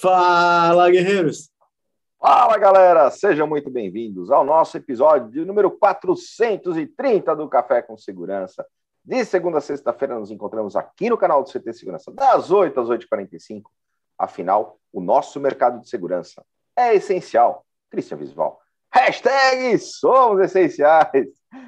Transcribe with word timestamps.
Fala, 0.00 0.88
guerreiros! 0.92 1.50
Fala, 2.20 2.56
galera! 2.56 3.10
Sejam 3.10 3.48
muito 3.48 3.68
bem-vindos 3.68 4.30
ao 4.30 4.44
nosso 4.44 4.76
episódio 4.76 5.28
de 5.28 5.44
número 5.44 5.72
430 5.72 7.34
do 7.34 7.48
Café 7.48 7.82
com 7.82 7.96
Segurança. 7.96 8.64
De 9.04 9.24
segunda 9.24 9.58
a 9.58 9.60
sexta-feira, 9.60 10.16
nos 10.16 10.30
encontramos 10.30 10.76
aqui 10.76 11.10
no 11.10 11.18
canal 11.18 11.42
do 11.42 11.50
CT 11.50 11.72
Segurança, 11.72 12.12
das 12.12 12.48
8 12.48 12.78
às 12.78 12.88
8h45. 12.88 13.62
Afinal, 14.16 14.78
o 14.92 15.00
nosso 15.00 15.40
mercado 15.40 15.80
de 15.80 15.88
segurança 15.88 16.44
é 16.76 16.94
essencial. 16.94 17.66
Cristian 17.90 18.18
Visval. 18.18 18.60
Hashtag 18.94 19.76
somos 19.78 20.40
essenciais. 20.40 21.26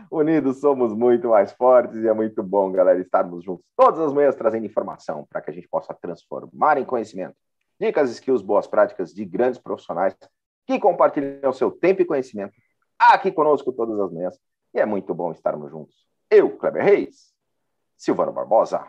Unidos 0.09 0.61
somos 0.61 0.95
muito 0.95 1.31
mais 1.31 1.51
fortes 1.51 1.97
e 1.97 2.07
é 2.07 2.13
muito 2.13 2.45
bom, 2.45 2.71
galera, 2.71 3.01
estarmos 3.01 3.43
juntos 3.43 3.65
todas 3.77 3.99
as 3.99 4.13
manhãs 4.13 4.37
trazendo 4.37 4.67
informação 4.67 5.27
para 5.29 5.41
que 5.41 5.51
a 5.51 5.53
gente 5.53 5.67
possa 5.67 5.93
transformar 5.93 6.79
em 6.79 6.85
conhecimento. 6.85 7.35
Dicas, 7.81 8.11
skills, 8.11 8.43
boas 8.43 8.67
práticas 8.67 9.15
de 9.15 9.25
grandes 9.25 9.59
profissionais 9.59 10.15
que 10.67 10.79
compartilham 10.79 11.53
seu 11.53 11.71
tempo 11.71 12.03
e 12.03 12.05
conhecimento 12.05 12.53
aqui 12.99 13.33
conosco 13.33 13.73
todas 13.73 13.99
as 13.99 14.13
manhãs. 14.13 14.39
E 14.75 14.79
é 14.79 14.85
muito 14.85 15.15
bom 15.15 15.33
estarmos 15.33 15.71
juntos. 15.71 16.07
Eu, 16.31 16.57
Kleber 16.59 16.85
Reis, 16.85 17.35
Silvano 17.97 18.33
Barbosa, 18.33 18.87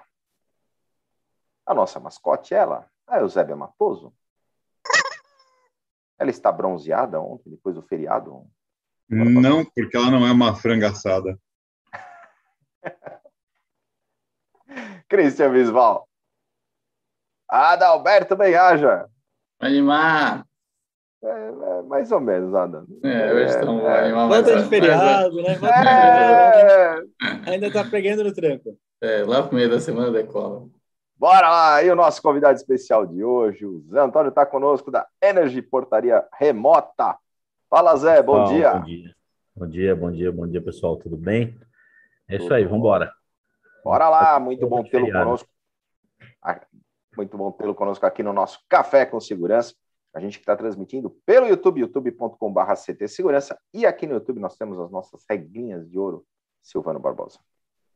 a 1.65 1.73
nossa 1.73 1.99
mascote, 1.99 2.53
ela, 2.53 2.85
a 3.07 3.19
Eusébia 3.19 3.55
Matoso. 3.55 4.13
Ela 6.19 6.29
está 6.29 6.51
bronzeada 6.51 7.19
ontem, 7.19 7.49
depois 7.49 7.73
do 7.75 7.81
feriado? 7.81 8.45
Não, 9.09 9.65
porque 9.65 9.95
ela 9.97 10.11
não 10.11 10.27
é 10.27 10.31
uma 10.31 10.55
franga 10.55 10.89
assada. 10.89 11.39
Cristian 15.09 15.51
Visval. 15.51 16.07
Adalberto 17.51 18.33
Benhaja. 18.37 19.07
Animar. 19.59 20.45
É, 21.21 21.27
é, 21.27 21.81
mais 21.83 22.09
ou 22.11 22.21
menos, 22.21 22.55
Adam. 22.55 22.85
É, 23.03 23.33
hoje 23.33 23.45
estamos 23.45 23.83
é, 23.83 23.99
animar. 24.05 24.27
Volta 24.29 24.55
de 24.55 24.69
feriado, 24.69 25.35
né? 25.35 25.55
Feriado. 25.55 27.09
É. 27.21 27.51
Ainda 27.51 27.69
tá 27.69 27.83
pegando 27.83 28.23
no 28.23 28.33
tranco. 28.33 28.77
É, 29.01 29.23
lá 29.23 29.43
pro 29.43 29.55
meio 29.55 29.69
da 29.69 29.81
semana 29.81 30.09
decola. 30.11 30.65
Bora 31.17 31.49
lá! 31.49 31.83
E 31.83 31.91
o 31.91 31.95
nosso 31.95 32.21
convidado 32.21 32.55
especial 32.55 33.05
de 33.05 33.23
hoje, 33.23 33.65
o 33.65 33.81
Zé 33.91 33.99
Antônio, 33.99 34.29
está 34.29 34.45
conosco 34.45 34.89
da 34.89 35.05
Energy 35.21 35.61
Portaria 35.61 36.25
Remota. 36.39 37.17
Fala, 37.69 37.95
Zé, 37.97 38.23
bom 38.23 38.45
dia. 38.45 38.73
Bom 38.73 38.83
dia, 38.83 39.15
bom 39.55 39.67
dia, 39.67 39.95
bom 39.95 40.11
dia, 40.11 40.31
bom 40.31 40.47
dia, 40.47 40.61
pessoal. 40.61 40.95
Tudo 40.95 41.17
bem? 41.17 41.59
É 42.27 42.37
isso 42.37 42.51
aí, 42.51 42.63
vamos 42.63 42.79
embora. 42.79 43.11
Bora 43.83 44.09
lá, 44.09 44.39
muito 44.39 44.65
bom 44.67 44.83
tê-lo 44.83 45.11
conosco. 45.11 45.49
Muito 47.15 47.37
bom 47.37 47.51
tê-lo 47.51 47.75
conosco 47.75 48.05
aqui 48.05 48.23
no 48.23 48.31
nosso 48.31 48.59
Café 48.69 49.05
com 49.05 49.19
Segurança. 49.19 49.75
A 50.13 50.19
gente 50.19 50.37
que 50.37 50.43
está 50.43 50.55
transmitindo 50.55 51.09
pelo 51.25 51.47
YouTube, 51.47 51.81
youtube.com.br 51.81 52.73
CT 52.75 53.07
Segurança. 53.07 53.57
E 53.73 53.85
aqui 53.85 54.07
no 54.07 54.13
YouTube 54.13 54.39
nós 54.39 54.57
temos 54.57 54.79
as 54.79 54.91
nossas 54.91 55.23
regrinhas 55.29 55.89
de 55.89 55.97
ouro, 55.97 56.25
Silvano 56.61 56.99
Barbosa. 56.99 57.39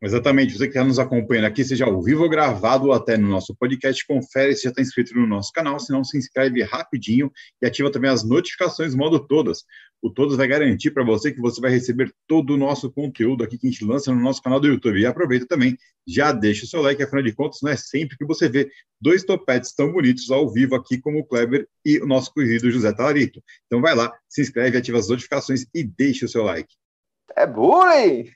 Exatamente. 0.01 0.53
Você 0.53 0.65
que 0.65 0.69
está 0.69 0.83
nos 0.83 0.99
acompanhando 0.99 1.45
aqui, 1.45 1.63
seja 1.63 1.85
ao 1.85 2.01
vivo 2.01 2.23
ou 2.23 2.29
gravado 2.29 2.87
ou 2.87 2.93
até 2.93 3.17
no 3.17 3.27
nosso 3.27 3.55
podcast, 3.55 4.05
confere 4.05 4.55
se 4.55 4.63
já 4.63 4.69
está 4.69 4.81
inscrito 4.81 5.15
no 5.15 5.25
nosso 5.25 5.51
canal, 5.51 5.79
se 5.79 5.91
não, 5.91 6.03
se 6.03 6.17
inscreve 6.17 6.61
rapidinho 6.63 7.31
e 7.61 7.65
ativa 7.65 7.91
também 7.91 8.09
as 8.09 8.23
notificações 8.23 8.93
modo 8.93 9.19
todas. 9.19 9.63
O 10.01 10.09
Todos 10.11 10.37
vai 10.37 10.47
garantir 10.47 10.91
para 10.91 11.03
você 11.03 11.31
que 11.31 11.41
você 11.41 11.59
vai 11.59 11.71
receber 11.71 12.13
todo 12.27 12.53
o 12.53 12.57
nosso 12.57 12.91
conteúdo 12.91 13.43
aqui 13.43 13.57
que 13.57 13.67
a 13.67 13.71
gente 13.71 13.83
lança 13.83 14.13
no 14.13 14.21
nosso 14.21 14.39
canal 14.39 14.59
do 14.59 14.67
YouTube. 14.67 14.99
E 14.99 15.05
aproveita 15.05 15.47
também, 15.47 15.75
já 16.05 16.31
deixa 16.31 16.65
o 16.65 16.67
seu 16.67 16.81
like, 16.81 17.01
afinal 17.01 17.23
de 17.23 17.33
contas, 17.33 17.61
não 17.63 17.71
é 17.71 17.75
sempre 17.75 18.15
que 18.15 18.25
você 18.25 18.47
vê 18.47 18.69
dois 19.01 19.23
topetes 19.23 19.73
tão 19.73 19.91
bonitos 19.91 20.29
ao 20.29 20.47
vivo 20.47 20.75
aqui 20.75 20.99
como 20.99 21.19
o 21.19 21.25
Kleber 21.25 21.67
e 21.83 21.97
o 21.97 22.05
nosso 22.05 22.31
querido 22.31 22.69
José 22.69 22.93
Talarito. 22.93 23.41
Então 23.65 23.81
vai 23.81 23.95
lá, 23.95 24.13
se 24.29 24.41
inscreve, 24.41 24.77
ativa 24.77 24.99
as 24.99 25.09
notificações 25.09 25.65
e 25.73 25.83
deixa 25.83 26.25
o 26.25 26.29
seu 26.29 26.43
like. 26.43 26.75
É 27.35 27.47
bullying! 27.47 28.29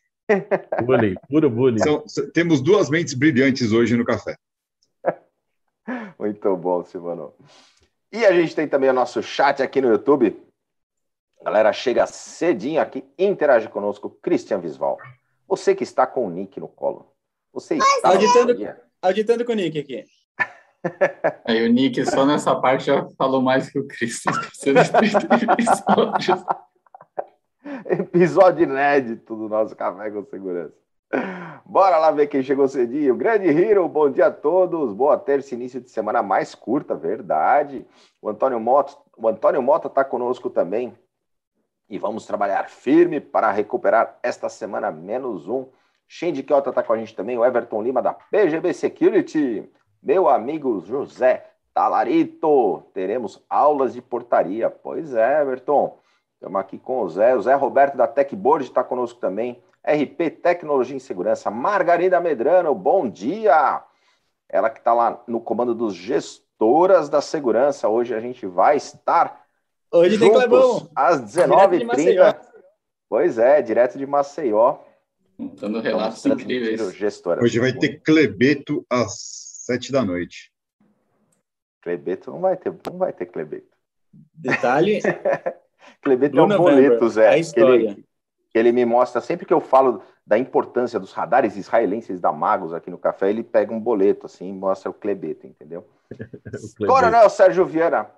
Bullying, 0.85 1.15
puro 1.29 1.49
bullying. 1.49 1.79
São- 1.79 2.03
temos 2.33 2.61
duas 2.61 2.89
mentes 2.89 3.13
brilhantes 3.13 3.71
hoje 3.71 3.95
no 3.95 4.05
café. 4.05 4.37
Muito 6.19 6.55
bom, 6.55 6.83
Silvano. 6.83 7.33
E 8.11 8.25
a 8.25 8.31
gente 8.31 8.55
tem 8.55 8.67
também 8.67 8.89
o 8.89 8.93
nosso 8.93 9.21
chat 9.21 9.61
aqui 9.61 9.81
no 9.81 9.89
YouTube. 9.89 10.41
A 11.41 11.45
galera 11.45 11.71
chega 11.71 12.05
cedinho 12.05 12.81
aqui, 12.81 13.03
interage 13.17 13.69
conosco, 13.69 14.09
Christian 14.21 14.59
Visval. 14.59 14.97
Você 15.47 15.73
que 15.73 15.83
está 15.83 16.05
com 16.05 16.27
o 16.27 16.29
Nick 16.29 16.59
no 16.59 16.67
colo. 16.67 17.11
Você 17.53 17.75
está 17.77 18.09
Auditando-. 18.09 18.75
Auditando 19.01 19.45
com 19.45 19.53
o 19.53 19.55
Nick 19.55 19.79
aqui. 19.79 20.05
Aí 21.45 21.67
o 21.67 21.71
Nick 21.71 22.05
só 22.05 22.25
nessa 22.25 22.55
parte 22.55 22.85
já 22.85 23.07
falou 23.17 23.41
mais 23.41 23.69
que 23.69 23.79
o 23.79 23.87
Cristo. 23.87 24.29
esqueceu 24.51 24.73
de 24.73 24.91
30 24.91 25.53
episódios. 25.53 26.43
Episódio 27.85 28.63
inédito 28.63 29.35
do 29.35 29.49
nosso 29.49 29.75
Café 29.75 30.09
com 30.11 30.23
Segurança. 30.23 30.73
Bora 31.65 31.97
lá 31.97 32.11
ver 32.11 32.27
quem 32.27 32.41
chegou 32.41 32.67
cedinho. 32.67 33.15
Grande 33.15 33.47
Hero, 33.47 33.87
bom 33.87 34.09
dia 34.09 34.27
a 34.27 34.31
todos. 34.31 34.93
Boa 34.93 35.17
terça, 35.17 35.55
início 35.55 35.81
de 35.81 35.89
semana 35.89 36.23
mais 36.23 36.55
curta, 36.55 36.95
verdade. 36.95 37.85
O 38.21 38.29
Antônio 38.29 38.59
Mota, 38.59 38.95
o 39.17 39.27
Antônio 39.27 39.61
Mota 39.61 39.87
está 39.87 40.03
conosco 40.03 40.49
também. 40.49 40.93
E 41.89 41.97
vamos 41.97 42.25
trabalhar 42.25 42.69
firme 42.69 43.19
para 43.19 43.51
recuperar 43.51 44.17
esta 44.21 44.47
semana 44.47 44.91
menos 44.91 45.47
um. 45.47 45.67
Shinji 46.07 46.43
Kiota 46.43 46.69
está 46.69 46.83
com 46.83 46.93
a 46.93 46.97
gente 46.97 47.15
também. 47.15 47.37
O 47.37 47.45
Everton 47.45 47.81
Lima 47.81 48.01
da 48.01 48.13
PGB 48.13 48.73
Security. 48.73 49.69
Meu 50.01 50.29
amigo 50.29 50.79
José 50.81 51.45
Talarito. 51.73 52.83
Teremos 52.93 53.43
aulas 53.49 53.93
de 53.93 54.01
portaria. 54.01 54.69
Pois 54.69 55.13
é, 55.13 55.41
Everton. 55.41 55.99
Estamos 56.39 56.61
aqui 56.61 56.79
com 56.79 57.01
o 57.01 57.09
Zé. 57.09 57.35
O 57.35 57.41
Zé 57.41 57.53
Roberto 57.53 57.97
da 57.97 58.07
Techboard 58.07 58.63
está 58.65 58.81
conosco 58.81 59.19
também. 59.19 59.61
RP 59.83 60.29
Tecnologia 60.41 60.95
e 60.95 60.99
Segurança. 60.99 61.51
Margarida 61.51 62.21
Medrano, 62.21 62.73
bom 62.73 63.09
dia! 63.09 63.83
Ela 64.47 64.69
que 64.69 64.79
está 64.79 64.93
lá 64.93 65.21
no 65.27 65.41
comando 65.41 65.75
dos 65.75 65.93
gestoras 65.93 67.09
da 67.09 67.19
segurança. 67.19 67.89
Hoje 67.89 68.15
a 68.15 68.21
gente 68.21 68.45
vai 68.45 68.77
estar 68.77 69.45
Hoje 69.91 70.17
tem 70.17 70.29
juntos 70.29 70.43
Clebão. 70.45 70.89
às 70.95 71.33
Direto 71.33 71.77
de 71.77 71.83
Maceió. 71.83 72.31
19h30. 72.31 72.39
Pois 73.09 73.37
é, 73.37 73.61
direto 73.61 73.97
de 73.97 74.05
Maceió. 74.05 74.77
Contando 75.35 75.81
relatos 75.81 76.25
incríveis. 76.25 76.95
gestora. 76.95 77.43
Hoje 77.43 77.59
vai 77.59 77.73
ter 77.73 77.99
Clebeto 77.99 78.85
às 78.89 79.13
sete 79.65 79.91
da 79.91 80.05
noite. 80.05 80.53
Clebeto 81.81 82.31
não 82.31 82.39
vai 82.39 82.55
ter, 82.55 82.73
não 82.89 82.97
vai 82.97 83.11
ter 83.11 83.25
Clebeto. 83.25 83.77
Detalhe, 84.33 85.01
Clebeto 86.01 86.35
Blue 86.35 86.51
é 86.51 86.55
um 86.55 86.57
boleto, 86.57 87.09
Zé. 87.09 87.29
a 87.29 87.43
que 87.43 87.59
ele, 87.59 88.05
que 88.51 88.57
ele 88.57 88.71
me 88.71 88.85
mostra, 88.85 89.21
sempre 89.21 89.45
que 89.45 89.53
eu 89.53 89.59
falo 89.59 90.01
da 90.25 90.37
importância 90.37 90.99
dos 90.99 91.11
radares 91.11 91.55
israelenses 91.55 92.19
da 92.19 92.31
Magos 92.31 92.73
aqui 92.73 92.89
no 92.89 92.97
café, 92.97 93.29
ele 93.29 93.43
pega 93.43 93.73
um 93.73 93.79
boleto 93.79 94.25
assim 94.25 94.49
e 94.49 94.53
mostra 94.53 94.89
o 94.89 94.93
Clebeto, 94.93 95.47
entendeu? 95.47 95.85
O 96.51 96.75
Cleber. 96.75 96.95
Coronel 96.95 97.29
Sérgio 97.29 97.65
Viana, 97.65 98.09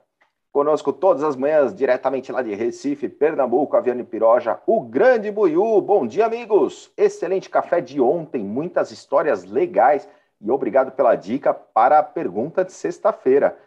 conosco 0.52 0.94
todas 0.94 1.24
as 1.24 1.36
manhãs, 1.36 1.74
diretamente 1.74 2.32
lá 2.32 2.42
de 2.42 2.54
Recife, 2.54 3.10
Pernambuco, 3.10 3.76
Aviano 3.76 4.06
Piroja, 4.06 4.60
o 4.66 4.82
grande 4.82 5.30
Buiú. 5.32 5.82
Bom 5.82 6.08
dia, 6.08 6.26
amigos! 6.26 6.92
Excelente 6.98 7.50
café 7.50 7.82
de 7.82 8.00
ontem, 8.00 8.44
muitas 8.44 8.92
histórias 8.92 9.44
legais 9.44 10.08
e 10.42 10.50
obrigado 10.50 10.92
pela 10.92 11.16
dica 11.16 11.54
para 11.54 12.00
a 12.00 12.04
pergunta 12.04 12.66
de 12.66 12.72
sexta-feira. 12.72 13.58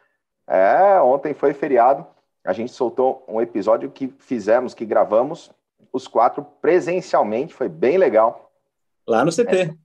É, 0.46 1.00
ontem 1.00 1.32
foi 1.32 1.54
feriado, 1.54 2.06
a 2.44 2.52
gente 2.52 2.72
soltou 2.72 3.24
um 3.26 3.40
episódio 3.40 3.90
que 3.90 4.08
fizemos, 4.18 4.74
que 4.74 4.84
gravamos, 4.84 5.50
os 5.92 6.06
quatro 6.06 6.44
presencialmente, 6.60 7.54
foi 7.54 7.68
bem 7.68 7.96
legal 7.96 8.50
lá 9.06 9.24
no 9.24 9.30
CT. 9.30 9.76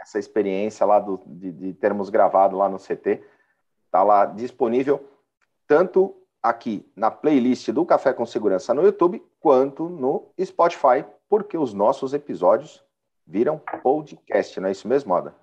essa 0.00 0.18
experiência 0.18 0.86
lá 0.86 0.98
do, 0.98 1.20
de, 1.26 1.52
de 1.52 1.72
termos 1.74 2.08
gravado 2.08 2.56
lá 2.56 2.68
no 2.68 2.78
CT. 2.78 3.22
Está 3.86 4.02
lá 4.02 4.26
disponível 4.26 5.06
tanto 5.66 6.14
aqui 6.42 6.90
na 6.96 7.10
playlist 7.10 7.68
do 7.70 7.84
Café 7.84 8.12
com 8.12 8.24
Segurança 8.24 8.72
no 8.72 8.82
YouTube, 8.82 9.22
quanto 9.40 9.88
no 9.88 10.30
Spotify, 10.42 11.04
porque 11.28 11.58
os 11.58 11.74
nossos 11.74 12.14
episódios 12.14 12.82
viram 13.26 13.60
podcast, 13.82 14.58
não 14.58 14.68
é 14.68 14.72
isso 14.72 14.88
mesmo, 14.88 15.12
Moda? 15.12 15.34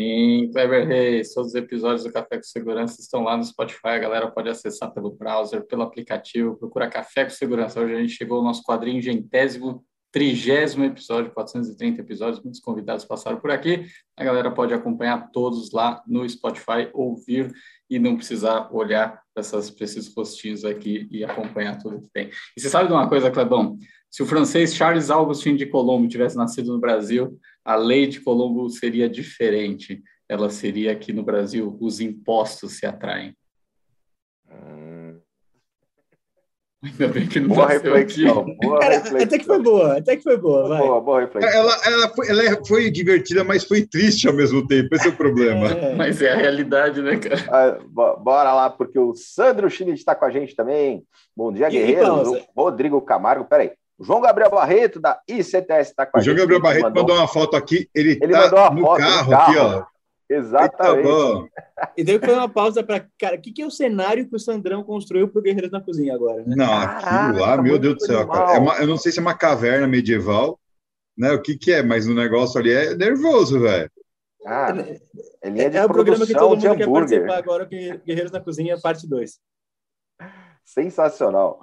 Em 0.00 0.48
Kleber 0.52 0.86
Reis, 0.86 1.34
todos 1.34 1.48
os 1.48 1.54
episódios 1.56 2.04
do 2.04 2.12
Café 2.12 2.36
com 2.36 2.44
Segurança 2.44 3.00
estão 3.00 3.24
lá 3.24 3.36
no 3.36 3.42
Spotify. 3.42 3.88
A 3.88 3.98
galera 3.98 4.30
pode 4.30 4.48
acessar 4.48 4.94
pelo 4.94 5.10
browser, 5.10 5.66
pelo 5.66 5.82
aplicativo. 5.82 6.56
Procura 6.56 6.88
Café 6.88 7.24
com 7.24 7.30
Segurança. 7.30 7.80
Hoje 7.80 7.96
a 7.96 8.00
gente 8.00 8.12
chegou 8.12 8.38
ao 8.38 8.44
nosso 8.44 8.62
quadrinho 8.62 9.02
gentésimo, 9.02 9.84
trigésimo 10.12 10.84
episódio, 10.84 11.32
430 11.32 12.00
episódios. 12.00 12.40
Muitos 12.40 12.60
convidados 12.60 13.04
passaram 13.04 13.40
por 13.40 13.50
aqui. 13.50 13.86
A 14.16 14.22
galera 14.22 14.52
pode 14.52 14.72
acompanhar 14.72 15.32
todos 15.32 15.72
lá 15.72 16.00
no 16.06 16.28
Spotify, 16.28 16.88
ouvir 16.94 17.52
e 17.90 17.98
não 17.98 18.14
precisar 18.14 18.72
olhar 18.72 19.20
essas- 19.36 19.74
esses 19.80 20.14
rostinhos 20.14 20.64
aqui 20.64 21.08
e 21.10 21.24
acompanhar 21.24 21.76
tudo 21.76 22.00
que 22.00 22.08
tem. 22.12 22.30
E 22.56 22.60
você 22.60 22.68
sabe 22.68 22.86
de 22.86 22.92
uma 22.92 23.08
coisa, 23.08 23.32
Clebão? 23.32 23.76
Se 24.08 24.22
o 24.22 24.26
francês 24.26 24.74
Charles 24.74 25.10
Augustin 25.10 25.56
de 25.56 25.66
Colombo 25.66 26.08
tivesse 26.08 26.36
nascido 26.36 26.72
no 26.72 26.78
Brasil, 26.78 27.36
a 27.68 27.76
lei 27.76 28.06
de 28.06 28.20
Colombo 28.20 28.68
seria 28.70 29.08
diferente. 29.08 30.02
Ela 30.28 30.48
seria 30.50 30.92
aqui 30.92 31.12
no 31.12 31.22
Brasil, 31.22 31.76
os 31.80 32.00
impostos 32.00 32.72
se 32.78 32.86
atraem. 32.86 33.34
Ainda 36.80 37.08
bem 37.08 37.26
que 37.26 37.40
não 37.40 37.48
Boa 37.48 37.64
aqui. 37.64 37.72
reflexão. 37.74 38.44
Boa 38.62 38.78
Cara, 38.78 38.94
reflexão. 38.98 39.26
até 39.26 39.38
que 39.38 39.44
foi 39.44 39.60
boa, 39.62 39.98
até 39.98 40.16
que 40.16 40.22
foi 40.22 40.36
boa, 40.36 40.68
vai. 40.68 40.78
Boa, 40.78 41.00
boa 41.00 41.20
reflexão. 41.22 41.52
Ela, 41.52 41.76
ela, 41.84 42.08
foi, 42.14 42.28
ela 42.28 42.42
é- 42.44 42.64
foi 42.64 42.88
divertida, 42.90 43.42
mas 43.42 43.64
foi 43.64 43.84
triste 43.84 44.28
ao 44.28 44.34
mesmo 44.34 44.64
tempo. 44.64 44.94
Esse 44.94 45.08
é 45.08 45.10
o 45.10 45.16
problema. 45.16 45.66
É. 45.72 45.94
Mas 45.96 46.22
é 46.22 46.32
a 46.32 46.36
realidade, 46.36 47.02
né, 47.02 47.16
cara? 47.18 47.44
Ah, 47.50 47.78
bo- 47.84 48.16
Bora 48.18 48.52
lá, 48.54 48.70
porque 48.70 48.96
o 48.98 49.12
Sandro 49.16 49.68
Schmidt 49.68 49.98
está 49.98 50.14
com 50.14 50.24
a 50.24 50.30
gente 50.30 50.54
também. 50.54 51.02
Bom 51.36 51.52
dia, 51.52 51.66
E- 51.66 51.70
guerreiros. 51.72 52.06
pausa. 52.08 52.44
O 52.54 52.62
Rodrigo 52.62 53.00
Camargo, 53.02 53.44
peraí. 53.44 53.72
O 53.98 54.04
João 54.04 54.20
Gabriel 54.20 54.50
Barreto, 54.50 55.00
da 55.00 55.20
ICTS, 55.28 55.90
está 55.90 56.06
com 56.06 56.16
a 56.16 56.20
O 56.20 56.22
João 56.22 56.36
gente. 56.36 56.40
Gabriel 56.42 56.60
Barreto 56.62 56.82
Mandou- 56.84 57.02
mandou 57.02 57.16
uma 57.16 57.26
foto 57.28 57.56
aqui. 57.56 57.88
Ele, 57.94 58.18
Ele 58.22 58.32
tá 58.32 58.42
mandou 58.42 58.58
uma 58.60 58.70
no 58.70 58.80
foto 58.82 58.98
carro, 58.98 59.30
carro. 59.30 59.50
aqui, 59.50 59.58
ó. 59.58 59.84
Exatamente. 60.30 61.50
E 61.96 62.04
daí 62.04 62.18
foi 62.18 62.34
uma 62.34 62.48
pausa 62.48 62.82
para. 62.84 63.06
Cara, 63.18 63.36
o 63.36 63.40
que, 63.40 63.50
que 63.50 63.62
é 63.62 63.66
o 63.66 63.70
cenário 63.70 64.28
que 64.28 64.36
o 64.36 64.38
Sandrão 64.38 64.84
construiu 64.84 65.26
pro 65.26 65.40
Guerreiros 65.42 65.70
na 65.70 65.80
Cozinha 65.80 66.14
agora, 66.14 66.44
né? 66.46 66.54
Não, 66.54 66.70
aquilo 66.72 67.40
lá, 67.40 67.56
meu 67.56 67.64
muito 67.72 67.78
Deus 67.80 67.94
do 67.96 68.04
céu, 68.06 68.28
cara. 68.28 68.56
É 68.56 68.58
uma- 68.58 68.76
eu 68.76 68.86
não 68.86 68.98
sei 68.98 69.10
se 69.10 69.18
é 69.18 69.22
uma 69.22 69.34
caverna 69.34 69.86
medieval, 69.88 70.60
né? 71.16 71.32
O 71.32 71.40
que 71.40 71.56
que 71.56 71.72
é, 71.72 71.82
mas 71.82 72.06
o 72.06 72.14
negócio 72.14 72.60
ali 72.60 72.70
é 72.72 72.94
nervoso, 72.94 73.58
velho. 73.60 73.90
Ah, 74.46 74.68
é 75.42 75.48
linha 75.50 75.70
de 75.70 75.76
É 75.78 75.84
o 75.84 75.88
programa 75.88 76.26
que 76.26 76.34
todo 76.34 76.50
mundo 76.56 76.76
quer 76.76 76.88
participar 76.90 77.38
agora, 77.38 77.66
que 77.66 77.98
Guerreiros 78.06 78.30
na 78.30 78.40
Cozinha, 78.40 78.78
parte 78.80 79.08
2. 79.08 79.38
Sensacional. 80.64 81.60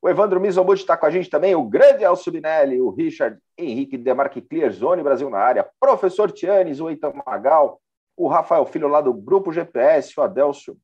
O 0.00 0.08
Evandro 0.08 0.40
Mizobuti 0.40 0.82
está 0.82 0.96
com 0.96 1.06
a 1.06 1.10
gente 1.10 1.28
também, 1.28 1.56
o 1.56 1.64
grande 1.64 2.04
Elcio 2.04 2.30
Binelli, 2.30 2.80
o 2.80 2.90
Richard 2.90 3.38
Henrique 3.56 3.98
Demarque 3.98 4.40
Clear 4.40 4.70
Zone 4.70 5.02
Brasil 5.02 5.28
na 5.28 5.38
área, 5.38 5.68
professor 5.80 6.30
Tianes, 6.30 6.80
o 6.80 6.88
Eitan 6.88 7.12
Magal, 7.26 7.80
o 8.16 8.28
Rafael 8.28 8.64
Filho 8.66 8.86
lá 8.86 9.00
do 9.00 9.12
Grupo 9.12 9.52
GPS, 9.52 10.18
o 10.18 10.22
Adélcio 10.22 10.76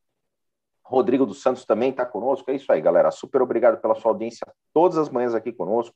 Rodrigo 0.85 1.25
dos 1.25 1.41
Santos 1.41 1.65
também 1.65 1.91
está 1.91 2.05
conosco. 2.05 2.51
É 2.51 2.55
isso 2.55 2.71
aí, 2.71 2.81
galera. 2.81 3.11
Super 3.11 3.41
obrigado 3.41 3.81
pela 3.81 3.95
sua 3.95 4.11
audiência 4.11 4.47
todas 4.73 4.99
as 4.99 5.09
manhãs 5.09 5.35
aqui 5.35 5.51
conosco, 5.51 5.95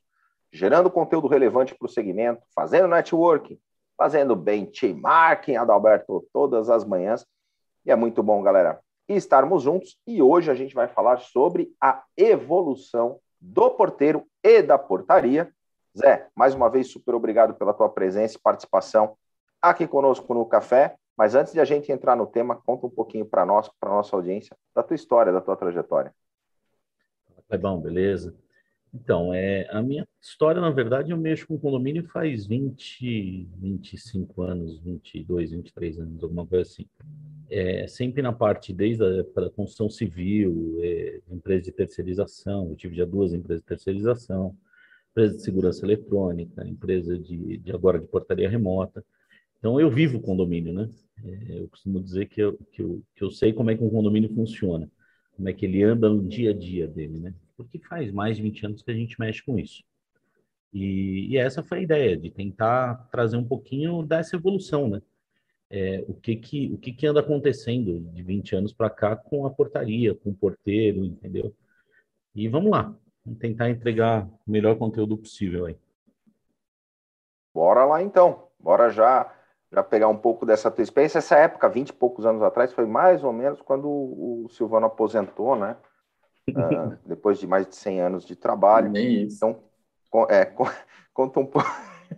gerando 0.50 0.90
conteúdo 0.90 1.28
relevante 1.28 1.74
para 1.74 1.86
o 1.86 1.90
segmento, 1.90 2.42
fazendo 2.54 2.88
networking, 2.88 3.58
fazendo 3.96 4.34
benchmarking, 4.34 5.56
Adalberto, 5.56 6.26
todas 6.32 6.70
as 6.70 6.84
manhãs. 6.84 7.26
E 7.84 7.90
é 7.90 7.96
muito 7.96 8.22
bom, 8.22 8.42
galera, 8.42 8.80
estarmos 9.16 9.62
juntos. 9.62 9.96
E 10.06 10.20
hoje 10.20 10.50
a 10.50 10.54
gente 10.54 10.74
vai 10.74 10.88
falar 10.88 11.18
sobre 11.18 11.72
a 11.80 12.02
evolução 12.16 13.18
do 13.40 13.70
porteiro 13.70 14.26
e 14.42 14.62
da 14.62 14.78
portaria. 14.78 15.52
Zé, 15.96 16.28
mais 16.34 16.54
uma 16.54 16.68
vez, 16.68 16.90
super 16.90 17.14
obrigado 17.14 17.54
pela 17.54 17.72
tua 17.72 17.88
presença 17.88 18.36
e 18.36 18.40
participação 18.40 19.16
aqui 19.60 19.86
conosco 19.86 20.32
no 20.34 20.44
Café. 20.44 20.96
Mas 21.16 21.34
antes 21.34 21.52
de 21.52 21.60
a 21.60 21.64
gente 21.64 21.90
entrar 21.90 22.14
no 22.14 22.26
tema, 22.26 22.56
conta 22.64 22.86
um 22.86 22.90
pouquinho 22.90 23.26
para 23.26 23.44
nós, 23.44 23.68
para 23.80 23.90
nossa 23.90 24.14
audiência, 24.14 24.56
da 24.72 24.84
tua 24.84 24.94
história, 24.94 25.32
da 25.32 25.40
tua 25.40 25.56
trajetória. 25.56 26.14
Bom, 27.60 27.80
beleza? 27.80 28.36
Então, 29.00 29.32
é, 29.32 29.66
a 29.70 29.80
minha 29.80 30.06
história, 30.20 30.60
na 30.60 30.70
verdade, 30.70 31.12
eu 31.12 31.16
mexo 31.16 31.46
com 31.46 31.58
condomínio 31.58 32.04
faz 32.08 32.46
20, 32.46 33.48
25 33.56 34.42
anos, 34.42 34.78
22, 34.80 35.52
23 35.52 35.98
anos, 36.00 36.22
alguma 36.22 36.46
coisa 36.46 36.68
assim. 36.68 36.86
É, 37.48 37.86
sempre 37.86 38.20
na 38.20 38.32
parte, 38.32 38.72
desde 38.72 39.02
a 39.04 39.20
época 39.20 39.42
da 39.42 39.50
construção 39.50 39.88
civil, 39.88 40.78
é, 40.82 41.20
empresa 41.30 41.64
de 41.64 41.72
terceirização, 41.72 42.68
eu 42.70 42.76
tive 42.76 42.96
já 42.96 43.04
duas 43.04 43.32
empresas 43.32 43.62
de 43.62 43.68
terceirização, 43.68 44.56
empresa 45.12 45.36
de 45.36 45.42
segurança 45.42 45.86
eletrônica, 45.86 46.66
empresa 46.66 47.16
de, 47.18 47.58
de 47.58 47.72
agora 47.72 48.00
de 48.00 48.06
portaria 48.06 48.48
remota. 48.50 49.04
Então, 49.58 49.80
eu 49.80 49.90
vivo 49.90 50.20
condomínio, 50.20 50.72
né? 50.72 50.88
É, 51.24 51.60
eu 51.60 51.68
costumo 51.68 52.00
dizer 52.02 52.26
que 52.26 52.40
eu, 52.40 52.58
que, 52.72 52.82
eu, 52.82 53.02
que 53.14 53.22
eu 53.22 53.30
sei 53.30 53.52
como 53.52 53.70
é 53.70 53.76
que 53.76 53.82
um 53.82 53.90
condomínio 53.90 54.32
funciona, 54.34 54.90
como 55.32 55.48
é 55.48 55.52
que 55.52 55.64
ele 55.66 55.82
anda 55.82 56.08
no 56.08 56.26
dia 56.26 56.50
a 56.50 56.54
dia 56.54 56.86
dele, 56.86 57.18
né? 57.18 57.34
Porque 57.58 57.78
faz 57.80 58.12
mais 58.12 58.36
de 58.36 58.42
20 58.44 58.66
anos 58.66 58.82
que 58.82 58.90
a 58.90 58.94
gente 58.94 59.18
mexe 59.18 59.44
com 59.44 59.58
isso. 59.58 59.82
E, 60.72 61.28
e 61.30 61.36
essa 61.36 61.62
foi 61.62 61.78
a 61.78 61.82
ideia, 61.82 62.16
de 62.16 62.30
tentar 62.30 63.08
trazer 63.10 63.36
um 63.36 63.44
pouquinho 63.44 64.02
dessa 64.02 64.36
evolução, 64.36 64.88
né? 64.88 65.02
É, 65.70 66.02
o 66.08 66.14
que 66.14 66.36
que, 66.36 66.72
o 66.72 66.78
que 66.78 66.92
que 66.92 67.06
anda 67.06 67.20
acontecendo 67.20 68.00
de 68.00 68.22
20 68.22 68.56
anos 68.56 68.72
para 68.72 68.88
cá 68.88 69.16
com 69.16 69.44
a 69.44 69.50
portaria, 69.50 70.14
com 70.14 70.30
o 70.30 70.34
porteiro, 70.34 71.04
entendeu? 71.04 71.54
E 72.34 72.48
vamos 72.48 72.70
lá, 72.70 72.94
vamos 73.24 73.40
tentar 73.40 73.68
entregar 73.68 74.26
o 74.46 74.50
melhor 74.50 74.78
conteúdo 74.78 75.18
possível 75.18 75.66
aí. 75.66 75.76
Bora 77.52 77.84
lá 77.84 78.00
então. 78.00 78.48
Bora 78.58 78.88
já 78.88 79.34
já 79.70 79.82
pegar 79.82 80.08
um 80.08 80.16
pouco 80.16 80.46
dessa 80.46 80.70
tua 80.70 80.82
experiência. 80.82 81.18
Essa 81.18 81.36
época, 81.36 81.68
20 81.68 81.90
e 81.90 81.92
poucos 81.92 82.24
anos 82.24 82.42
atrás, 82.42 82.72
foi 82.72 82.86
mais 82.86 83.22
ou 83.22 83.32
menos 83.32 83.60
quando 83.60 83.86
o 83.86 84.48
Silvano 84.50 84.86
aposentou, 84.86 85.56
né? 85.56 85.76
Uh, 86.50 86.96
depois 87.06 87.38
de 87.38 87.46
mais 87.46 87.66
de 87.66 87.76
100 87.76 88.00
anos 88.00 88.24
de 88.24 88.34
trabalho. 88.36 88.90
Nem 88.90 89.24
isso. 89.24 89.36
Então, 90.08 90.26
é, 90.30 90.44
co- 90.44 90.70
conta 91.12 91.40
um 91.40 91.46
pouco. 91.46 91.68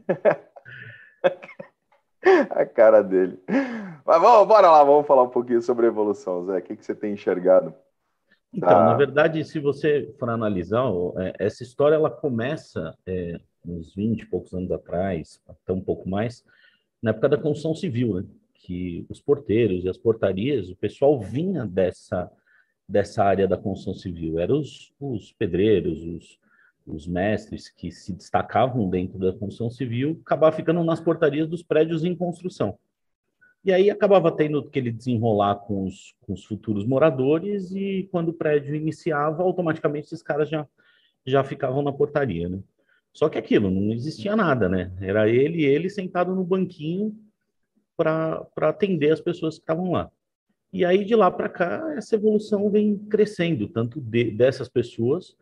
A 2.51 2.67
cara 2.67 3.03
dele. 3.03 3.39
Mas 4.05 4.21
vamos, 4.21 4.47
bora 4.47 4.71
lá, 4.71 4.85
vamos 4.85 5.07
falar 5.07 5.23
um 5.23 5.31
pouquinho 5.31 5.63
sobre 5.63 5.87
evolução, 5.87 6.45
Zé. 6.45 6.59
O 6.59 6.63
que, 6.63 6.77
que 6.77 6.85
você 6.85 6.95
tem 6.95 7.15
enxergado? 7.15 7.75
Então, 8.53 8.69
Tá. 8.69 8.85
na 8.85 8.95
verdade, 8.95 9.43
se 9.45 9.59
você 9.59 10.13
for 10.19 10.29
analisar, 10.29 10.85
é, 11.19 11.33
essa 11.47 11.63
história 11.63 11.95
ela 11.95 12.11
começa 12.11 12.95
é, 13.07 13.41
uns 13.65 13.95
20 13.95 14.23
e 14.23 14.27
poucos 14.27 14.53
anos 14.53 14.71
atrás, 14.73 15.41
até 15.49 15.73
um 15.73 15.81
pouco 15.81 16.09
mais, 16.09 16.45
na 17.03 17.11
época 17.11 17.29
da 17.29 17.39
construção 17.39 17.75
civil, 17.75 18.15
né? 18.15 18.25
Que 18.55 19.07
os 19.09 19.21
porteiros 19.21 19.85
e 19.85 19.89
as 19.89 19.97
portarias, 19.97 20.69
o 20.69 20.77
pessoal 20.77 21.19
vinha 21.19 21.65
dessa, 21.65 22.31
dessa 22.91 23.23
área 23.23 23.47
da 23.47 23.57
construção 23.57 23.95
civil. 23.95 24.39
Eram 24.39 24.59
os, 24.59 24.93
os 25.01 25.33
pedreiros, 25.33 26.03
os, 26.03 26.39
os 26.87 27.07
mestres 27.07 27.69
que 27.69 27.93
se 27.93 28.13
destacavam 28.13 28.91
dentro 28.91 29.19
da 29.19 29.33
construção 29.33 29.71
civil, 29.71 30.21
acabavam 30.27 30.57
ficando 30.57 30.83
nas 30.83 31.01
portarias 31.01 31.49
dos 31.49 31.63
prédios 31.63 32.05
em 32.05 32.15
construção. 32.15 32.77
E 33.65 33.73
aí 33.73 33.91
acabava 33.91 34.33
tendo 34.33 34.59
aquele 34.59 34.91
desenrolar 34.91 35.57
com 35.57 35.85
os, 35.85 36.15
com 36.23 36.33
os 36.33 36.45
futuros 36.45 36.85
moradores 36.85 37.71
e 37.73 38.09
quando 38.11 38.31
o 38.31 38.35
prédio 38.35 38.75
iniciava, 38.75 39.43
automaticamente 39.43 40.07
esses 40.07 40.23
caras 40.23 40.49
já, 40.49 40.67
já 41.27 41.45
ficavam 41.45 41.83
na 41.83 41.93
portaria, 41.93 42.49
né? 42.49 42.59
Só 43.13 43.29
que 43.29 43.37
aquilo, 43.37 43.71
não 43.71 43.93
existia 43.93 44.35
nada, 44.35 44.69
né? 44.69 44.93
Era 45.01 45.29
ele 45.29 45.65
ele 45.65 45.91
sentado 45.91 46.35
no 46.35 46.45
banquinho 46.45 47.15
para 47.97 48.47
atender 48.63 49.13
as 49.13 49.21
pessoas 49.21 49.57
que 49.57 49.63
estavam 49.63 49.93
lá. 49.93 50.11
E 50.73 50.85
aí, 50.85 51.05
de 51.05 51.15
lá 51.17 51.31
para 51.31 51.49
cá, 51.49 51.95
essa 51.97 52.15
evolução 52.15 52.71
vem 52.71 52.97
crescendo, 52.97 53.69
tanto 53.69 54.01
de, 54.01 54.31
dessas 54.31 54.69
pessoas 54.69 55.37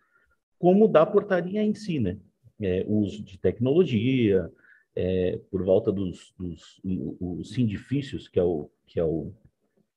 como 0.58 0.88
da 0.88 1.06
portaria 1.06 1.62
em 1.62 1.74
si, 1.74 2.00
né? 2.00 2.18
É, 2.60 2.84
uso 2.88 3.22
de 3.22 3.38
tecnologia, 3.38 4.50
é, 4.96 5.38
por 5.50 5.62
volta 5.64 5.92
dos, 5.92 6.34
dos 6.36 6.80
os 7.20 7.50
sindifícios, 7.50 8.26
que 8.26 8.40
é 8.40 8.42
o, 8.42 8.68
que 8.84 8.98
é 8.98 9.04
o 9.04 9.32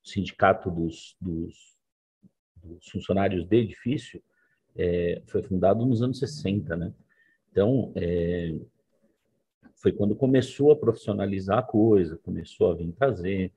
sindicato 0.02 0.70
dos, 0.70 1.16
dos, 1.20 1.76
dos 2.62 2.88
funcionários 2.88 3.44
de 3.44 3.56
edifício, 3.56 4.22
é, 4.76 5.20
foi 5.26 5.42
fundado 5.42 5.84
nos 5.84 6.02
anos 6.02 6.18
60, 6.18 6.76
né? 6.76 6.92
Então, 7.50 7.92
é, 7.96 8.54
foi 9.74 9.92
quando 9.92 10.14
começou 10.14 10.70
a 10.70 10.76
profissionalizar 10.76 11.58
a 11.58 11.62
coisa, 11.62 12.16
começou 12.18 12.70
a 12.70 12.74
vir 12.74 12.92
trazer. 12.92 13.52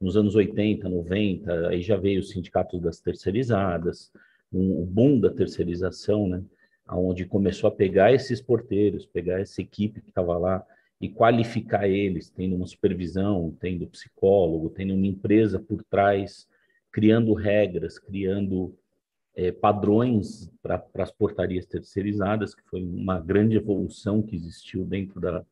Nos 0.00 0.16
anos 0.16 0.34
80, 0.34 0.88
90, 0.88 1.68
aí 1.68 1.82
já 1.82 1.96
veio 1.96 2.20
o 2.20 2.24
sindicato 2.24 2.78
das 2.80 3.00
terceirizadas, 3.00 4.10
um, 4.52 4.80
o 4.80 4.86
boom 4.86 5.20
da 5.20 5.30
terceirização, 5.30 6.26
né? 6.26 6.42
Onde 6.88 7.24
começou 7.24 7.68
a 7.68 7.70
pegar 7.70 8.12
esses 8.12 8.40
porteiros, 8.40 9.06
pegar 9.06 9.40
essa 9.40 9.60
equipe 9.60 10.00
que 10.00 10.08
estava 10.08 10.36
lá 10.38 10.64
e 11.00 11.08
qualificar 11.08 11.88
eles, 11.88 12.30
tendo 12.30 12.56
uma 12.56 12.66
supervisão, 12.66 13.56
tendo 13.60 13.86
psicólogo, 13.86 14.70
tendo 14.70 14.94
uma 14.94 15.06
empresa 15.06 15.58
por 15.60 15.84
trás, 15.84 16.48
criando 16.90 17.32
regras, 17.32 17.98
criando 17.98 18.74
é, 19.34 19.52
padrões 19.52 20.50
para 20.62 20.84
as 20.96 21.12
portarias 21.12 21.64
terceirizadas, 21.64 22.54
que 22.54 22.62
foi 22.64 22.82
uma 22.82 23.20
grande 23.20 23.56
evolução 23.56 24.20
que 24.20 24.34
existiu 24.34 24.84
dentro 24.84 25.20
da, 25.20 25.44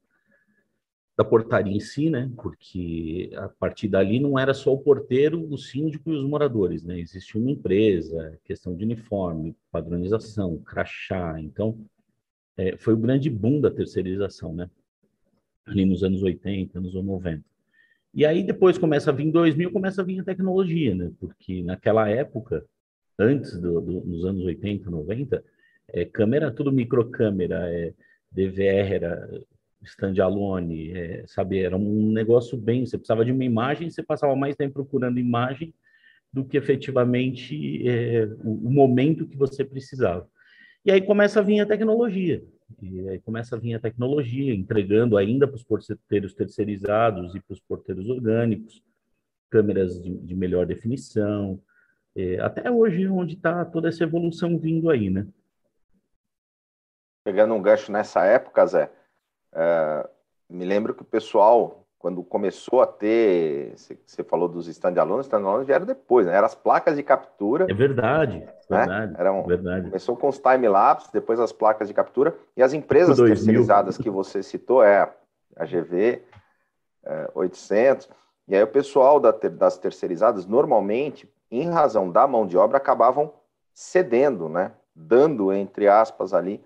da 1.19 1.25
portaria 1.25 1.77
em 1.77 1.81
si, 1.81 2.09
né? 2.09 2.31
Porque 2.37 3.33
a 3.35 3.49
partir 3.49 3.89
dali 3.89 4.21
não 4.21 4.39
era 4.39 4.55
só 4.55 4.73
o 4.73 4.79
porteiro, 4.79 5.53
o 5.53 5.59
síndico 5.59 6.13
e 6.13 6.17
os 6.17 6.23
moradores, 6.23 6.85
né? 6.85 7.01
Existia 7.01 7.41
uma 7.41 7.51
empresa, 7.51 8.39
questão 8.45 8.73
de 8.77 8.85
uniforme, 8.85 9.57
padronização, 9.73 10.59
crachá. 10.59 11.41
Então, 11.41 11.77
é, 12.57 12.77
foi 12.77 12.95
o 12.95 12.99
grande 12.99 13.29
boom 13.29 13.61
da 13.61 13.69
terceirização, 13.69 14.55
né? 14.55 14.71
Ali 15.67 15.85
nos 15.85 16.05
anos 16.05 16.23
80, 16.23 16.79
anos 16.79 16.95
90. 16.95 17.45
E 18.15 18.25
aí 18.25 18.45
depois 18.45 18.79
começa 18.79 19.11
a 19.11 19.13
vir 19.13 19.33
2000, 19.33 19.73
começa 19.73 20.03
a 20.03 20.05
vir 20.05 20.21
a 20.21 20.25
tecnologia, 20.25 20.95
né? 20.95 21.11
Porque 21.19 21.65
naquela 21.65 22.09
época, 22.09 22.65
antes 23.19 23.59
do, 23.61 23.81
do, 23.81 24.01
dos 24.03 24.25
anos 24.25 24.45
80, 24.45 24.89
90, 24.89 25.45
é, 25.89 26.05
câmera, 26.05 26.53
tudo 26.53 26.71
microcâmera, 26.71 27.69
é, 27.73 27.93
DVR 28.31 28.95
era 28.95 29.29
standalone, 29.83 30.93
é, 30.93 31.25
sabe? 31.27 31.59
Era 31.61 31.77
um 31.77 32.13
negócio 32.13 32.57
bem. 32.57 32.85
Você 32.85 32.99
precisava 32.99 33.25
de 33.25 33.33
uma 33.33 33.45
imagem, 33.45 33.91
você 33.91 34.03
passava 34.03 34.35
mais 34.35 34.57
tempo 34.57 34.75
procurando 34.75 35.19
imagem 35.19 35.73
do 36.33 36.45
que 36.45 36.57
efetivamente 36.57 37.89
é, 37.89 38.27
o, 38.45 38.69
o, 38.69 38.71
momento 38.71 39.27
que 39.27 39.37
você 39.37 39.65
precisava. 39.65 40.29
E 40.85 40.91
aí 40.91 41.01
começa 41.01 41.41
a 41.41 41.43
vir 41.43 41.61
a 41.61 41.67
tecnologia. 41.67 42.45
E 42.83 43.09
aí 43.09 43.19
começa 43.21 43.57
a 43.57 43.59
vir 43.59 43.75
a 43.75 43.81
tecnologia, 43.81 44.55
entregando 44.55 45.17
ainda 45.17 45.47
para 45.47 45.57
os 45.57 45.65
porteiros 45.65 46.35
terceirizados 46.35 47.35
e 47.35 47.41
para 47.41 47.55
os 47.55 47.61
porteiros 47.61 48.09
orgânicos, 48.09 48.83
câmeras 49.49 50.03
de, 50.03 50.15
de 50.19 50.35
melhor 50.35 50.67
definição, 50.67 51.59
é, 52.15 52.41
até 52.41 52.71
hoje, 52.71 53.07
onde 53.09 53.35
está 53.35 53.65
toda 53.65 53.89
essa 53.89 54.03
evolução 54.03 54.59
vindo 54.59 54.91
aí, 54.91 55.09
né? 55.09 55.27
Pegando 57.25 57.55
um 57.55 57.63
gancho 57.63 57.93
nessa 57.93 58.25
época, 58.25 58.67
Zé, 58.67 58.91
é, 59.53 60.09
me 60.49 60.65
lembro 60.65 60.95
que 60.95 61.03
o 61.03 61.05
pessoal, 61.05 61.85
quando 61.99 62.23
começou 62.23 62.81
a 62.81 62.87
ter, 62.87 63.75
você 64.07 64.25
falou 64.25 64.49
dos 64.49 64.67
standalones, 64.69 65.27
standalones 65.27 65.67
vieram 65.67 65.87
depois, 65.87 66.27
né? 66.27 66.35
Eram 66.35 66.47
as 66.47 66.55
placas 66.55 66.97
de 66.97 67.03
captura. 67.03 67.67
É 67.69 67.75
verdade, 67.75 68.39
né? 68.39 68.79
verdade. 68.79 69.15
Eram, 69.19 69.43
verdade. 69.45 69.87
Começou 69.87 70.17
com 70.17 70.29
os 70.29 70.39
time-lapse, 70.39 71.13
depois 71.13 71.41
as 71.41 71.53
placas 71.53 71.89
de 71.89 71.95
captura, 71.95 72.35
e 72.57 72.63
as 72.63 72.73
empresas 72.73 73.17
terceirizadas 73.17 73.99
que 73.99 74.11
você 74.11 74.43
citou, 74.43 74.83
é 74.83 75.11
a 75.57 75.65
GV 75.65 76.23
é, 77.05 77.31
800, 77.35 78.09
e 78.47 78.57
aí 78.57 78.63
o 78.63 78.69
pessoal 78.69 79.21
da, 79.21 79.31
das 79.31 79.77
terceirizadas, 79.79 80.47
normalmente, 80.47 81.29
em 81.51 81.69
razão 81.69 82.11
da 82.11 82.27
mão 82.27 82.47
de 82.47 82.57
obra, 82.57 82.79
acabavam 82.79 83.33
cedendo, 83.75 84.49
né? 84.49 84.73
dando, 84.99 85.53
entre 85.53 85.87
aspas, 85.87 86.35
ali 86.35 86.61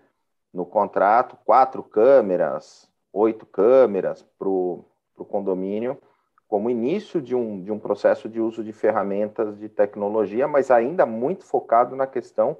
no 0.52 0.66
contrato, 0.66 1.36
quatro 1.44 1.82
câmeras, 1.82 2.90
oito 3.12 3.46
câmeras 3.46 4.22
para 4.38 4.48
o 4.48 4.84
condomínio, 5.28 5.98
como 6.46 6.68
início 6.68 7.22
de 7.22 7.34
um, 7.34 7.62
de 7.62 7.72
um 7.72 7.78
processo 7.78 8.28
de 8.28 8.40
uso 8.40 8.62
de 8.62 8.72
ferramentas 8.72 9.58
de 9.58 9.68
tecnologia, 9.68 10.46
mas 10.46 10.70
ainda 10.70 11.06
muito 11.06 11.44
focado 11.44 11.96
na 11.96 12.06
questão 12.06 12.58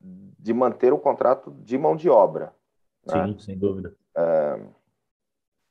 de 0.00 0.54
manter 0.54 0.92
o 0.92 0.98
contrato 0.98 1.50
de 1.60 1.76
mão 1.76 1.94
de 1.94 2.08
obra. 2.08 2.54
Né? 3.06 3.26
Sim, 3.26 3.38
sem 3.38 3.58
dúvida. 3.58 3.94
É, 4.16 4.60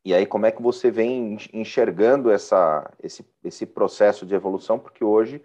e 0.06 0.14
aí, 0.14 0.26
como 0.26 0.46
é 0.46 0.52
que 0.52 0.62
você 0.62 0.90
vem 0.90 1.38
enxergando 1.52 2.32
essa, 2.32 2.90
esse, 3.02 3.28
esse 3.44 3.66
processo 3.66 4.26
de 4.26 4.34
evolução? 4.34 4.80
Porque 4.80 5.04
hoje 5.04 5.44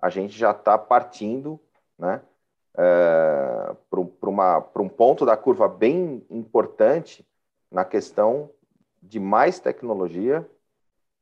a 0.00 0.10
gente 0.10 0.36
já 0.36 0.50
está 0.50 0.76
partindo 0.76 1.58
né, 1.98 2.20
é, 2.78 3.76
para 3.90 4.82
um 4.82 4.88
ponto 4.88 5.26
da 5.26 5.36
curva 5.36 5.68
bem 5.68 6.24
importante 6.30 7.26
na 7.70 7.84
questão 7.84 8.50
de 9.02 9.18
mais 9.18 9.58
tecnologia 9.58 10.48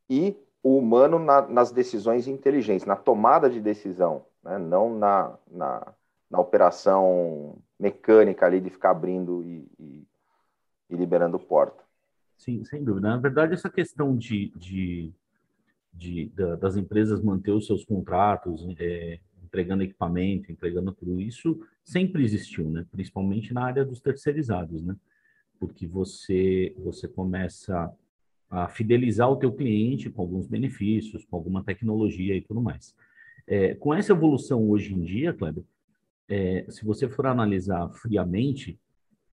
e 0.08 0.36
o 0.62 0.76
humano 0.76 1.18
na, 1.18 1.42
nas 1.42 1.72
decisões 1.72 2.28
inteligentes, 2.28 2.86
na 2.86 2.96
tomada 2.96 3.48
de 3.48 3.60
decisão, 3.60 4.26
né, 4.42 4.58
não 4.58 4.96
na, 4.98 5.34
na, 5.50 5.94
na, 6.30 6.40
operação 6.40 7.56
mecânica 7.78 8.44
ali 8.44 8.60
de 8.60 8.68
ficar 8.68 8.90
abrindo 8.90 9.42
e, 9.42 9.66
e, 9.78 10.06
e 10.90 10.96
liberando 10.96 11.38
porta. 11.38 11.82
Sim, 12.36 12.62
sem 12.64 12.84
dúvida. 12.84 13.08
Na 13.08 13.16
verdade, 13.16 13.54
essa 13.54 13.70
questão 13.70 14.14
de, 14.14 14.52
de 14.56 15.14
de, 15.96 16.26
da, 16.34 16.56
das 16.56 16.76
empresas 16.76 17.22
manter 17.22 17.52
os 17.52 17.66
seus 17.66 17.84
contratos, 17.84 18.62
é, 18.78 19.18
entregando 19.46 19.82
equipamento, 19.82 20.52
entregando 20.52 20.92
tudo 20.92 21.20
isso, 21.20 21.60
sempre 21.84 22.24
existiu, 22.24 22.68
né? 22.70 22.84
Principalmente 22.90 23.54
na 23.54 23.64
área 23.64 23.84
dos 23.84 24.00
terceirizados, 24.00 24.82
né? 24.82 24.94
Porque 25.58 25.86
você 25.86 26.74
você 26.78 27.08
começa 27.08 27.90
a 28.50 28.68
fidelizar 28.68 29.30
o 29.30 29.36
teu 29.36 29.52
cliente 29.52 30.10
com 30.10 30.22
alguns 30.22 30.46
benefícios, 30.46 31.24
com 31.24 31.36
alguma 31.36 31.64
tecnologia 31.64 32.36
e 32.36 32.40
tudo 32.40 32.60
mais. 32.60 32.94
É, 33.46 33.74
com 33.74 33.94
essa 33.94 34.12
evolução 34.12 34.68
hoje 34.68 34.94
em 34.94 35.02
dia, 35.02 35.32
Kleber, 35.32 35.64
é, 36.28 36.66
se 36.68 36.84
você 36.84 37.08
for 37.08 37.26
analisar 37.26 37.88
friamente, 37.90 38.78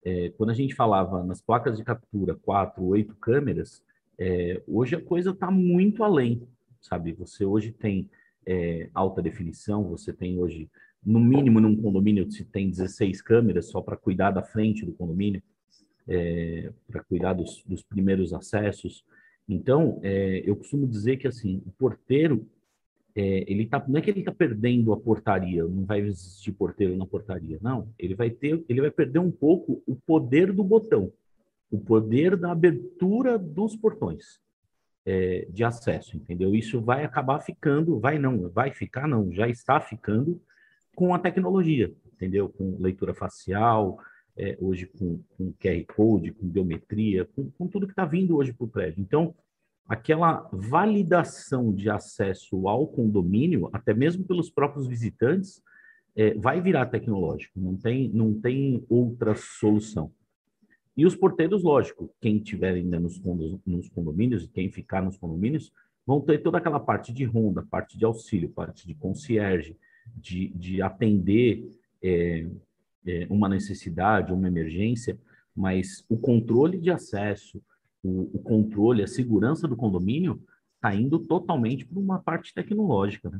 é, 0.04 0.30
quando 0.38 0.52
a 0.52 0.54
gente 0.54 0.74
falava 0.74 1.24
nas 1.24 1.42
placas 1.42 1.78
de 1.78 1.84
captura 1.84 2.36
quatro, 2.36 2.84
oito 2.86 3.16
câmeras, 3.16 3.84
é, 4.18 4.62
hoje 4.68 4.96
a 4.96 5.02
coisa 5.02 5.32
está 5.32 5.52
muito 5.52 6.04
além, 6.04 6.48
sabe? 6.82 7.14
Você 7.14 7.46
hoje 7.46 7.72
tem 7.72 8.10
é, 8.48 8.90
alta 8.94 9.22
definição, 9.22 9.84
você 9.84 10.14
tem 10.14 10.40
hoje, 10.40 10.70
no 11.06 11.20
mínimo 11.20 11.60
num 11.60 11.76
condomínio, 11.76 12.32
se 12.32 12.46
tem 12.46 12.70
16 12.70 13.22
câmeras 13.22 13.68
só 13.68 13.82
para 13.82 13.98
cuidar 13.98 14.32
da 14.32 14.42
frente 14.42 14.86
do 14.86 14.94
condomínio, 14.94 15.44
é, 16.08 16.72
para 16.88 17.04
cuidar 17.04 17.34
dos, 17.34 17.64
dos, 17.66 17.84
primeiros 17.84 18.34
acessos. 18.34 19.04
Então, 19.48 20.00
é, 20.02 20.42
eu 20.46 20.56
costumo 20.56 20.88
dizer 20.88 21.18
que 21.18 21.28
assim, 21.28 21.62
o 21.66 21.72
porteiro 21.72 22.48
é, 23.14 23.44
ele 23.52 23.66
tá, 23.66 23.84
não 23.88 24.00
é 24.00 24.02
que 24.02 24.10
ele 24.10 24.20
está 24.20 24.32
perdendo 24.32 24.94
a 24.94 24.98
portaria, 24.98 25.64
não 25.66 25.84
vai 25.84 26.00
existir 26.00 26.54
porteiro 26.54 26.96
na 26.96 27.06
portaria, 27.06 27.60
não. 27.62 27.90
Ele 28.00 28.16
vai 28.16 28.30
ter, 28.30 28.64
ele 28.70 28.80
vai 28.80 28.92
perder 28.92 29.20
um 29.20 29.32
pouco 29.32 29.84
o 29.86 29.96
poder 29.96 30.54
do 30.54 30.64
botão 30.64 31.12
o 31.70 31.80
poder 31.80 32.38
da 32.38 32.52
abertura 32.52 33.38
dos 33.38 33.76
portões 33.76 34.40
é, 35.08 35.48
de 35.50 35.64
acesso, 35.64 36.18
entendeu? 36.18 36.54
Isso 36.54 36.82
vai 36.82 37.06
acabar 37.06 37.40
ficando, 37.40 37.98
vai 37.98 38.20
não, 38.20 38.50
vai 38.50 38.72
ficar 38.72 39.08
não, 39.08 39.32
já 39.32 39.48
está 39.48 39.80
ficando 39.80 40.42
com 40.94 41.16
a 41.16 41.20
tecnologia, 41.20 41.94
entendeu? 42.14 42.50
Com 42.50 42.76
leitura 42.78 43.14
facial, 43.14 43.98
é, 44.36 44.58
hoje 44.60 44.86
com, 44.86 45.24
com 45.38 45.54
QR 45.54 45.86
Code, 45.96 46.34
com 46.34 46.46
biometria, 46.46 47.24
com, 47.24 47.50
com 47.52 47.68
tudo 47.68 47.88
que 47.88 47.94
está 47.94 48.04
vindo 48.04 48.36
hoje 48.36 48.52
para 48.52 48.66
o 48.66 48.68
prédio. 48.68 49.00
Então, 49.00 49.34
aquela 49.88 50.50
validação 50.52 51.74
de 51.74 51.90
acesso 51.90 52.68
ao 52.68 52.86
condomínio, 52.86 53.70
até 53.72 53.94
mesmo 53.94 54.26
pelos 54.26 54.50
próprios 54.50 54.88
visitantes, 54.88 55.64
é, 56.18 56.34
vai 56.34 56.60
virar 56.60 56.88
tecnológico, 56.88 57.58
não 57.58 57.78
tem, 57.78 58.10
não 58.10 58.34
tem 58.34 58.84
outra 58.90 59.36
solução. 59.36 60.12
E 60.98 61.06
os 61.06 61.16
porteiros, 61.16 61.62
lógico, 61.62 62.10
quem 62.20 62.40
tiver 62.40 62.74
ainda 62.74 63.00
nos, 63.00 63.22
nos 63.66 63.88
condomínios 63.90 64.44
e 64.44 64.48
quem 64.48 64.72
ficar 64.72 65.04
nos 65.04 65.16
condomínios, 65.16 65.72
vão 66.06 66.20
ter 66.20 66.42
toda 66.42 66.58
aquela 66.58 66.80
parte 66.80 67.14
de 67.14 67.24
ronda, 67.24 67.62
parte 67.70 67.98
de 67.98 68.04
auxílio, 68.04 68.50
parte 68.50 68.88
de 68.88 68.96
concierge, 68.96 69.78
de, 70.16 70.50
de 70.50 70.82
atender 70.82 71.70
é, 72.02 72.48
é, 73.06 73.28
uma 73.30 73.48
necessidade, 73.48 74.34
uma 74.34 74.48
emergência, 74.48 75.20
mas 75.56 76.04
o 76.10 76.18
controle 76.18 76.80
de 76.80 76.90
acesso, 76.90 77.62
o, 78.02 78.30
o 78.34 78.40
controle, 78.40 79.04
a 79.04 79.08
segurança 79.08 79.68
do 79.68 79.76
condomínio 79.76 80.42
está 80.76 80.96
indo 80.96 81.20
totalmente 81.20 81.86
para 81.86 82.00
uma 82.00 82.20
parte 82.20 82.54
tecnológica. 82.54 83.30
Né? 83.30 83.40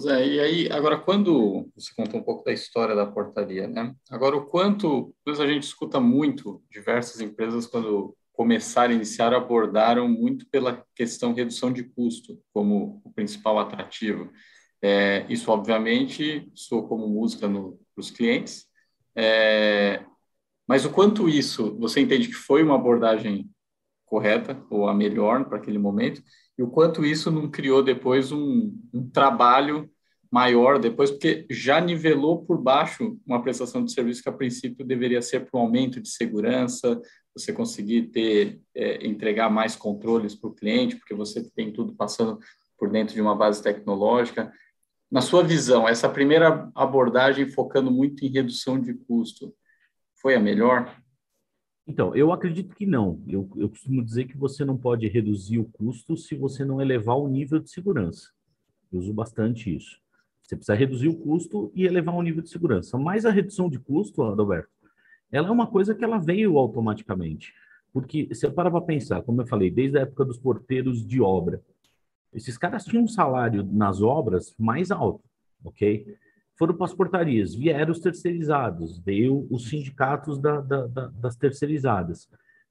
Zé, 0.00 0.26
e 0.26 0.40
aí, 0.40 0.72
agora, 0.72 0.98
quando 0.98 1.68
você 1.76 1.92
contou 1.94 2.20
um 2.20 2.22
pouco 2.22 2.44
da 2.44 2.52
história 2.52 2.94
da 2.94 3.06
portaria, 3.06 3.68
né? 3.68 3.94
Agora, 4.10 4.36
o 4.36 4.46
quanto, 4.46 5.14
a 5.26 5.46
gente 5.46 5.64
escuta 5.64 6.00
muito, 6.00 6.62
diversas 6.70 7.20
empresas, 7.20 7.66
quando 7.66 8.16
começaram, 8.32 8.94
iniciaram, 8.94 9.36
abordaram 9.36 10.08
muito 10.08 10.48
pela 10.48 10.82
questão 10.94 11.34
redução 11.34 11.70
de 11.70 11.84
custo 11.84 12.40
como 12.52 13.02
o 13.04 13.12
principal 13.12 13.58
atrativo. 13.58 14.30
É, 14.82 15.26
isso, 15.28 15.50
obviamente, 15.50 16.50
soa 16.54 16.88
como 16.88 17.06
música 17.06 17.46
para 17.48 18.00
os 18.00 18.10
clientes, 18.10 18.66
é, 19.14 20.02
mas 20.66 20.86
o 20.86 20.90
quanto 20.90 21.28
isso, 21.28 21.76
você 21.78 22.00
entende 22.00 22.28
que 22.28 22.34
foi 22.34 22.62
uma 22.62 22.76
abordagem 22.76 23.50
correta 24.10 24.60
ou 24.68 24.88
a 24.88 24.94
melhor 24.94 25.44
para 25.44 25.56
aquele 25.56 25.78
momento, 25.78 26.20
e 26.58 26.62
o 26.62 26.68
quanto 26.68 27.06
isso 27.06 27.30
não 27.30 27.48
criou 27.48 27.82
depois 27.82 28.32
um, 28.32 28.76
um 28.92 29.08
trabalho 29.08 29.88
maior 30.30 30.78
depois, 30.78 31.10
porque 31.10 31.46
já 31.48 31.80
nivelou 31.80 32.44
por 32.44 32.60
baixo 32.60 33.18
uma 33.26 33.42
prestação 33.42 33.84
de 33.84 33.92
serviço 33.92 34.22
que 34.22 34.28
a 34.28 34.32
princípio 34.32 34.84
deveria 34.84 35.22
ser 35.22 35.40
para 35.40 35.58
um 35.58 35.62
aumento 35.62 36.00
de 36.00 36.08
segurança, 36.08 37.00
você 37.34 37.52
conseguir 37.52 38.08
ter 38.08 38.60
é, 38.74 39.06
entregar 39.06 39.48
mais 39.48 39.74
controles 39.74 40.34
para 40.34 40.50
o 40.50 40.54
cliente, 40.54 40.96
porque 40.96 41.14
você 41.14 41.42
tem 41.50 41.72
tudo 41.72 41.94
passando 41.94 42.38
por 42.76 42.90
dentro 42.90 43.14
de 43.14 43.20
uma 43.20 43.34
base 43.34 43.62
tecnológica. 43.62 44.52
Na 45.10 45.20
sua 45.20 45.42
visão, 45.42 45.88
essa 45.88 46.08
primeira 46.08 46.70
abordagem 46.74 47.48
focando 47.48 47.90
muito 47.90 48.24
em 48.24 48.28
redução 48.28 48.80
de 48.80 48.94
custo 48.94 49.52
foi 50.20 50.34
a 50.34 50.40
melhor? 50.40 50.94
Então, 51.90 52.14
eu 52.14 52.32
acredito 52.32 52.72
que 52.72 52.86
não. 52.86 53.20
Eu, 53.26 53.50
eu 53.56 53.68
costumo 53.68 54.00
dizer 54.04 54.26
que 54.26 54.36
você 54.36 54.64
não 54.64 54.78
pode 54.78 55.08
reduzir 55.08 55.58
o 55.58 55.64
custo 55.64 56.16
se 56.16 56.36
você 56.36 56.64
não 56.64 56.80
elevar 56.80 57.16
o 57.16 57.26
nível 57.26 57.58
de 57.58 57.68
segurança. 57.68 58.30
Eu 58.92 59.00
uso 59.00 59.12
bastante 59.12 59.74
isso. 59.74 60.00
Você 60.40 60.54
precisa 60.54 60.76
reduzir 60.76 61.08
o 61.08 61.16
custo 61.16 61.72
e 61.74 61.84
elevar 61.84 62.14
o 62.14 62.22
nível 62.22 62.44
de 62.44 62.48
segurança. 62.48 62.96
Mas 62.96 63.26
a 63.26 63.30
redução 63.32 63.68
de 63.68 63.80
custo, 63.80 64.22
Adalberto, 64.22 64.70
ela 65.32 65.48
é 65.48 65.50
uma 65.50 65.66
coisa 65.66 65.92
que 65.92 66.04
ela 66.04 66.18
veio 66.18 66.58
automaticamente. 66.58 67.52
Porque 67.92 68.28
você 68.32 68.48
para 68.48 68.70
para 68.70 68.80
pensar, 68.82 69.22
como 69.22 69.42
eu 69.42 69.46
falei, 69.48 69.68
desde 69.68 69.98
a 69.98 70.02
época 70.02 70.24
dos 70.24 70.38
porteiros 70.38 71.04
de 71.04 71.20
obra, 71.20 71.60
esses 72.32 72.56
caras 72.56 72.84
tinham 72.84 73.02
um 73.02 73.08
salário 73.08 73.64
nas 73.64 74.00
obras 74.00 74.54
mais 74.56 74.92
alto, 74.92 75.24
ok? 75.64 76.06
Foram 76.60 76.74
para 76.74 76.84
as 76.84 76.92
portarias, 76.92 77.54
vieram 77.54 77.90
os 77.90 78.00
terceirizados, 78.00 78.98
veio 78.98 79.46
os 79.50 79.70
sindicatos 79.70 80.38
da, 80.38 80.60
da, 80.60 80.86
da, 80.86 81.06
das 81.06 81.34
terceirizadas, 81.34 82.28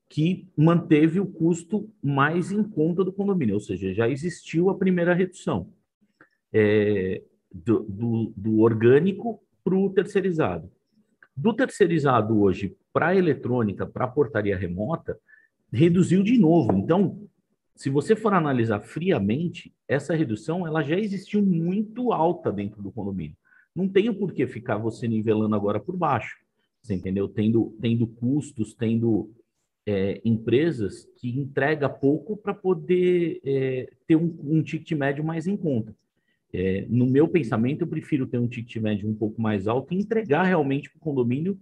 que 0.08 0.48
manteve 0.55 1.19
o 1.19 1.25
custo 1.25 1.89
mais 2.00 2.51
em 2.51 2.62
conta 2.62 3.03
do 3.03 3.12
condomínio, 3.12 3.55
ou 3.55 3.60
seja, 3.60 3.91
já 3.91 4.08
existiu 4.08 4.69
a 4.69 4.77
primeira 4.77 5.15
redução. 5.15 5.74
É, 6.53 7.24
do, 7.51 7.79
do, 7.79 8.34
do 8.38 8.60
orgânico 8.60 9.41
para 9.63 9.75
o 9.75 9.89
terceirizado. 9.89 10.72
Do 11.36 11.51
terceirizado 11.51 12.39
hoje 12.39 12.77
para 12.93 13.08
a 13.08 13.15
eletrônica, 13.15 13.88
para 13.88 14.05
a 14.05 14.08
portaria 14.08 14.55
remota, 14.55 15.17
reduziu 15.74 16.22
de 16.22 16.38
novo. 16.38 16.77
Então, 16.77 17.27
se 17.75 17.89
você 17.89 18.15
for 18.15 18.36
analisar 18.36 18.81
friamente, 18.81 19.74
essa 19.88 20.15
redução 20.15 20.67
ela 20.67 20.84
já 20.84 20.96
existiu 20.96 21.41
muito 21.41 22.13
alta 22.13 22.51
dentro 22.51 22.84
do 22.84 22.91
condomínio. 22.91 23.36
Não 23.79 23.88
tem 23.88 24.09
o 24.09 24.13
porquê 24.13 24.45
ficar 24.45 24.77
você 24.77 25.07
nivelando 25.07 25.55
agora 25.55 25.79
por 25.79 25.95
baixo. 25.95 26.36
Você 26.81 26.93
entendeu? 26.93 27.29
Tendo, 27.29 27.77
tendo 27.79 28.05
custos, 28.05 28.74
tendo 28.74 29.31
é, 29.86 30.19
empresas 30.25 31.07
que 31.17 31.29
entrega 31.29 31.88
pouco 31.88 32.36
para 32.36 32.53
poder 32.53 33.39
é, 33.45 33.89
ter 34.05 34.17
um, 34.17 34.38
um 34.43 34.62
ticket 34.62 34.91
médio 34.98 35.24
mais 35.24 35.48
em 35.48 35.55
conta. 35.55 35.95
É, 36.51 36.86
no 36.89 37.05
meu 37.05 37.25
pensamento, 37.25 37.81
eu 37.81 37.88
prefiro 37.88 38.27
ter 38.27 38.38
um 38.38 38.50
ticket 38.50 38.75
médio 38.81 39.09
um 39.09 39.15
pouco 39.15 39.41
mais 39.41 39.65
alto 39.65 39.93
e 39.93 39.98
entregar 39.98 40.43
realmente 40.43 40.89
para 40.89 40.98
o 40.98 41.01
condomínio 41.01 41.57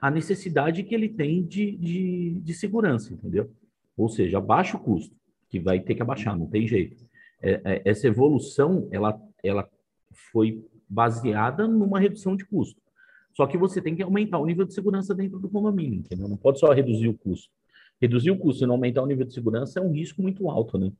a 0.00 0.10
necessidade 0.10 0.82
que 0.82 0.94
ele 0.94 1.08
tem 1.08 1.40
de, 1.44 1.76
de, 1.76 2.40
de, 2.40 2.54
segurança, 2.54 3.12
entendeu? 3.12 3.48
Ou 3.96 4.08
seja, 4.08 4.38
abaixa 4.38 4.76
o 4.76 4.80
custo, 4.80 5.14
que 5.48 5.60
vai 5.60 5.78
ter 5.78 5.94
que 5.94 6.02
abaixar, 6.02 6.36
não 6.36 6.46
tem 6.46 6.66
jeito. 6.66 6.96
É, 7.40 7.60
é, 7.64 7.82
essa 7.84 8.08
evolução, 8.08 8.88
ela, 8.90 9.16
ela 9.44 9.68
foi 10.32 10.64
baseada 10.90 11.68
numa 11.68 12.00
redução 12.00 12.36
de 12.36 12.44
custo. 12.44 12.80
Só 13.32 13.46
que 13.46 13.56
você 13.56 13.80
tem 13.80 13.94
que 13.94 14.02
aumentar 14.02 14.38
o 14.38 14.44
nível 14.44 14.66
de 14.66 14.74
segurança 14.74 15.14
dentro 15.14 15.38
do 15.38 15.48
condomínio, 15.48 16.00
entendeu? 16.00 16.28
Não 16.28 16.36
pode 16.36 16.58
só 16.58 16.72
reduzir 16.72 17.08
o 17.08 17.16
custo. 17.16 17.48
Reduzir 18.02 18.32
o 18.32 18.38
custo 18.38 18.64
e 18.64 18.66
não 18.66 18.74
aumentar 18.74 19.02
o 19.02 19.06
nível 19.06 19.24
de 19.24 19.32
segurança 19.32 19.78
é 19.78 19.82
um 19.82 19.92
risco 19.92 20.20
muito 20.20 20.50
alto, 20.50 20.76
né? 20.76 20.90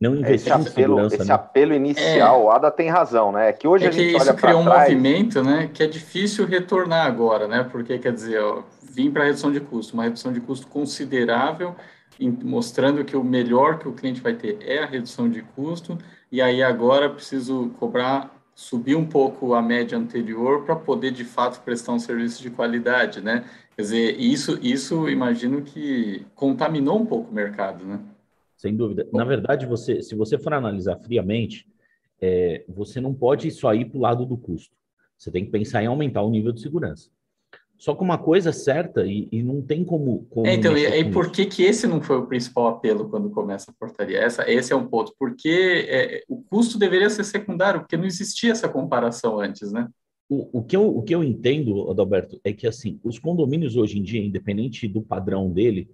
Não 0.00 0.14
investir 0.14 0.52
esse 0.54 0.68
apelo, 0.70 1.06
Esse 1.06 1.24
né? 1.24 1.34
apelo 1.34 1.74
inicial, 1.74 2.40
é, 2.40 2.44
o 2.44 2.50
Ada 2.50 2.70
tem 2.70 2.88
razão, 2.88 3.32
né? 3.32 3.48
É 3.48 3.52
que 3.52 3.66
hoje 3.66 3.84
é 3.84 3.88
a 3.88 3.90
gente 3.90 4.16
isso 4.16 4.34
criou 4.34 4.60
um 4.60 4.64
trás... 4.64 4.88
movimento, 4.88 5.42
né? 5.42 5.68
Que 5.74 5.82
é 5.82 5.86
difícil 5.88 6.46
retornar 6.46 7.04
agora, 7.04 7.48
né? 7.48 7.64
Porque, 7.64 7.98
quer 7.98 8.12
dizer, 8.12 8.40
ó, 8.40 8.62
vim 8.80 9.10
para 9.10 9.24
redução 9.24 9.50
de 9.50 9.58
custo, 9.58 9.94
uma 9.94 10.04
redução 10.04 10.32
de 10.32 10.40
custo 10.40 10.68
considerável, 10.68 11.74
mostrando 12.44 13.04
que 13.04 13.16
o 13.16 13.24
melhor 13.24 13.80
que 13.80 13.88
o 13.88 13.92
cliente 13.92 14.20
vai 14.20 14.34
ter 14.34 14.58
é 14.60 14.84
a 14.84 14.86
redução 14.86 15.28
de 15.28 15.42
custo, 15.42 15.98
e 16.30 16.42
aí 16.42 16.62
agora 16.62 17.08
preciso 17.08 17.70
cobrar, 17.78 18.34
subir 18.54 18.96
um 18.96 19.06
pouco 19.06 19.54
a 19.54 19.62
média 19.62 19.96
anterior 19.96 20.64
para 20.64 20.76
poder, 20.76 21.12
de 21.12 21.24
fato, 21.24 21.62
prestar 21.62 21.92
um 21.92 21.98
serviço 21.98 22.42
de 22.42 22.50
qualidade, 22.50 23.20
né? 23.20 23.44
Quer 23.76 23.82
dizer, 23.82 24.20
isso, 24.20 24.58
isso 24.60 25.08
imagino 25.08 25.62
que 25.62 26.26
contaminou 26.34 27.00
um 27.00 27.06
pouco 27.06 27.30
o 27.30 27.34
mercado, 27.34 27.84
né? 27.84 28.00
Sem 28.56 28.76
dúvida. 28.76 29.08
Na 29.12 29.24
verdade, 29.24 29.66
você, 29.66 30.02
se 30.02 30.16
você 30.16 30.36
for 30.36 30.52
analisar 30.52 30.98
friamente, 30.98 31.66
é, 32.20 32.64
você 32.68 33.00
não 33.00 33.14
pode 33.14 33.50
só 33.52 33.72
ir 33.72 33.84
para 33.84 33.98
o 33.98 34.00
lado 34.00 34.26
do 34.26 34.36
custo. 34.36 34.76
Você 35.16 35.30
tem 35.30 35.44
que 35.44 35.50
pensar 35.50 35.82
em 35.82 35.86
aumentar 35.86 36.22
o 36.22 36.30
nível 36.30 36.52
de 36.52 36.60
segurança. 36.60 37.10
Só 37.78 37.94
que 37.94 38.02
uma 38.02 38.18
coisa 38.18 38.50
é 38.50 38.52
certa 38.52 39.06
e, 39.06 39.28
e 39.30 39.40
não 39.40 39.62
tem 39.62 39.84
como. 39.84 40.26
como 40.30 40.48
é, 40.48 40.54
então, 40.54 40.76
e, 40.76 40.84
e 40.84 41.10
por 41.12 41.30
que, 41.30 41.46
que 41.46 41.62
esse 41.62 41.86
não 41.86 42.02
foi 42.02 42.18
o 42.18 42.26
principal 42.26 42.66
apelo 42.66 43.08
quando 43.08 43.30
começa 43.30 43.70
a 43.70 43.74
portaria? 43.74 44.18
Essa, 44.18 44.50
esse 44.50 44.72
é 44.72 44.76
um 44.76 44.86
ponto. 44.86 45.14
Porque 45.16 45.86
é, 45.88 46.24
o 46.28 46.42
custo 46.42 46.76
deveria 46.76 47.08
ser 47.08 47.22
secundário, 47.22 47.80
porque 47.80 47.96
não 47.96 48.04
existia 48.04 48.50
essa 48.50 48.68
comparação 48.68 49.38
antes, 49.38 49.70
né? 49.70 49.88
O, 50.28 50.58
o, 50.58 50.62
que 50.62 50.76
eu, 50.76 50.86
o 50.88 51.02
que 51.02 51.14
eu 51.14 51.22
entendo, 51.22 51.88
Adalberto, 51.88 52.40
é 52.42 52.52
que 52.52 52.66
assim, 52.66 52.98
os 53.04 53.18
condomínios 53.18 53.76
hoje 53.76 53.98
em 53.98 54.02
dia, 54.02 54.20
independente 54.20 54.88
do 54.88 55.00
padrão 55.00 55.48
dele, 55.48 55.88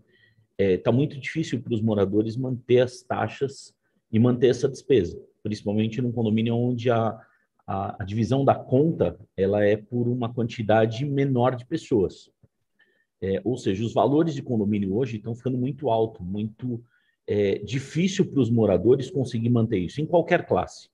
está 0.58 0.64
é, 0.64 0.76
tá 0.78 0.90
muito 0.90 1.20
difícil 1.20 1.60
para 1.60 1.74
os 1.74 1.82
moradores 1.82 2.34
manter 2.34 2.80
as 2.80 3.02
taxas 3.02 3.74
e 4.10 4.18
manter 4.18 4.48
essa 4.48 4.68
despesa, 4.68 5.20
principalmente 5.42 6.00
num 6.00 6.10
condomínio 6.10 6.56
onde 6.56 6.90
a, 6.90 7.16
a, 7.66 8.02
a, 8.02 8.04
divisão 8.04 8.44
da 8.44 8.54
conta 8.54 9.18
ela 9.36 9.64
é 9.64 9.76
por 9.76 10.08
uma 10.08 10.32
quantidade 10.32 11.04
menor 11.04 11.56
de 11.56 11.66
pessoas. 11.66 12.30
É, 13.20 13.40
ou 13.44 13.56
seja, 13.56 13.84
os 13.84 13.94
valores 13.94 14.34
de 14.34 14.42
condomínio 14.42 14.94
hoje 14.94 15.16
estão 15.16 15.34
ficando 15.34 15.56
muito 15.56 15.88
alto, 15.88 16.22
muito 16.22 16.82
é, 17.26 17.58
difícil 17.58 18.26
para 18.26 18.40
os 18.40 18.50
moradores 18.50 19.10
conseguir 19.10 19.48
manter 19.48 19.78
isso, 19.78 20.00
em 20.00 20.06
qualquer 20.06 20.46
classe. 20.46 20.88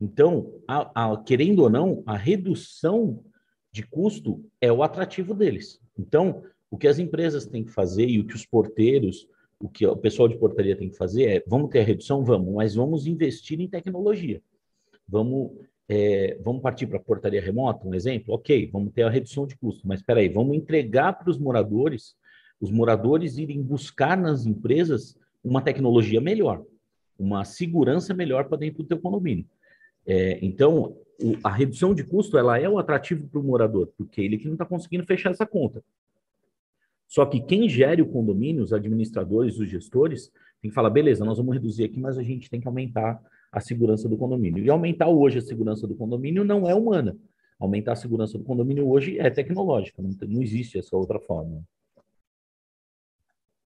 Então, 0.00 0.52
a, 0.66 1.22
querendo 1.26 1.60
ou 1.60 1.70
não, 1.70 2.02
a 2.06 2.16
redução 2.16 3.22
de 3.70 3.82
custo 3.82 4.44
é 4.60 4.72
o 4.72 4.82
atrativo 4.82 5.34
deles. 5.34 5.80
Então, 5.98 6.42
o 6.70 6.78
que 6.78 6.88
as 6.88 6.98
empresas 6.98 7.46
têm 7.46 7.64
que 7.64 7.72
fazer 7.72 8.06
e 8.06 8.18
o 8.18 8.26
que 8.26 8.34
os 8.34 8.46
porteiros, 8.46 9.28
o 9.58 9.68
que 9.68 9.86
o 9.86 9.96
pessoal 9.96 10.28
de 10.28 10.38
portaria 10.38 10.76
tem 10.76 10.88
que 10.88 10.96
fazer 10.96 11.24
é: 11.24 11.44
vamos 11.46 11.70
ter 11.70 11.80
a 11.80 11.84
redução? 11.84 12.24
Vamos, 12.24 12.54
mas 12.54 12.74
vamos 12.74 13.06
investir 13.06 13.60
em 13.60 13.68
tecnologia. 13.68 14.42
Vamos, 15.06 15.52
é, 15.92 16.38
vamos 16.44 16.62
partir 16.62 16.86
para 16.86 16.98
a 16.98 17.02
portaria 17.02 17.42
remota, 17.42 17.84
um 17.84 17.92
exemplo? 17.92 18.32
Ok, 18.32 18.70
vamos 18.72 18.92
ter 18.92 19.02
a 19.02 19.10
redução 19.10 19.44
de 19.44 19.56
custo, 19.56 19.88
mas 19.88 19.98
espera 19.98 20.20
aí, 20.20 20.28
vamos 20.28 20.56
entregar 20.56 21.14
para 21.14 21.28
os 21.28 21.36
moradores, 21.36 22.14
os 22.60 22.70
moradores 22.70 23.38
irem 23.38 23.60
buscar 23.60 24.16
nas 24.16 24.46
empresas 24.46 25.18
uma 25.42 25.60
tecnologia 25.60 26.20
melhor, 26.20 26.62
uma 27.18 27.44
segurança 27.44 28.14
melhor 28.14 28.44
para 28.44 28.58
dentro 28.58 28.84
do 28.84 28.88
teu 28.88 29.00
condomínio. 29.00 29.44
É, 30.06 30.38
então, 30.40 30.96
o, 31.20 31.36
a 31.42 31.50
redução 31.50 31.92
de 31.92 32.04
custo 32.04 32.38
ela 32.38 32.56
é 32.56 32.68
o 32.68 32.78
atrativo 32.78 33.26
para 33.26 33.40
o 33.40 33.42
morador, 33.42 33.92
porque 33.98 34.20
ele 34.20 34.38
que 34.38 34.46
não 34.46 34.54
está 34.54 34.64
conseguindo 34.64 35.04
fechar 35.04 35.30
essa 35.30 35.44
conta. 35.44 35.82
Só 37.08 37.26
que 37.26 37.40
quem 37.40 37.68
gere 37.68 38.00
o 38.00 38.06
condomínio, 38.06 38.62
os 38.62 38.72
administradores, 38.72 39.58
os 39.58 39.68
gestores, 39.68 40.30
tem 40.62 40.70
que 40.70 40.74
falar, 40.74 40.90
beleza, 40.90 41.24
nós 41.24 41.38
vamos 41.38 41.52
reduzir 41.52 41.82
aqui, 41.82 41.98
mas 41.98 42.16
a 42.16 42.22
gente 42.22 42.48
tem 42.48 42.60
que 42.60 42.68
aumentar 42.68 43.20
a 43.52 43.60
segurança 43.60 44.08
do 44.08 44.16
condomínio. 44.16 44.64
E 44.64 44.70
aumentar 44.70 45.08
hoje 45.08 45.38
a 45.38 45.42
segurança 45.42 45.86
do 45.86 45.94
condomínio 45.94 46.44
não 46.44 46.68
é 46.68 46.74
humana. 46.74 47.16
Aumentar 47.58 47.92
a 47.92 47.96
segurança 47.96 48.38
do 48.38 48.44
condomínio 48.44 48.88
hoje 48.88 49.18
é 49.18 49.28
tecnológica, 49.28 50.00
não, 50.02 50.10
não 50.28 50.42
existe 50.42 50.78
essa 50.78 50.96
outra 50.96 51.20
forma. 51.20 51.62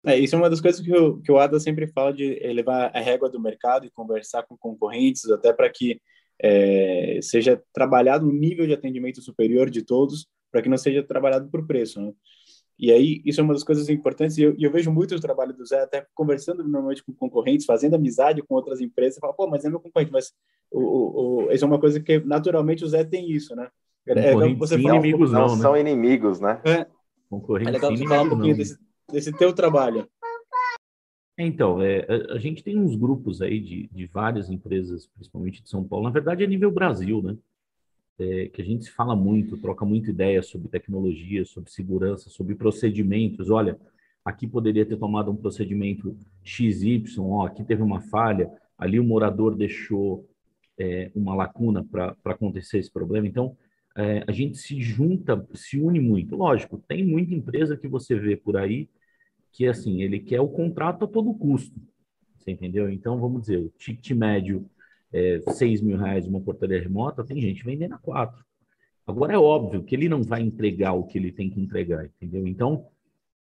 É, 0.05 0.17
isso 0.19 0.35
é 0.35 0.38
uma 0.38 0.51
das 0.51 0.61
coisas 0.61 0.81
que 0.81 0.93
o, 0.93 1.21
que 1.21 1.33
o 1.33 1.38
Ada 1.38 1.59
sempre 1.59 1.87
fala 1.88 2.12
de 2.12 2.38
levar 2.53 2.91
a 2.95 3.01
régua 3.01 3.29
do 3.29 3.41
mercado 3.41 3.87
e 3.87 3.91
conversar 3.91 4.43
com 4.45 4.57
concorrentes, 4.57 5.29
até 5.31 5.53
para 5.53 5.69
que 5.71 6.01
é, 6.41 7.19
seja 7.21 7.61
trabalhado 7.73 8.27
um 8.27 8.33
nível 8.33 8.67
de 8.67 8.73
atendimento 8.73 9.21
superior 9.21 9.69
de 9.69 9.83
todos, 9.83 10.27
para 10.51 10.62
que 10.62 10.69
não 10.69 10.79
seja 10.79 11.03
trabalhado 11.03 11.51
por 11.51 11.67
preço. 11.67 12.01
Né? 12.01 12.12
E 12.79 12.93
aí, 12.93 13.21
isso 13.25 13.41
é 13.41 13.45
uma 13.45 13.55
das 13.55 13.64
coisas 13.64 13.88
importantes, 13.88 14.38
e 14.38 14.43
eu, 14.43 14.55
eu, 14.57 14.71
vejo 14.71 14.93
muito 14.93 15.12
o 15.12 15.21
trabalho 15.21 15.53
do 15.53 15.67
Zé, 15.67 15.81
até 15.81 16.07
conversando 16.14 16.62
normalmente 16.62 17.03
com 17.03 17.12
concorrentes, 17.12 17.67
fazendo 17.67 17.97
amizade 17.97 18.41
com 18.41 18.55
outras 18.55 18.81
empresas, 18.81 19.19
fala, 19.19 19.33
pô, 19.33 19.49
mas 19.49 19.64
é 19.64 19.69
meu 19.69 19.81
concorrente, 19.81 20.12
mas 20.12 20.33
o, 20.71 20.81
o, 20.81 21.47
o, 21.47 21.53
isso 21.53 21.64
é 21.64 21.67
uma 21.67 21.81
coisa 21.81 21.99
que 21.99 22.21
naturalmente 22.21 22.85
o 22.85 22.88
Zé 22.88 23.03
tem 23.03 23.33
isso, 23.33 23.57
né? 23.57 23.69
É, 24.07 24.31
é 24.31 24.55
você 24.55 24.81
fala 24.81 24.97
inimigos 24.97 25.33
não, 25.33 25.49
não 25.49 25.57
né? 25.57 25.62
são 25.62 25.77
inimigos, 25.77 26.41
né? 26.41 26.61
É. 26.64 26.87
Concorrentes 27.29 27.75
é 27.75 27.77
legal 27.77 27.97
você 27.97 28.07
falar 28.07 28.23
um 28.23 28.29
pouquinho 28.29 28.57
desse, 28.57 28.79
desse 29.11 29.33
teu 29.33 29.53
trabalho. 29.53 30.09
Então, 31.37 31.83
é, 31.83 32.07
a 32.31 32.38
gente 32.38 32.62
tem 32.64 32.79
uns 32.79 32.97
grupos 32.97 33.43
aí 33.43 33.61
de, 33.61 33.88
de 33.93 34.07
várias 34.07 34.51
empresas, 34.51 35.07
principalmente 35.07 35.62
de 35.62 35.69
São 35.69 35.85
Paulo, 35.85 36.05
na 36.07 36.11
verdade 36.11 36.43
é 36.43 36.47
nível 36.47 36.71
Brasil, 36.71 37.23
né? 37.23 37.37
É, 38.19 38.49
que 38.49 38.61
a 38.61 38.65
gente 38.65 38.85
se 38.85 38.91
fala 38.91 39.15
muito, 39.15 39.57
troca 39.57 39.85
muita 39.85 40.11
ideia 40.11 40.43
sobre 40.43 40.69
tecnologia, 40.69 41.45
sobre 41.45 41.71
segurança, 41.71 42.29
sobre 42.29 42.55
procedimentos. 42.55 43.49
Olha, 43.51 43.79
aqui 44.25 44.47
poderia 44.47 44.85
ter 44.85 44.97
tomado 44.97 45.31
um 45.31 45.37
procedimento 45.37 46.17
XY, 46.43 47.05
ó, 47.19 47.47
aqui 47.47 47.65
teve 47.65 47.83
uma 47.83 48.01
falha, 48.01 48.51
ali 48.77 48.99
o 48.99 49.05
morador 49.05 49.55
deixou 49.55 50.29
é, 50.79 51.11
uma 51.15 51.35
lacuna 51.35 51.85
para 51.85 52.17
acontecer 52.25 52.79
esse 52.79 52.91
problema. 52.91 53.27
Então, 53.27 53.57
é, 53.97 54.25
a 54.27 54.33
gente 54.33 54.59
se 54.59 54.81
junta, 54.81 55.47
se 55.55 55.79
une 55.79 56.01
muito. 56.01 56.37
Lógico, 56.37 56.83
tem 56.87 57.05
muita 57.05 57.35
empresa 57.35 57.77
que 57.77 57.89
você 57.89 58.17
vê 58.19 58.37
por 58.37 58.57
aí 58.57 58.89
que, 59.53 59.67
assim, 59.67 60.03
ele 60.03 60.21
quer 60.21 60.41
o 60.41 60.49
contrato 60.49 61.05
a 61.05 61.09
todo 61.09 61.35
custo, 61.35 61.81
você 62.37 62.53
entendeu? 62.53 62.89
Então, 62.91 63.19
vamos 63.19 63.43
dizer, 63.43 63.59
o 63.59 63.73
ticket 63.77 64.11
médio 64.13 64.69
é, 65.12 65.40
6 65.49 65.81
mil 65.81 65.97
reais 65.97 66.27
uma 66.27 66.40
portaria 66.40 66.81
remota, 66.81 67.25
tem 67.25 67.40
gente 67.40 67.64
vendendo 67.64 67.94
a 67.94 67.99
4. 67.99 68.44
Agora, 69.07 69.33
é 69.33 69.38
óbvio 69.38 69.83
que 69.83 69.94
ele 69.94 70.09
não 70.09 70.23
vai 70.23 70.42
entregar 70.42 70.92
o 70.92 71.05
que 71.05 71.16
ele 71.16 71.33
tem 71.33 71.49
que 71.49 71.61
entregar, 71.61 72.05
entendeu? 72.05 72.47
Então, 72.47 72.87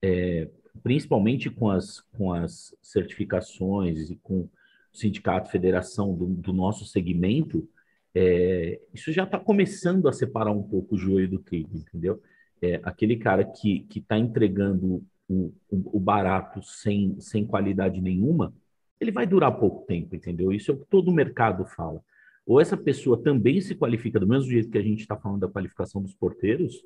é, 0.00 0.48
principalmente 0.82 1.50
com 1.50 1.68
as, 1.68 2.00
com 2.16 2.32
as 2.32 2.74
certificações 2.80 4.10
e 4.10 4.16
com 4.16 4.42
o 4.42 4.50
sindicato, 4.92 5.50
federação 5.50 6.14
do, 6.14 6.26
do 6.26 6.52
nosso 6.52 6.84
segmento, 6.84 7.68
é, 8.14 8.80
isso 8.94 9.12
já 9.12 9.24
está 9.24 9.38
começando 9.38 10.08
a 10.08 10.12
separar 10.12 10.52
um 10.52 10.62
pouco 10.62 10.94
o 10.94 10.98
joio 10.98 11.28
do 11.28 11.38
trigo, 11.38 11.76
entendeu? 11.76 12.22
É, 12.62 12.80
aquele 12.82 13.16
cara 13.16 13.44
que 13.44 13.86
está 13.94 14.16
entregando 14.18 15.04
o, 15.28 15.52
o, 15.68 15.96
o, 15.98 16.00
barato 16.00 16.62
sem, 16.62 17.20
sem 17.20 17.44
qualidade 17.44 18.00
nenhuma, 18.00 18.54
ele 19.00 19.10
vai 19.10 19.26
durar 19.26 19.58
pouco 19.58 19.86
tempo, 19.86 20.14
entendeu? 20.14 20.52
Isso 20.52 20.70
é 20.70 20.74
o 20.74 20.78
que 20.78 20.86
todo 20.86 21.12
mercado 21.12 21.64
fala. 21.64 22.02
Ou 22.46 22.60
essa 22.60 22.76
pessoa 22.76 23.20
também 23.20 23.60
se 23.60 23.74
qualifica 23.74 24.20
do 24.20 24.26
mesmo 24.26 24.50
jeito 24.50 24.70
que 24.70 24.78
a 24.78 24.82
gente 24.82 25.00
está 25.00 25.16
falando 25.16 25.40
da 25.40 25.48
qualificação 25.48 26.00
dos 26.00 26.14
porteiros, 26.14 26.82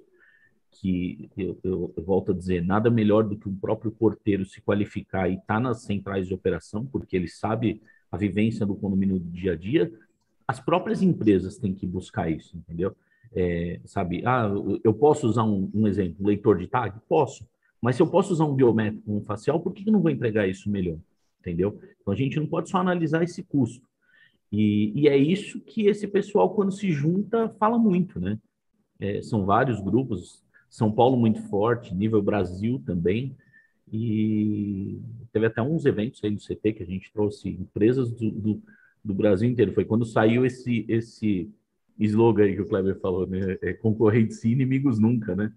que 0.70 1.28
eu, 1.36 1.58
eu, 1.62 1.94
eu, 1.96 2.02
volto 2.02 2.32
a 2.32 2.34
dizer, 2.34 2.64
nada 2.64 2.90
melhor 2.90 3.24
do 3.24 3.36
que 3.36 3.48
o 3.48 3.52
próprio 3.52 3.90
porteiro 3.90 4.44
se 4.46 4.60
qualificar 4.60 5.28
e 5.28 5.34
estar 5.34 5.54
tá 5.54 5.60
nas 5.60 5.82
centrais 5.82 6.26
de 6.26 6.34
operação, 6.34 6.86
porque 6.86 7.16
ele 7.16 7.28
sabe 7.28 7.82
a 8.10 8.16
vivência 8.16 8.64
do 8.64 8.74
condomínio 8.74 9.18
do 9.18 9.30
dia 9.30 9.52
a 9.52 9.56
dia. 9.56 9.92
as 10.46 10.58
próprias 10.58 11.02
empresas 11.02 11.58
têm 11.58 11.74
que 11.74 11.86
buscar 11.86 12.30
isso, 12.30 12.56
entendeu? 12.56 12.96
É, 13.32 13.80
sabe, 13.84 14.22
ah, 14.26 14.50
eu 14.82 14.92
posso 14.92 15.26
usar 15.26 15.44
um, 15.44 15.70
um, 15.72 15.86
exemplo, 15.86 16.16
um 16.20 16.26
leitor 16.26 16.58
de 16.58 16.66
tag? 16.66 16.98
Posso. 17.08 17.46
Mas 17.80 17.96
se 17.96 18.02
eu 18.02 18.06
posso 18.06 18.32
usar 18.32 18.44
um 18.44 18.54
biométrico, 18.54 19.12
um 19.12 19.22
facial, 19.22 19.60
por 19.60 19.72
que 19.72 19.88
eu 19.88 19.92
não 19.92 20.00
vou 20.00 20.10
entregar 20.10 20.48
isso 20.48 20.68
melhor? 20.68 20.98
Entendeu? 21.40 21.80
Então 22.00 22.12
a 22.12 22.16
gente 22.16 22.38
não 22.38 22.46
pode 22.46 22.70
só 22.70 22.78
analisar 22.78 23.22
esse 23.22 23.42
custo. 23.42 23.88
E, 24.52 24.92
e 24.94 25.08
é 25.08 25.16
isso 25.16 25.60
que 25.60 25.86
esse 25.86 26.06
pessoal, 26.08 26.54
quando 26.54 26.72
se 26.72 26.90
junta, 26.92 27.48
fala 27.50 27.78
muito, 27.78 28.20
né? 28.20 28.38
É, 28.98 29.22
são 29.22 29.46
vários 29.46 29.80
grupos, 29.80 30.44
São 30.68 30.92
Paulo 30.92 31.16
muito 31.16 31.40
forte, 31.48 31.94
nível 31.94 32.20
Brasil 32.20 32.82
também, 32.84 33.34
e 33.92 35.00
teve 35.32 35.46
até 35.46 35.62
uns 35.62 35.84
eventos 35.86 36.22
aí 36.22 36.30
do 36.30 36.40
CT 36.40 36.74
que 36.74 36.82
a 36.82 36.86
gente 36.86 37.12
trouxe 37.12 37.48
empresas 37.48 38.10
do, 38.10 38.30
do, 38.30 38.62
do 39.04 39.14
Brasil 39.14 39.48
inteiro. 39.48 39.72
Foi 39.72 39.84
quando 39.84 40.04
saiu 40.04 40.44
esse, 40.44 40.84
esse 40.88 41.50
slogan 41.98 42.44
aí 42.44 42.54
que 42.54 42.62
o 42.62 42.68
Kleber 42.68 42.98
falou, 43.00 43.26
né? 43.26 43.56
É, 43.62 43.72
concorrentes 43.72 44.44
e 44.44 44.50
inimigos 44.50 44.98
nunca, 44.98 45.34
né? 45.34 45.52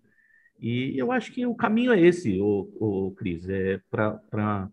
E 0.60 0.98
eu 0.98 1.12
acho 1.12 1.32
que 1.32 1.46
o 1.46 1.56
caminho 1.56 1.92
é 1.92 2.00
esse, 2.00 2.40
o, 2.40 2.70
o 2.80 3.12
Cris, 3.12 3.50
é 3.50 3.82
para 3.90 4.70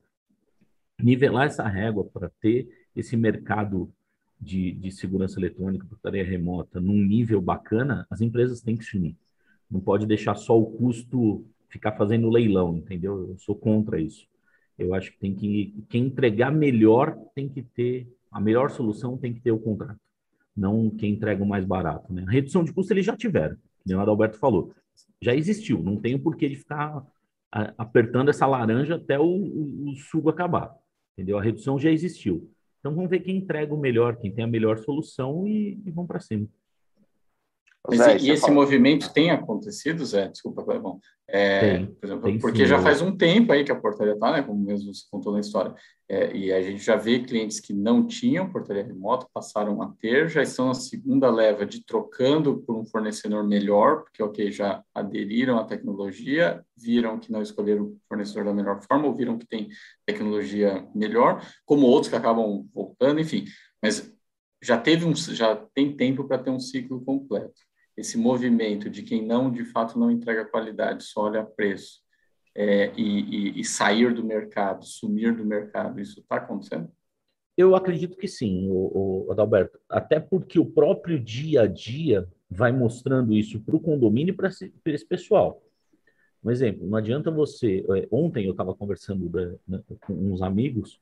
nivelar 1.03 1.47
essa 1.47 1.67
régua, 1.67 2.05
para 2.05 2.31
ter 2.41 2.69
esse 2.95 3.17
mercado 3.17 3.93
de, 4.41 4.73
de 4.73 4.91
segurança 4.91 5.39
eletrônica, 5.39 5.87
portaria 5.87 6.25
remota, 6.25 6.81
num 6.81 6.97
nível 6.97 7.41
bacana, 7.41 8.07
as 8.11 8.21
empresas 8.21 8.61
têm 8.61 8.77
que 8.77 8.85
se 8.85 8.97
unir. 8.97 9.17
Não 9.71 9.81
pode 9.81 10.07
deixar 10.07 10.35
só 10.35 10.59
o 10.59 10.67
custo 10.67 11.45
ficar 11.69 11.93
fazendo 11.93 12.29
leilão, 12.29 12.77
entendeu? 12.77 13.29
Eu 13.29 13.39
sou 13.39 13.55
contra 13.55 14.01
isso. 14.01 14.27
Eu 14.79 14.95
acho 14.95 15.13
que 15.13 15.19
tem 15.19 15.35
que 15.35 15.85
quem 15.89 16.07
entregar 16.07 16.51
melhor 16.51 17.17
tem 17.35 17.49
que 17.49 17.63
ter 17.63 18.09
a 18.31 18.41
melhor 18.41 18.71
solução 18.71 19.19
tem 19.19 19.35
que 19.35 19.41
ter 19.41 19.51
o 19.51 19.59
contrato 19.59 20.01
não 20.61 20.91
quem 20.91 21.13
entrega 21.13 21.43
o 21.43 21.47
mais 21.47 21.65
barato. 21.65 22.13
Né? 22.13 22.25
A 22.27 22.31
redução 22.31 22.63
de 22.63 22.73
custo 22.73 22.93
eles 22.93 23.07
já 23.07 23.17
tiveram, 23.17 23.57
como 23.85 23.99
o 23.99 24.03
Adalberto 24.03 24.39
falou. 24.39 24.75
Já 25.21 25.35
existiu, 25.35 25.83
não 25.83 25.97
tem 25.97 26.15
o 26.15 26.21
porquê 26.21 26.49
de 26.49 26.57
ficar 26.57 27.05
apertando 27.77 28.29
essa 28.29 28.47
laranja 28.47 28.97
até 28.97 29.19
o, 29.19 29.25
o, 29.25 29.91
o 29.91 29.97
suco 29.97 30.29
acabar. 30.29 30.75
Entendeu? 31.21 31.37
A 31.37 31.43
redução 31.43 31.79
já 31.79 31.91
existiu. 31.91 32.51
Então 32.79 32.95
vamos 32.95 33.11
ver 33.11 33.21
quem 33.21 33.37
entrega 33.37 33.75
o 33.75 33.79
melhor, 33.79 34.17
quem 34.17 34.33
tem 34.33 34.43
a 34.43 34.47
melhor 34.47 34.79
solução 34.79 35.47
e, 35.47 35.79
e 35.85 35.91
vamos 35.91 36.09
para 36.09 36.19
cima. 36.19 36.49
Mas 37.89 37.99
Zé, 37.99 38.17
e, 38.19 38.31
esse 38.31 38.43
fala... 38.43 38.55
movimento 38.55 39.13
tem 39.13 39.31
acontecido, 39.31 40.05
Zé? 40.05 40.29
Desculpa, 40.29 40.63
Clebão. 40.63 41.01
É, 41.27 41.61
tem, 41.61 41.87
por 41.87 42.07
exemplo, 42.07 42.25
tem 42.25 42.39
porque 42.39 42.63
sim, 42.65 42.67
já 42.67 42.81
faz 42.81 43.01
um 43.01 43.17
tempo 43.17 43.53
aí 43.53 43.65
que 43.65 43.71
a 43.71 43.81
portaria 43.81 44.15
está, 44.15 44.33
né? 44.33 44.43
Como 44.43 44.61
mesmo 44.61 44.93
você 44.93 45.05
contou 45.11 45.33
na 45.33 45.41
história. 45.41 45.75
É, 46.09 46.37
e 46.37 46.53
a 46.53 46.61
gente 46.61 46.85
já 46.85 46.97
vê 46.97 47.21
clientes 47.21 47.61
que 47.61 47.73
não 47.73 48.07
tinham 48.07 48.51
portaria 48.51 48.85
remota, 48.85 49.29
passaram 49.33 49.81
a 49.81 49.95
ter, 49.99 50.29
já 50.29 50.43
estão 50.43 50.67
na 50.67 50.75
segunda 50.75 51.31
leva 51.31 51.65
de 51.65 51.85
trocando 51.85 52.59
por 52.67 52.77
um 52.77 52.85
fornecedor 52.85 53.47
melhor, 53.47 54.03
porque, 54.03 54.23
ok, 54.23 54.51
já 54.51 54.83
aderiram 54.95 55.59
à 55.59 55.65
tecnologia, 55.65 56.63
viram 56.77 57.19
que 57.19 57.31
não 57.31 57.41
escolheram 57.41 57.85
o 57.85 57.97
fornecedor 58.09 58.45
da 58.45 58.53
melhor 58.53 58.83
forma, 58.83 59.07
ou 59.07 59.15
viram 59.15 59.39
que 59.39 59.47
tem 59.47 59.69
tecnologia 60.05 60.87
melhor, 60.95 61.47
como 61.65 61.87
outros 61.87 62.11
que 62.11 62.17
acabam 62.17 62.67
voltando, 62.75 63.21
enfim. 63.21 63.45
Mas 63.81 64.13
já 64.63 64.77
teve 64.77 65.07
um, 65.07 65.15
já 65.15 65.57
tem 65.75 65.97
tempo 65.97 66.25
para 66.25 66.39
ter 66.39 66.51
um 66.51 66.61
ciclo 66.61 67.03
completo 67.05 67.70
esse 68.01 68.17
movimento 68.17 68.89
de 68.89 69.03
quem 69.03 69.25
não, 69.25 69.51
de 69.51 69.65
fato, 69.65 69.99
não 69.99 70.11
entrega 70.11 70.45
qualidade, 70.45 71.05
só 71.05 71.25
olha 71.25 71.45
preço, 71.45 72.01
é, 72.55 72.93
e, 72.97 73.21
e, 73.57 73.61
e, 73.61 73.65
sair 73.65 74.13
do 74.13 74.25
mercado, 74.25 74.85
sumir 74.85 75.37
do 75.37 75.45
mercado, 75.45 76.01
isso 76.01 76.21
está 76.21 76.37
acontecendo? 76.37 76.91
Eu 77.57 77.77
acredito 77.77 78.17
que 78.17 78.27
sim, 78.27 78.69
o, 78.71 79.27
o, 79.27 79.33
Adalberto. 79.33 79.79
Até 79.89 80.19
porque 80.19 80.59
o 80.59 80.65
próprio 80.65 81.21
dia 81.21 81.63
a 81.63 81.67
dia 81.67 82.27
vai 82.51 82.73
mostrando 82.73 83.35
isso 83.35 83.61
para 83.61 83.77
o 83.77 83.81
condomínio 83.81 84.33
e 84.33 84.37
para 84.37 84.49
esse, 84.49 85.07
pessoal. 85.07 85.63
Um 86.43 86.51
exemplo, 86.51 86.89
não 86.89 86.97
adianta 86.97 87.31
você. 87.31 87.85
É, 87.97 88.09
ontem 88.11 88.47
eu 88.47 88.53
estava 88.53 88.75
conversando 88.75 89.31
né, 89.69 89.81
com 90.01 90.15
uns 90.15 90.41
amigos 90.41 90.99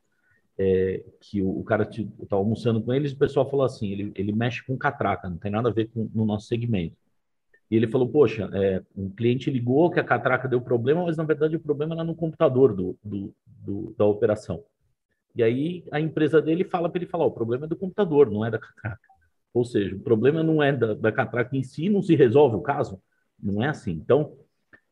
é, 0.59 1.05
que 1.21 1.41
o, 1.41 1.63
cara 1.63 1.89
estava 1.89 2.43
almoçando 2.43 2.83
com 2.83 2.93
eles, 2.93 3.13
o 3.13 3.19
pessoal 3.19 3.49
falou 3.49 3.65
assim, 3.65 3.91
ele, 3.93 4.13
ele 4.17 4.33
mexe 4.33 4.65
com 4.65 4.77
catraca, 4.77 5.29
não 5.29 5.39
tem 5.39 5.51
nada 5.51 5.69
a 5.69 5.73
ver 5.73 5.89
com 5.89 6.11
no 6.13 6.27
nosso 6.27 6.49
segmento. 6.49 6.97
E 7.71 7.77
ele 7.77 7.87
falou, 7.87 8.09
poxa, 8.09 8.51
é, 8.53 8.83
um 8.97 9.11
cliente 9.11 9.51
ligou 9.51 9.91
que 9.91 10.01
a 10.01 10.05
catraca 10.05 10.49
deu 10.49 10.61
problema, 10.61 11.05
mas 11.05 11.17
na 11.17 11.25
verdade 11.25 11.57
o 11.57 11.61
problema 11.61 11.95
era 11.95 12.05
no 12.05 12.15
computador 12.15 12.75
do, 12.75 12.99
do, 13.05 13.33
do 13.47 13.95
da 13.97 14.05
operação. 14.05 14.65
E 15.35 15.43
aí 15.43 15.85
a 15.93 16.01
empresa 16.01 16.43
dele 16.43 16.65
fala 16.65 16.89
para 16.89 16.99
ele 16.99 17.11
falar, 17.11 17.27
o 17.27 17.31
problema 17.31 17.67
é 17.67 17.69
do 17.69 17.77
computador, 17.77 18.31
não 18.31 18.45
é 18.45 18.51
da 18.51 18.59
catraca. 18.59 19.09
Ou 19.53 19.65
seja, 19.65 19.95
o 19.95 20.01
problema 20.01 20.43
não 20.43 20.63
é 20.63 20.73
da, 20.73 20.95
da 20.95 21.13
catraca 21.13 21.57
em 21.57 21.63
si, 21.63 21.89
não 21.89 22.03
se 22.03 22.17
resolve 22.17 22.57
o 22.57 22.63
caso. 22.63 23.01
Não 23.41 23.63
é 23.63 23.69
assim. 23.69 23.93
Então, 23.93 24.37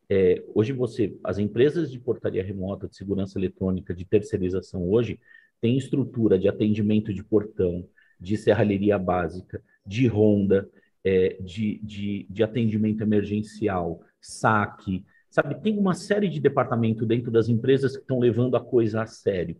é, 0.09 0.43
hoje 0.55 0.71
você, 0.71 1.17
as 1.23 1.37
empresas 1.37 1.91
de 1.91 1.99
portaria 1.99 2.43
remota, 2.43 2.87
de 2.87 2.95
segurança 2.95 3.37
eletrônica, 3.37 3.93
de 3.93 4.05
terceirização 4.05 4.89
hoje, 4.89 5.19
tem 5.61 5.77
estrutura 5.77 6.37
de 6.37 6.47
atendimento 6.47 7.13
de 7.13 7.23
portão, 7.23 7.87
de 8.19 8.37
serralheria 8.37 8.97
básica, 8.97 9.61
de 9.85 10.07
ronda, 10.07 10.69
é, 11.03 11.37
de, 11.39 11.79
de, 11.83 12.27
de 12.29 12.43
atendimento 12.43 13.01
emergencial, 13.01 14.01
saque, 14.19 15.05
sabe? 15.29 15.55
Tem 15.61 15.77
uma 15.77 15.93
série 15.93 16.27
de 16.27 16.39
departamentos 16.39 17.07
dentro 17.07 17.31
das 17.31 17.47
empresas 17.47 17.95
que 17.95 18.01
estão 18.01 18.19
levando 18.19 18.55
a 18.55 18.63
coisa 18.63 19.01
a 19.01 19.05
sério. 19.05 19.55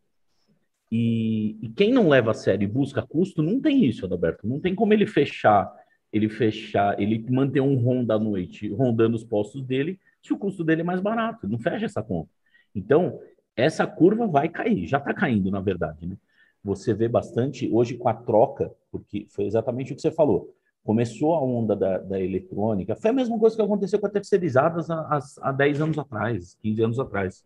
E, 0.91 1.57
e, 1.61 1.69
quem 1.69 1.91
não 1.91 2.07
leva 2.07 2.31
a 2.31 2.33
sério 2.33 2.65
e 2.65 2.71
busca 2.71 3.01
custo, 3.01 3.43
não 3.43 3.59
tem 3.59 3.85
isso, 3.85 4.05
Adalberto. 4.05 4.47
Não 4.47 4.59
tem 4.59 4.73
como 4.73 4.93
ele 4.93 5.05
fechar, 5.05 5.71
ele 6.11 6.29
fechar, 6.29 6.99
ele 6.99 7.25
manter 7.29 7.59
um 7.59 7.75
ronda 7.75 8.15
à 8.15 8.19
noite, 8.19 8.69
rondando 8.69 9.15
os 9.15 9.23
postos 9.23 9.63
dele, 9.63 9.99
se 10.21 10.33
o 10.33 10.37
custo 10.37 10.63
dele 10.63 10.81
é 10.81 10.85
mais 10.85 11.01
barato. 11.01 11.47
Não 11.47 11.59
fecha 11.59 11.85
essa 11.85 12.01
conta. 12.01 12.29
Então, 12.73 13.19
essa 13.57 13.87
curva 13.87 14.27
vai 14.27 14.47
cair, 14.47 14.85
já 14.85 14.99
está 14.99 15.13
caindo, 15.13 15.49
na 15.49 15.59
verdade. 15.59 16.05
Né? 16.05 16.15
Você 16.63 16.93
vê 16.93 17.07
bastante 17.07 17.67
hoje 17.73 17.97
com 17.97 18.07
a 18.07 18.13
troca, 18.13 18.71
porque 18.91 19.25
foi 19.29 19.45
exatamente 19.45 19.91
o 19.91 19.95
que 19.95 20.01
você 20.01 20.11
falou. 20.11 20.53
Começou 20.83 21.33
a 21.33 21.43
onda 21.43 21.75
da, 21.75 21.97
da 21.97 22.21
eletrônica, 22.21 22.95
foi 22.95 23.09
a 23.09 23.13
mesma 23.13 23.37
coisa 23.37 23.55
que 23.55 23.61
aconteceu 23.61 23.99
com 23.99 24.05
as 24.05 24.13
terceirizadas 24.13 24.89
há, 24.89 25.19
há 25.41 25.51
10 25.51 25.81
anos 25.81 25.97
atrás, 25.97 26.55
15 26.61 26.83
anos 26.83 26.99
atrás. 26.99 27.43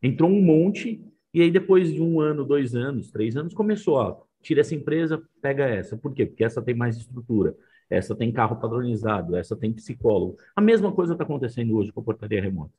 Entrou 0.00 0.30
um 0.30 0.40
monte, 0.40 1.04
e 1.34 1.42
aí 1.42 1.50
depois 1.50 1.92
de 1.92 2.00
um 2.00 2.20
ano, 2.20 2.44
dois 2.44 2.74
anos, 2.74 3.10
três 3.10 3.36
anos, 3.36 3.52
começou, 3.52 3.96
ó, 3.96 4.22
tira 4.40 4.60
essa 4.60 4.74
empresa, 4.74 5.20
pega 5.42 5.64
essa. 5.64 5.96
Por 5.96 6.14
quê? 6.14 6.24
Porque 6.24 6.44
essa 6.44 6.62
tem 6.62 6.74
mais 6.74 6.96
estrutura, 6.96 7.54
essa 7.90 8.14
tem 8.14 8.32
carro 8.32 8.56
padronizado, 8.56 9.36
essa 9.36 9.56
tem 9.56 9.72
psicólogo. 9.72 10.36
A 10.54 10.60
mesma 10.60 10.92
coisa 10.92 11.12
está 11.12 11.24
acontecendo 11.24 11.76
hoje 11.76 11.92
com 11.92 12.00
a 12.00 12.04
portaria 12.04 12.40
remota. 12.40 12.72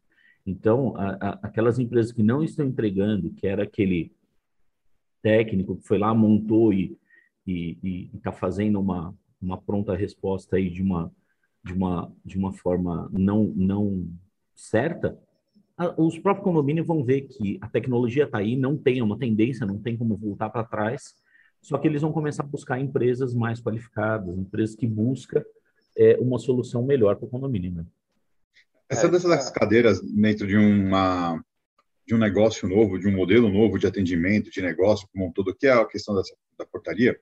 Então, 0.45 0.95
a, 0.95 1.10
a, 1.10 1.30
aquelas 1.43 1.80
empresas 1.80 2.12
que 2.12 2.23
não 2.23 2.43
estão 2.43 2.65
entregando, 2.65 3.32
que 3.32 3.45
era 3.47 3.63
aquele 3.63 4.12
técnico 5.21 5.77
que 5.77 5.88
foi 5.88 5.97
lá, 5.97 6.13
montou 6.13 6.73
e 6.73 6.97
está 7.45 8.32
fazendo 8.32 8.80
uma, 8.80 9.13
uma 9.41 9.58
pronta 9.58 9.95
resposta 9.95 10.56
aí 10.56 10.69
de 10.69 10.82
uma, 10.82 11.12
de 11.63 11.73
uma, 11.73 12.12
de 12.23 12.38
uma 12.38 12.54
forma 12.54 13.10
não, 13.12 13.45
não 13.56 14.08
certa, 14.56 15.17
os 15.97 16.19
próprios 16.19 16.43
condomínios 16.43 16.86
vão 16.86 17.04
ver 17.04 17.21
que 17.21 17.58
a 17.62 17.67
tecnologia 17.67 18.25
está 18.25 18.38
aí, 18.38 18.56
não 18.56 18.77
tem 18.77 19.01
uma 19.01 19.17
tendência, 19.17 19.65
não 19.65 19.80
tem 19.80 19.97
como 19.97 20.15
voltar 20.15 20.49
para 20.49 20.63
trás, 20.63 21.15
só 21.62 21.77
que 21.77 21.88
eles 21.88 22.01
vão 22.01 22.12
começar 22.12 22.43
a 22.43 22.47
buscar 22.47 22.80
empresas 22.80 23.34
mais 23.34 23.62
qualificadas, 23.62 24.38
empresas 24.38 24.75
que 24.75 24.88
buscam 24.88 25.43
é, 25.97 26.17
uma 26.19 26.39
solução 26.39 26.84
melhor 26.84 27.15
para 27.15 27.25
o 27.25 27.30
condomínio. 27.30 27.71
Né? 27.71 27.86
Essa 28.91 29.08
é, 29.08 29.10
dessas 29.10 29.47
é. 29.47 29.54
cadeiras 29.54 30.01
dentro 30.01 30.45
de 30.45 30.58
uma 30.58 31.41
de 32.06 32.15
um 32.15 32.17
negócio 32.17 32.67
novo, 32.67 32.99
de 32.99 33.08
um 33.08 33.15
modelo 33.15 33.47
novo 33.47 33.80
de 33.80 33.88
atendimento, 33.88 34.51
de 34.51 34.62
negócio 34.62 35.08
como 35.13 35.27
um 35.27 35.32
todo, 35.32 35.56
que 35.56 35.65
é 35.65 35.71
a 35.71 35.86
questão 35.86 36.13
dessa, 36.13 36.36
da 36.58 36.65
portaria, 36.65 37.17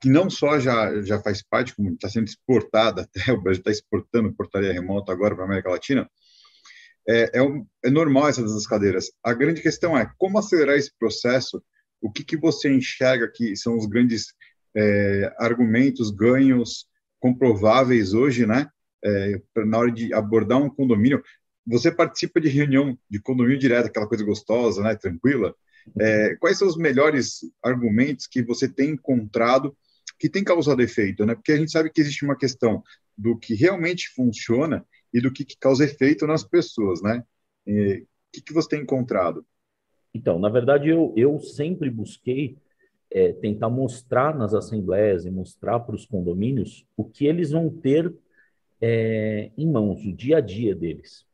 que 0.00 0.08
não 0.08 0.30
só 0.30 0.60
já, 0.60 1.02
já 1.02 1.20
faz 1.20 1.42
parte, 1.42 1.74
como 1.74 1.90
está 1.90 2.08
sendo 2.08 2.28
exportada, 2.28 3.02
até 3.12 3.32
o 3.32 3.40
Brasil 3.40 3.60
está 3.60 3.72
exportando 3.72 4.32
portaria 4.32 4.72
remota 4.72 5.10
agora 5.10 5.34
para 5.34 5.44
a 5.44 5.46
América 5.46 5.70
Latina, 5.70 6.08
é, 7.08 7.38
é, 7.38 7.42
um, 7.42 7.66
é 7.84 7.90
normal 7.90 8.28
essas 8.28 8.66
cadeiras. 8.66 9.10
A 9.24 9.34
grande 9.34 9.60
questão 9.60 9.98
é 9.98 10.08
como 10.16 10.38
acelerar 10.38 10.76
esse 10.76 10.92
processo, 10.96 11.60
o 12.00 12.12
que, 12.12 12.22
que 12.22 12.36
você 12.36 12.72
enxerga 12.72 13.28
que 13.34 13.56
são 13.56 13.76
os 13.76 13.86
grandes 13.86 14.34
é, 14.76 15.34
argumentos, 15.38 16.10
ganhos 16.10 16.86
comprováveis 17.18 18.14
hoje, 18.14 18.46
né, 18.46 18.68
é, 19.04 19.40
na 19.64 19.78
hora 19.78 19.90
de 19.90 20.12
abordar 20.12 20.58
um 20.58 20.70
condomínio, 20.70 21.22
você 21.66 21.90
participa 21.90 22.40
de 22.40 22.48
reunião 22.48 22.98
de 23.08 23.20
condomínio 23.20 23.58
direto, 23.58 23.86
aquela 23.86 24.06
coisa 24.06 24.24
gostosa, 24.24 24.82
né, 24.82 24.94
tranquila. 24.94 25.54
É, 25.98 26.36
quais 26.36 26.58
são 26.58 26.68
os 26.68 26.76
melhores 26.76 27.40
argumentos 27.62 28.26
que 28.26 28.42
você 28.42 28.68
tem 28.68 28.90
encontrado 28.90 29.76
que 30.18 30.28
tem 30.28 30.44
causado 30.44 30.82
efeito, 30.82 31.24
né? 31.24 31.34
Porque 31.34 31.52
a 31.52 31.56
gente 31.56 31.72
sabe 31.72 31.90
que 31.90 32.00
existe 32.00 32.26
uma 32.26 32.36
questão 32.36 32.82
do 33.16 33.38
que 33.38 33.54
realmente 33.54 34.10
funciona 34.10 34.84
e 35.12 35.20
do 35.20 35.32
que, 35.32 35.46
que 35.46 35.56
causa 35.58 35.84
efeito 35.84 36.26
nas 36.26 36.44
pessoas, 36.44 37.00
né? 37.02 37.24
o 37.66 38.32
que, 38.32 38.42
que 38.42 38.52
você 38.52 38.68
tem 38.68 38.82
encontrado? 38.82 39.44
Então, 40.14 40.38
na 40.38 40.48
verdade, 40.48 40.88
eu, 40.88 41.12
eu 41.16 41.38
sempre 41.40 41.88
busquei 41.88 42.58
é 43.12 43.32
tentar 43.32 43.68
mostrar 43.68 44.36
nas 44.36 44.54
assembleias 44.54 45.26
e 45.26 45.30
mostrar 45.30 45.80
para 45.80 45.96
os 45.96 46.06
condomínios 46.06 46.86
o 46.96 47.04
que 47.04 47.26
eles 47.26 47.50
vão 47.50 47.68
ter 47.68 48.14
é, 48.80 49.50
em 49.56 49.66
mãos, 49.70 50.04
o 50.04 50.12
dia 50.12 50.38
a 50.38 50.40
dia 50.40 50.74
deles. 50.74 51.26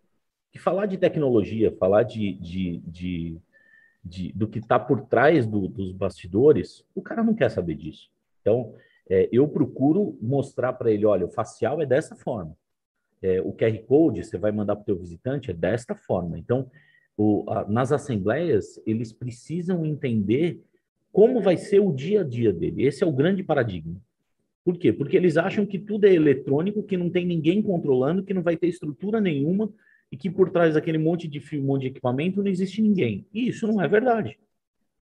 E 0.55 0.59
falar 0.59 0.87
de 0.87 0.99
tecnologia, 0.99 1.71
falar 1.79 2.03
de, 2.03 2.33
de, 2.35 2.79
de, 2.79 3.39
de 4.05 4.33
do 4.33 4.49
que 4.49 4.59
está 4.59 4.79
por 4.79 5.03
trás 5.03 5.47
do, 5.47 5.69
dos 5.69 5.93
bastidores, 5.93 6.85
o 6.95 7.03
cara 7.03 7.23
não 7.23 7.35
quer 7.35 7.51
saber 7.51 7.75
disso. 7.75 8.11
Então, 8.41 8.75
é, 9.09 9.29
eu 9.31 9.47
procuro 9.47 10.19
mostrar 10.21 10.73
para 10.73 10.91
ele, 10.91 11.07
olha, 11.07 11.27
o 11.27 11.31
facial 11.31 11.81
é 11.81 11.87
dessa 11.87 12.17
forma. 12.17 12.57
É, 13.23 13.41
o 13.41 13.53
QR 13.53 13.79
Code 13.87 14.25
você 14.25 14.37
vai 14.37 14.53
mandar 14.53 14.77
para 14.77 14.83
o 14.83 14.87
teu 14.87 14.99
visitante 14.99 15.51
é 15.51 15.55
desta 15.55 15.95
forma. 15.95 16.39
Então, 16.39 16.71
o, 17.17 17.45
a, 17.49 17.65
nas 17.69 17.93
assembleias, 17.93 18.81
eles 18.87 19.13
precisam 19.13 19.87
entender 19.87 20.63
como 21.13 21.41
vai 21.41 21.57
ser 21.57 21.81
o 21.81 21.93
dia 21.93 22.21
a 22.21 22.25
dia 22.25 22.53
dele. 22.53 22.85
Esse 22.85 23.03
é 23.03 23.07
o 23.07 23.13
grande 23.13 23.43
paradigma. 23.43 24.01
Por 24.67 24.77
quê? 24.77 24.93
Porque 24.93 25.17
eles 25.17 25.37
acham 25.37 25.65
que 25.65 25.79
tudo 25.79 26.07
é 26.07 26.13
eletrônico, 26.13 26.83
que 26.83 26.97
não 26.97 27.09
tem 27.09 27.25
ninguém 27.25 27.63
controlando, 27.63 28.25
que 28.25 28.35
não 28.35 28.43
vai 28.43 28.57
ter 28.57 28.67
estrutura 28.67 29.21
nenhuma 29.21 29.73
e 30.11 30.17
que 30.17 30.29
por 30.29 30.51
trás 30.51 30.75
daquele 30.75 30.99
monte 30.99 31.29
de 31.29 31.39
fio, 31.39 31.63
monte 31.63 31.83
de 31.83 31.87
equipamento 31.87 32.43
não 32.43 32.51
existe 32.51 32.83
ninguém. 32.83 33.25
E 33.33 33.47
isso 33.47 33.65
não 33.69 33.81
é 33.81 33.87
verdade. 33.87 34.37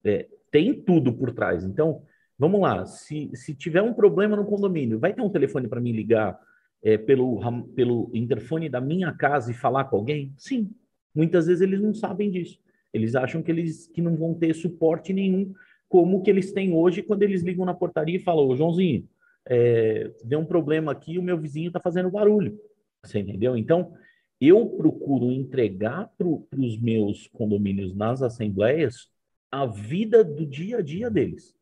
É, 0.04 0.28
tem 0.50 0.74
tudo 0.74 1.14
por 1.14 1.32
trás. 1.32 1.64
Então, 1.64 2.02
vamos 2.38 2.60
lá. 2.60 2.84
Se, 2.84 3.30
se 3.32 3.54
tiver 3.54 3.80
um 3.80 3.94
problema 3.94 4.36
no 4.36 4.44
condomínio, 4.44 4.98
vai 4.98 5.14
ter 5.14 5.22
um 5.22 5.30
telefone 5.30 5.66
para 5.66 5.80
mim 5.80 5.92
ligar 5.92 6.38
é, 6.82 6.98
pelo, 6.98 7.40
pelo 7.74 8.10
interfone 8.12 8.68
da 8.68 8.82
minha 8.82 9.14
casa 9.14 9.50
e 9.50 9.54
falar 9.54 9.84
com 9.84 9.96
alguém? 9.96 10.34
Sim. 10.36 10.72
Muitas 11.14 11.46
vezes 11.46 11.62
eles 11.62 11.80
não 11.80 11.94
sabem 11.94 12.30
disso. 12.30 12.60
Eles 12.92 13.14
acham 13.14 13.42
que 13.42 13.50
eles 13.50 13.86
que 13.86 14.02
não 14.02 14.14
vão 14.14 14.34
ter 14.34 14.52
suporte 14.54 15.10
nenhum, 15.14 15.54
como 15.88 16.20
que 16.22 16.28
eles 16.28 16.52
têm 16.52 16.74
hoje 16.74 17.02
quando 17.02 17.22
eles 17.22 17.42
ligam 17.42 17.64
na 17.64 17.72
portaria 17.72 18.16
e 18.16 18.22
falam, 18.22 18.46
ô 18.46 18.54
Joãozinho, 18.54 19.08
é, 19.46 20.10
deu 20.24 20.38
um 20.40 20.46
problema 20.46 20.92
aqui, 20.92 21.18
o 21.18 21.22
meu 21.22 21.38
vizinho 21.38 21.68
está 21.68 21.80
fazendo 21.80 22.10
barulho. 22.10 22.58
Você 23.02 23.18
entendeu? 23.18 23.56
Então, 23.56 23.92
eu 24.40 24.66
procuro 24.66 25.30
entregar 25.30 26.10
para 26.16 26.26
os 26.26 26.78
meus 26.80 27.26
condomínios 27.28 27.94
nas 27.94 28.22
assembleias 28.22 29.08
a 29.50 29.66
vida 29.66 30.24
do 30.24 30.44
dia 30.44 30.78
a 30.78 30.82
dia 30.82 31.10
deles. 31.10 31.54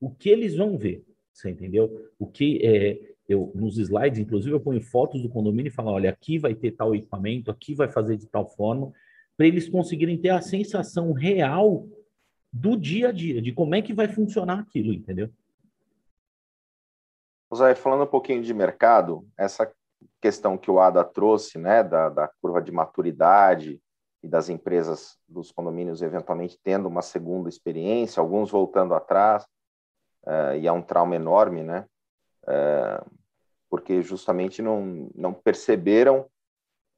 O 0.00 0.10
que 0.10 0.28
eles 0.28 0.56
vão 0.56 0.76
ver, 0.76 1.04
você 1.32 1.50
entendeu? 1.50 2.10
O 2.18 2.26
que 2.26 2.60
é, 2.64 3.14
eu 3.28 3.52
nos 3.54 3.78
slides, 3.78 4.18
inclusive, 4.18 4.54
eu 4.54 4.60
ponho 4.60 4.80
fotos 4.80 5.22
do 5.22 5.28
condomínio 5.28 5.68
e 5.68 5.74
falo, 5.74 5.90
olha, 5.90 6.10
aqui 6.10 6.38
vai 6.38 6.54
ter 6.54 6.72
tal 6.72 6.94
equipamento, 6.94 7.50
aqui 7.50 7.74
vai 7.74 7.90
fazer 7.90 8.16
de 8.16 8.26
tal 8.26 8.48
forma, 8.48 8.92
para 9.36 9.46
eles 9.46 9.68
conseguirem 9.68 10.18
ter 10.18 10.28
a 10.28 10.42
sensação 10.42 11.12
real 11.12 11.88
do 12.52 12.76
dia 12.76 13.08
a 13.08 13.12
dia, 13.12 13.40
de 13.40 13.52
como 13.52 13.74
é 13.74 13.80
que 13.80 13.94
vai 13.94 14.08
funcionar 14.08 14.58
aquilo, 14.58 14.92
entendeu? 14.92 15.30
Zé, 17.56 17.74
falando 17.74 18.04
um 18.04 18.06
pouquinho 18.06 18.42
de 18.42 18.54
mercado, 18.54 19.26
essa 19.36 19.70
questão 20.20 20.56
que 20.56 20.70
o 20.70 20.80
Ada 20.80 21.04
trouxe, 21.04 21.58
né, 21.58 21.82
da, 21.82 22.08
da 22.08 22.28
curva 22.40 22.60
de 22.62 22.72
maturidade 22.72 23.80
e 24.22 24.28
das 24.28 24.48
empresas, 24.48 25.18
dos 25.28 25.50
condomínios 25.50 26.00
eventualmente 26.00 26.58
tendo 26.62 26.88
uma 26.88 27.02
segunda 27.02 27.48
experiência, 27.48 28.20
alguns 28.20 28.50
voltando 28.50 28.94
atrás, 28.94 29.44
uh, 30.24 30.56
e 30.58 30.66
é 30.66 30.72
um 30.72 30.82
trauma 30.82 31.16
enorme, 31.16 31.62
né? 31.62 31.86
Uh, 32.44 33.10
porque 33.68 34.02
justamente 34.02 34.60
não, 34.60 35.10
não 35.14 35.32
perceberam 35.32 36.26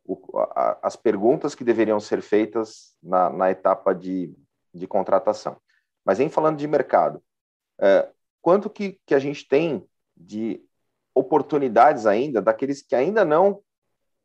o, 0.05 0.21
a, 0.55 0.79
as 0.83 0.97
perguntas 0.97 1.55
que 1.55 1.65
deveriam 1.65 1.99
ser 1.99 2.21
feitas 2.21 2.95
na, 3.03 3.31
na 3.31 3.51
etapa 3.51 3.95
de, 3.95 4.35
de 4.73 4.87
contratação. 4.87 5.57
Mas 6.05 6.21
em 6.21 6.29
falando 6.29 6.59
de 6.59 6.67
mercado, 6.69 7.23
é, 7.81 8.11
quanto 8.43 8.69
que, 8.69 9.01
que 9.07 9.15
a 9.15 9.19
gente 9.19 9.49
tem 9.49 9.87
de 10.25 10.61
oportunidades 11.15 12.07
ainda 12.07 12.43
daqueles 12.43 12.83
que 12.83 12.95
ainda 12.95 13.25
não, 13.25 13.61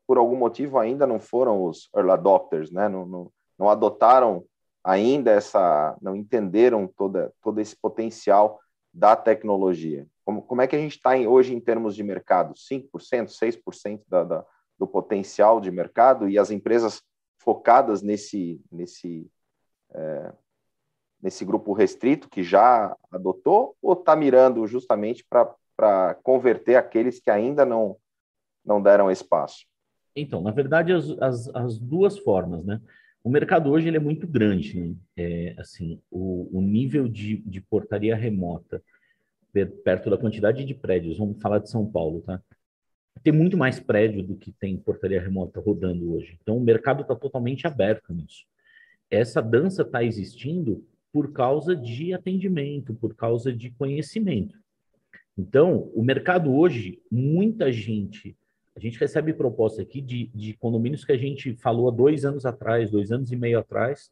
por 0.06 0.18
algum 0.18 0.36
motivo, 0.36 0.78
ainda 0.78 1.06
não 1.06 1.20
foram 1.20 1.64
os 1.64 1.88
early 1.94 2.10
adopters, 2.10 2.70
né? 2.70 2.88
não, 2.88 3.06
não, 3.06 3.32
não 3.58 3.68
adotaram 3.70 4.44
ainda 4.82 5.30
essa, 5.30 5.96
não 6.00 6.16
entenderam 6.16 6.86
toda, 6.86 7.32
todo 7.40 7.60
esse 7.60 7.76
potencial 7.76 8.58
da 8.92 9.14
tecnologia. 9.14 10.06
Como, 10.24 10.42
como 10.42 10.62
é 10.62 10.66
que 10.66 10.74
a 10.74 10.78
gente 10.78 10.96
está 10.96 11.14
hoje 11.16 11.54
em 11.54 11.60
termos 11.60 11.94
de 11.94 12.02
mercado? 12.02 12.54
5%, 12.54 12.88
6% 13.28 14.02
da, 14.08 14.24
da, 14.24 14.44
do 14.78 14.86
potencial 14.86 15.60
de 15.60 15.70
mercado 15.70 16.28
e 16.28 16.38
as 16.38 16.50
empresas 16.50 17.02
focadas 17.38 18.02
nesse, 18.02 18.60
nesse, 18.70 19.30
é, 19.92 20.32
nesse 21.22 21.44
grupo 21.44 21.72
restrito 21.72 22.28
que 22.28 22.42
já 22.42 22.96
adotou 23.10 23.76
ou 23.80 23.92
está 23.92 24.16
mirando 24.16 24.66
justamente 24.66 25.24
para 25.28 25.54
converter 26.22 26.76
aqueles 26.76 27.20
que 27.20 27.30
ainda 27.30 27.64
não, 27.64 27.96
não 28.64 28.82
deram 28.82 29.10
espaço? 29.10 29.66
Então, 30.14 30.40
na 30.42 30.50
verdade, 30.50 30.92
as, 30.92 31.10
as, 31.20 31.54
as 31.54 31.78
duas 31.78 32.18
formas, 32.18 32.64
né? 32.64 32.80
O 33.22 33.28
mercado 33.28 33.70
hoje 33.70 33.86
ele 33.86 33.98
é 33.98 34.00
muito 34.00 34.26
grande, 34.26 34.80
né? 34.80 34.94
é, 35.16 35.54
assim, 35.58 36.00
o, 36.10 36.48
o 36.58 36.62
nível 36.62 37.06
de, 37.06 37.36
de 37.38 37.60
portaria 37.60 38.16
remota 38.16 38.82
perto 39.84 40.08
da 40.08 40.16
quantidade 40.16 40.64
de 40.64 40.74
prédios, 40.74 41.18
vamos 41.18 41.40
falar 41.42 41.58
de 41.58 41.68
São 41.68 41.84
Paulo, 41.84 42.22
tá? 42.22 42.40
Tem 43.22 43.32
muito 43.32 43.56
mais 43.56 43.78
prédio 43.78 44.22
do 44.22 44.36
que 44.36 44.52
tem 44.52 44.76
portaria 44.76 45.20
remota 45.20 45.60
rodando 45.60 46.14
hoje. 46.14 46.38
Então, 46.40 46.56
o 46.56 46.60
mercado 46.60 47.02
está 47.02 47.14
totalmente 47.14 47.66
aberto 47.66 48.14
nisso. 48.14 48.46
Essa 49.10 49.42
dança 49.42 49.82
está 49.82 50.02
existindo 50.02 50.86
por 51.12 51.32
causa 51.32 51.74
de 51.74 52.14
atendimento, 52.14 52.94
por 52.94 53.14
causa 53.14 53.52
de 53.52 53.70
conhecimento. 53.72 54.56
Então, 55.36 55.90
o 55.94 56.02
mercado 56.02 56.52
hoje, 56.54 57.00
muita 57.10 57.72
gente, 57.72 58.36
a 58.76 58.80
gente 58.80 58.98
recebe 58.98 59.32
proposta 59.32 59.82
aqui 59.82 60.00
de, 60.00 60.26
de 60.34 60.54
condomínios 60.54 61.04
que 61.04 61.12
a 61.12 61.16
gente 61.16 61.54
falou 61.56 61.88
há 61.88 61.90
dois 61.90 62.24
anos 62.24 62.44
atrás, 62.44 62.90
dois 62.90 63.10
anos 63.10 63.32
e 63.32 63.36
meio 63.36 63.58
atrás, 63.58 64.10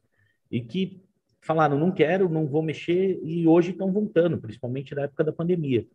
e 0.51 0.61
que 0.61 1.01
falaram, 1.41 1.79
não 1.79 1.93
quero, 1.93 2.29
não 2.29 2.47
vou 2.47 2.63
mexer, 2.63 3.21
e 3.23 3.47
hoje 3.47 3.71
estão 3.71 3.93
voltando, 3.93 4.39
principalmente 4.39 4.95
na 4.95 5.03
época 5.03 5.25
da 5.25 5.33
pandemia. 5.33 5.87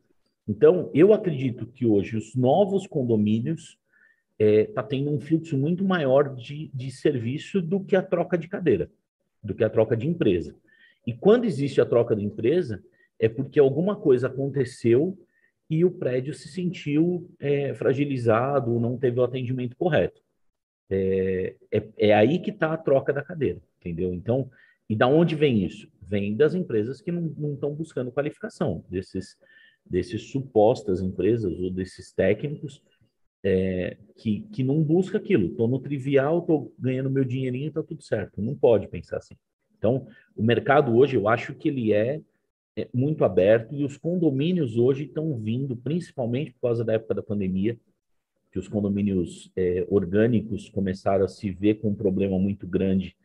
Então, 0.48 0.90
eu 0.94 1.14
acredito 1.14 1.66
que 1.68 1.86
hoje 1.86 2.18
os 2.18 2.36
novos 2.36 2.86
condomínios 2.86 3.78
está 4.38 4.46
é, 4.46 4.66
tá 4.66 4.84
tendo 4.84 5.12
um 5.12 5.20
fluxo 5.20 5.58
muito 5.58 5.86
maior 5.86 6.36
de, 6.36 6.70
de 6.74 6.92
serviço 6.92 7.62
do 7.62 7.80
que 7.80 7.96
a 7.96 8.02
troca 8.02 8.38
de 8.38 8.48
cadeira, 8.48 8.90
do 9.42 9.54
que 9.54 9.64
a 9.64 9.70
troca 9.70 9.96
de 9.96 10.08
empresa. 10.08 10.56
E 11.06 11.14
quando 11.14 11.46
existe 11.46 11.80
a 11.80 11.86
troca 11.86 12.16
de 12.16 12.24
empresa, 12.24 12.84
é 13.24 13.30
porque 13.30 13.58
alguma 13.58 13.96
coisa 13.96 14.28
aconteceu 14.28 15.18
e 15.70 15.86
o 15.86 15.92
prédio 15.92 16.34
se 16.34 16.50
sentiu 16.50 17.32
é, 17.40 17.74
fragilizado, 17.74 18.78
não 18.82 18.98
teve 18.98 19.18
o 19.18 19.24
atendimento 19.24 19.78
correto. 19.78 20.22
É, 20.90 21.56
é, 21.72 21.88
é 21.98 22.14
aí 22.14 22.40
que 22.40 22.50
está 22.50 22.74
a 22.74 22.78
troca 22.78 23.14
da 23.14 23.24
cadeira, 23.24 23.62
entendeu? 23.80 24.14
Então, 24.14 24.50
e 24.90 24.96
da 24.96 25.08
onde 25.08 25.36
vem 25.36 25.64
isso? 25.64 25.90
Vem 26.02 26.36
das 26.36 26.54
empresas 26.54 27.00
que 27.00 27.14
não 27.14 27.54
estão 27.54 27.74
buscando 27.74 28.12
qualificação, 28.12 28.84
desses, 28.90 29.38
desses 29.86 30.30
supostas 30.30 31.02
empresas 31.02 31.58
ou 31.62 31.72
desses 31.72 32.12
técnicos 32.12 32.84
é, 33.42 33.96
que, 34.18 34.42
que 34.52 34.66
não 34.66 34.84
busca 34.84 35.18
aquilo. 35.18 35.48
Estou 35.48 35.70
no 35.70 35.80
trivial, 35.80 36.40
estou 36.40 36.74
ganhando 36.78 37.10
meu 37.10 37.24
dinheirinho, 37.24 37.70
está 37.70 37.82
tudo 37.82 38.04
certo. 38.04 38.42
Não 38.42 38.54
pode 38.54 38.90
pensar 38.90 39.18
assim. 39.18 39.36
Então, 39.78 40.08
o 40.36 40.44
mercado 40.44 40.94
hoje, 40.94 41.16
eu 41.16 41.30
acho 41.30 41.56
que 41.56 41.70
ele 41.70 41.94
é, 41.94 42.22
muito 42.94 43.24
aberto 43.24 43.76
e 43.76 43.84
os 43.84 43.98
condomínios 43.98 44.78
hoje 44.78 45.06
estão 45.06 45.38
vindo, 45.38 45.76
principalmente 45.76 46.52
por 46.54 46.62
causa 46.62 46.84
da 46.84 46.94
época 46.94 47.14
da 47.16 47.24
pandemia, 47.24 47.78
que 48.52 48.60
os 48.60 48.68
condomínios 48.68 49.52
é, 49.56 49.86
orgânicos 49.90 50.70
começaram 50.70 51.26
a 51.26 51.28
se 51.28 51.52
ver 51.52 51.76
com 51.76 51.90
um 51.90 51.96
problema 51.96 52.38
muito 52.38 52.68
grande 52.68 53.16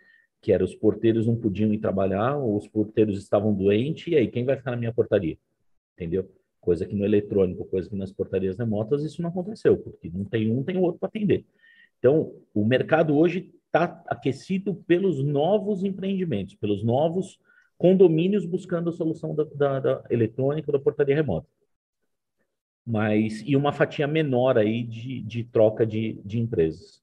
que 0.41 0.53
era 0.53 0.65
os 0.65 0.75
porteiros 0.75 1.27
não 1.27 1.37
podiam 1.37 1.73
ir 1.73 1.79
trabalhar, 1.79 2.37
ou 2.37 2.57
os 2.57 2.69
porteiros 2.69 3.19
estavam 3.19 3.55
doentes, 3.55 4.07
e 4.07 4.17
aí 4.17 4.29
quem 4.29 4.45
vai 4.45 4.57
ficar 4.57 4.71
na 4.71 4.77
minha 4.77 4.93
portaria? 4.93 5.37
Entendeu? 5.95 6.31
Coisa 6.61 6.87
que 6.87 6.95
no 6.95 7.05
eletrônico, 7.05 7.65
coisa 7.65 7.89
que 7.89 7.97
nas 7.97 8.13
portarias 8.13 8.59
remotas, 8.59 9.03
isso 9.03 9.21
não 9.21 9.31
aconteceu, 9.31 9.77
porque 9.77 10.09
não 10.09 10.25
tem 10.25 10.51
um, 10.51 10.63
tem 10.63 10.77
o 10.77 10.83
outro 10.83 11.01
para 11.01 11.09
atender. 11.09 11.45
Então, 11.99 12.33
o 12.55 12.65
mercado 12.65 13.17
hoje 13.17 13.53
está 13.67 14.03
aquecido 14.07 14.75
pelos 14.75 15.23
novos 15.23 15.83
empreendimentos, 15.83 16.55
pelos 16.55 16.85
novos 16.85 17.39
condomínios 17.79 18.45
buscando 18.45 18.91
a 18.91 18.93
solução 18.93 19.35
da, 19.35 19.45
da, 19.45 19.81
da 19.81 20.05
eletrônica, 20.11 20.73
da 20.73 20.81
portaria 20.81 21.15
remota. 21.15 21.49
Mas, 22.85 23.43
e 23.47 23.55
uma 23.55 23.73
fatia 23.73 24.07
menor 24.07 24.59
aí 24.59 24.83
de, 24.83 25.23
de 25.23 25.45
troca 25.45 25.87
de, 25.87 26.15
de 26.25 26.41
empresas. 26.41 27.03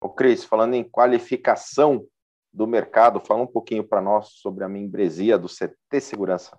O 0.00 0.08
Cris, 0.08 0.44
falando 0.44 0.74
em 0.74 0.84
qualificação 0.84 2.06
do 2.52 2.66
mercado, 2.66 3.20
fala 3.20 3.42
um 3.42 3.46
pouquinho 3.46 3.84
para 3.84 4.00
nós 4.00 4.28
sobre 4.34 4.64
a 4.64 4.68
membresia 4.68 5.36
do 5.38 5.48
CT 5.48 6.00
Segurança. 6.00 6.58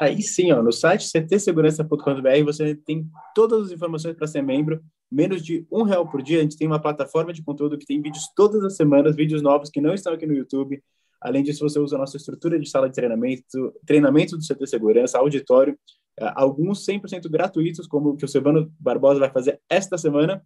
Aí 0.00 0.22
sim, 0.22 0.50
ó, 0.50 0.62
no 0.62 0.72
site 0.72 1.06
ctsegurança.com.br 1.10 2.44
você 2.44 2.74
tem 2.74 3.08
todas 3.34 3.66
as 3.66 3.72
informações 3.72 4.16
para 4.16 4.26
ser 4.26 4.42
membro, 4.42 4.82
menos 5.10 5.42
de 5.42 5.66
um 5.70 5.82
real 5.82 6.08
por 6.08 6.22
dia. 6.22 6.38
A 6.38 6.42
gente 6.42 6.56
tem 6.56 6.66
uma 6.66 6.80
plataforma 6.80 7.32
de 7.32 7.42
conteúdo 7.42 7.78
que 7.78 7.86
tem 7.86 8.00
vídeos 8.00 8.28
todas 8.34 8.64
as 8.64 8.76
semanas, 8.76 9.14
vídeos 9.14 9.42
novos 9.42 9.70
que 9.70 9.80
não 9.80 9.94
estão 9.94 10.12
aqui 10.12 10.26
no 10.26 10.34
YouTube. 10.34 10.82
Além 11.24 11.42
disso, 11.42 11.66
você 11.66 11.78
usa 11.78 11.96
a 11.96 11.98
nossa 11.98 12.18
estrutura 12.18 12.60
de 12.60 12.68
sala 12.68 12.86
de 12.86 12.94
treinamento, 12.94 13.74
treinamento 13.86 14.36
do 14.36 14.44
CT 14.44 14.66
Segurança, 14.66 15.18
auditório, 15.18 15.78
é, 16.20 16.30
alguns 16.34 16.84
100% 16.84 17.30
gratuitos, 17.30 17.86
como 17.86 18.10
o 18.10 18.16
que 18.16 18.26
o 18.26 18.28
Silvano 18.28 18.70
Barbosa 18.78 19.20
vai 19.20 19.30
fazer 19.30 19.58
esta 19.68 19.96
semana, 19.96 20.44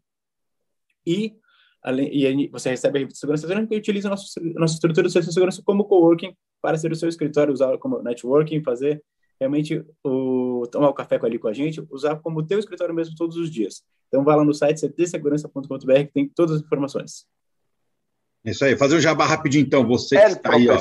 e, 1.05 1.35
além, 1.83 2.09
e 2.15 2.49
você 2.49 2.71
recebe 2.71 2.99
a 2.99 3.01
revista 3.01 3.27
de 3.27 3.41
segurança 3.41 3.75
e 3.75 3.77
utiliza 3.77 4.07
a 4.07 4.11
nossa, 4.11 4.41
nossa 4.55 4.75
estrutura 4.75 5.09
do 5.09 5.13
CT 5.13 5.33
Segurança 5.33 5.63
como 5.65 5.85
coworking 5.85 6.33
para 6.63 6.79
ser 6.79 6.93
o 6.93 6.97
seu 6.97 7.09
escritório, 7.09 7.53
usar 7.53 7.77
como 7.79 8.01
networking, 8.01 8.63
fazer 8.63 9.03
realmente 9.41 9.85
o, 10.05 10.65
tomar 10.71 10.91
o 10.91 10.95
café 10.95 11.19
ali 11.23 11.41
com 11.41 11.49
a 11.49 11.53
gente, 11.53 11.85
usar 11.91 12.17
como 12.17 12.47
teu 12.47 12.59
escritório 12.59 12.95
mesmo 12.95 13.17
todos 13.17 13.37
os 13.37 13.51
dias. 13.51 13.83
Então, 14.07 14.23
vá 14.23 14.37
lá 14.37 14.45
no 14.45 14.55
site 14.55 14.89
ctsegurança.com.br 14.89 15.93
que 16.07 16.13
tem 16.13 16.29
todas 16.29 16.57
as 16.57 16.63
informações. 16.63 17.27
Isso 18.45 18.65
aí, 18.65 18.77
fazer 18.77 18.97
um 18.97 19.01
jabá 19.01 19.27
rapidinho 19.27 19.67
então, 19.67 19.87
você 19.87 20.17
que 20.17 20.23
é, 20.23 20.29
está 20.29 20.55
aí 20.55 20.69
ó, 20.69 20.79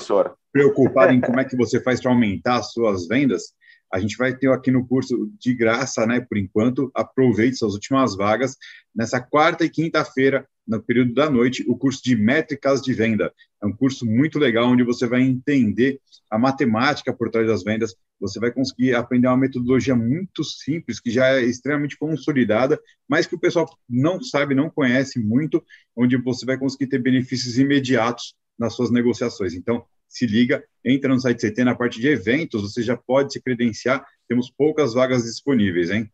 preocupado 0.51 1.13
em 1.13 1.19
como 1.21 1.39
é 1.39 1.45
que 1.45 1.55
você 1.55 1.81
faz 1.81 2.01
para 2.01 2.11
aumentar 2.11 2.57
as 2.57 2.71
suas 2.71 3.07
vendas, 3.07 3.53
a 3.91 3.99
gente 3.99 4.17
vai 4.17 4.35
ter 4.35 4.49
aqui 4.51 4.69
no 4.69 4.85
curso 4.85 5.29
de 5.39 5.53
graça, 5.53 6.05
né, 6.05 6.19
por 6.19 6.37
enquanto, 6.37 6.91
aproveite 6.93 7.57
suas 7.57 7.73
últimas 7.73 8.15
vagas, 8.15 8.55
nessa 8.95 9.19
quarta 9.19 9.63
e 9.63 9.69
quinta-feira, 9.69 10.47
no 10.67 10.81
período 10.81 11.13
da 11.13 11.29
noite, 11.29 11.63
o 11.67 11.77
curso 11.77 12.01
de 12.03 12.15
métricas 12.15 12.81
de 12.81 12.93
venda. 12.93 13.33
É 13.61 13.65
um 13.65 13.71
curso 13.71 14.05
muito 14.05 14.37
legal, 14.37 14.67
onde 14.67 14.83
você 14.83 15.07
vai 15.07 15.21
entender 15.21 15.99
a 16.29 16.37
matemática 16.37 17.13
por 17.13 17.29
trás 17.29 17.47
das 17.47 17.63
vendas, 17.63 17.95
você 18.19 18.39
vai 18.39 18.51
conseguir 18.51 18.95
aprender 18.95 19.27
uma 19.27 19.37
metodologia 19.37 19.95
muito 19.95 20.43
simples, 20.43 20.99
que 20.99 21.09
já 21.09 21.27
é 21.27 21.43
extremamente 21.43 21.97
consolidada, 21.97 22.79
mas 23.07 23.25
que 23.25 23.35
o 23.35 23.39
pessoal 23.39 23.67
não 23.89 24.21
sabe, 24.21 24.53
não 24.53 24.69
conhece 24.69 25.19
muito, 25.19 25.63
onde 25.95 26.17
você 26.17 26.45
vai 26.45 26.57
conseguir 26.57 26.87
ter 26.87 26.99
benefícios 26.99 27.57
imediatos 27.57 28.35
nas 28.57 28.75
suas 28.75 28.91
negociações. 28.91 29.53
Então, 29.53 29.85
se 30.07 30.25
liga, 30.25 30.63
entra 30.83 31.13
no 31.13 31.19
site 31.19 31.41
CT, 31.41 31.63
na 31.63 31.75
parte 31.75 31.99
de 31.99 32.07
eventos, 32.07 32.61
você 32.61 32.81
já 32.81 32.95
pode 32.95 33.33
se 33.33 33.41
credenciar, 33.41 34.05
temos 34.27 34.49
poucas 34.49 34.93
vagas 34.93 35.23
disponíveis, 35.23 35.89
hein? 35.89 36.09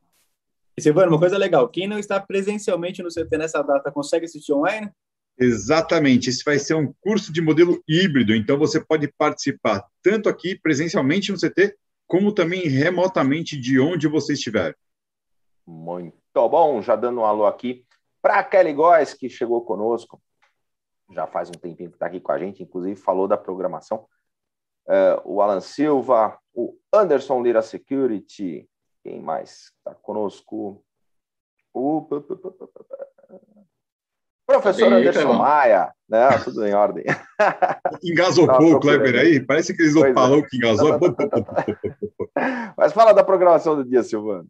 E 0.75 0.81
Silvano, 0.81 1.11
uma 1.11 1.19
coisa 1.19 1.37
legal, 1.37 1.69
quem 1.69 1.87
não 1.87 1.99
está 1.99 2.19
presencialmente 2.19 3.03
no 3.03 3.09
CT 3.09 3.37
nessa 3.37 3.61
data 3.61 3.91
consegue 3.91 4.25
assistir 4.25 4.53
online? 4.53 4.89
Exatamente, 5.37 6.29
esse 6.29 6.43
vai 6.43 6.59
ser 6.59 6.75
um 6.75 6.93
curso 7.01 7.33
de 7.33 7.41
modelo 7.41 7.81
híbrido, 7.87 8.35
então 8.35 8.57
você 8.57 8.79
pode 8.79 9.11
participar 9.17 9.83
tanto 10.01 10.29
aqui 10.29 10.57
presencialmente 10.59 11.31
no 11.31 11.37
CT, 11.37 11.75
como 12.05 12.31
também 12.31 12.67
remotamente 12.67 13.59
de 13.59 13.79
onde 13.79 14.07
você 14.07 14.33
estiver. 14.33 14.77
Muito 15.65 16.13
bom, 16.49 16.81
já 16.81 16.95
dando 16.95 17.21
um 17.21 17.25
alô 17.25 17.45
aqui 17.45 17.85
para 18.21 18.39
a 18.39 18.43
Kelly 18.43 18.73
Góes, 18.73 19.13
que 19.13 19.27
chegou 19.27 19.65
conosco, 19.65 20.21
já 21.11 21.25
faz 21.25 21.49
um 21.49 21.53
tempinho 21.53 21.89
que 21.89 21.95
está 21.95 22.05
aqui 22.05 22.19
com 22.19 22.31
a 22.31 22.37
gente, 22.37 22.63
inclusive 22.63 22.95
falou 22.95 23.27
da 23.27 23.37
programação. 23.37 24.07
Uh, 24.85 25.19
o 25.25 25.41
Alan 25.41 25.61
Silva, 25.61 26.37
o 26.53 26.77
Anderson 26.93 27.41
Lira 27.41 27.61
Security, 27.61 28.69
quem 29.03 29.21
mais 29.21 29.71
está 29.77 29.95
conosco? 29.95 30.83
O 31.73 32.07
professor 34.45 34.89
Sim, 34.89 34.93
Anderson 34.95 35.33
Maia, 35.33 35.91
né? 36.09 36.37
Tudo 36.43 36.65
em 36.65 36.73
ordem. 36.73 37.03
Engasopou 38.03 38.73
o 38.73 38.79
Kleber 38.79 39.15
aí? 39.15 39.39
Parece 39.39 39.75
que 39.75 39.81
eles 39.81 39.95
não 39.95 40.13
falou 40.13 40.43
que 40.43 40.57
engasou. 40.57 40.99
Mas 42.77 42.93
fala 42.93 43.13
da 43.13 43.23
programação 43.23 43.75
do 43.75 43.85
dia, 43.85 44.03
Silvano. 44.03 44.47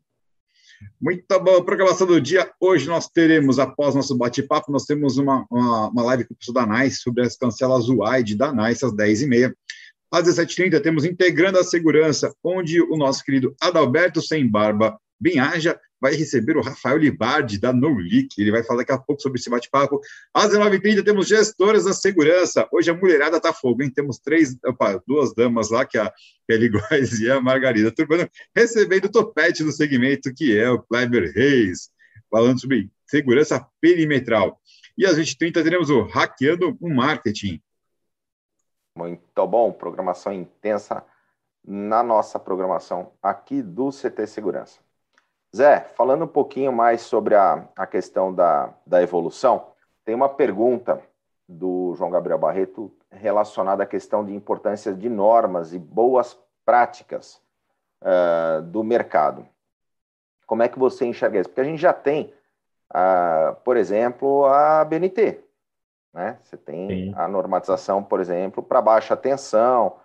Muito 1.02 1.40
boa 1.40 1.64
programação 1.64 2.08
do 2.08 2.20
dia. 2.20 2.50
Hoje 2.60 2.88
nós 2.88 3.08
teremos, 3.08 3.60
após 3.60 3.96
nosso 3.96 4.18
bate-papo, 4.18 4.72
nós 4.72 4.86
temos 4.86 5.18
uma, 5.18 5.46
uma, 5.50 5.90
uma, 5.90 6.04
live 6.04 6.26
com 6.26 6.34
o 6.34 6.38
professor 6.38 6.54
da 6.54 6.66
NICE 6.66 6.98
sobre 6.98 7.24
as 7.24 7.38
cancelas 7.38 7.88
UAID 7.88 8.36
da 8.36 8.52
NICE 8.52 8.86
às 8.86 8.94
10h30. 8.94 9.54
Às 10.12 10.28
17h30 10.28 10.82
temos 10.82 11.06
Integrando 11.06 11.58
a 11.58 11.64
Segurança, 11.64 12.34
onde 12.44 12.82
o 12.82 12.98
nosso 12.98 13.24
querido 13.24 13.56
Adalberto 13.62 14.22
Sem 14.22 14.50
Barba 14.50 14.98
Binhaja 15.20 15.80
vai 16.04 16.16
receber 16.16 16.58
o 16.58 16.62
Rafael 16.62 16.98
Libardi, 16.98 17.58
da 17.58 17.72
NoLeak. 17.72 18.36
Ele 18.38 18.52
vai 18.52 18.62
falar 18.62 18.80
daqui 18.80 18.92
a 18.92 18.98
pouco 18.98 19.22
sobre 19.22 19.40
esse 19.40 19.50
bate-papo. 19.50 20.02
Às 20.34 20.52
19h30 20.52 21.02
temos 21.02 21.30
gestoras 21.30 21.86
da 21.86 21.94
segurança. 21.94 22.68
Hoje 22.74 22.92
a 22.92 22.94
mulherada 22.94 23.40
tá 23.40 23.54
fogo, 23.54 23.82
hein? 23.82 23.90
Temos 23.90 24.20
três, 24.20 24.54
opa, 24.66 25.02
duas 25.08 25.34
damas 25.34 25.70
lá, 25.70 25.86
que 25.86 25.98
é 25.98 26.02
a 26.02 26.14
Kelly 26.46 26.68
Góes 26.76 27.22
e 27.22 27.32
a 27.32 27.40
Margarida 27.40 27.90
Turbano, 27.90 28.30
recebendo 28.54 29.06
o 29.06 29.12
topete 29.12 29.64
do 29.64 29.72
segmento, 29.72 30.34
que 30.36 30.58
é 30.58 30.70
o 30.70 30.84
Kleber 30.84 31.32
Reis, 31.34 31.90
falando 32.30 32.60
sobre 32.60 32.92
segurança 33.06 33.66
perimetral. 33.80 34.60
E 34.98 35.06
às 35.06 35.18
20h30 35.18 35.64
teremos 35.64 35.90
o 35.90 36.02
Hackeando 36.02 36.78
o 36.82 36.94
Marketing. 36.94 37.62
Muito 38.98 39.48
bom, 39.48 39.72
programação 39.72 40.34
intensa 40.34 41.02
na 41.66 42.04
nossa 42.04 42.38
programação 42.38 43.14
aqui 43.24 43.62
do 43.62 43.90
CT 43.90 44.28
Segurança. 44.28 44.83
Zé, 45.56 45.82
falando 45.96 46.26
um 46.26 46.28
pouquinho 46.28 46.72
mais 46.72 47.02
sobre 47.02 47.36
a, 47.36 47.68
a 47.76 47.86
questão 47.86 48.34
da, 48.34 48.74
da 48.86 49.02
evolução, 49.04 49.68
tem 50.04 50.16
uma 50.16 50.28
pergunta 50.28 51.00
do 51.48 51.94
João 51.96 52.10
Gabriel 52.10 52.40
Barreto 52.40 52.92
relacionada 53.12 53.84
à 53.84 53.86
questão 53.86 54.26
de 54.26 54.34
importância 54.34 54.94
de 54.94 55.08
normas 55.10 55.74
e 55.74 55.78
boas 55.80 56.38
práticas 56.66 57.40
uh, 58.02 58.64
do 58.64 58.84
mercado. 58.84 59.48
Como 60.48 60.64
é 60.64 60.68
que 60.68 60.80
você 60.80 61.06
enxerga 61.06 61.40
isso? 61.40 61.50
Porque 61.50 61.62
a 61.62 61.66
gente 61.66 61.80
já 61.80 61.94
tem, 61.94 62.34
uh, 62.92 63.56
por 63.64 63.78
exemplo, 63.78 64.46
a 64.46 64.84
BNT. 64.84 65.40
Né? 66.14 66.38
Você 66.44 66.58
tem 66.58 66.88
Sim. 66.88 67.14
a 67.16 67.28
normatização, 67.28 68.04
por 68.04 68.20
exemplo, 68.20 68.64
para 68.64 68.82
baixa 68.82 69.16
tensão, 69.16 69.98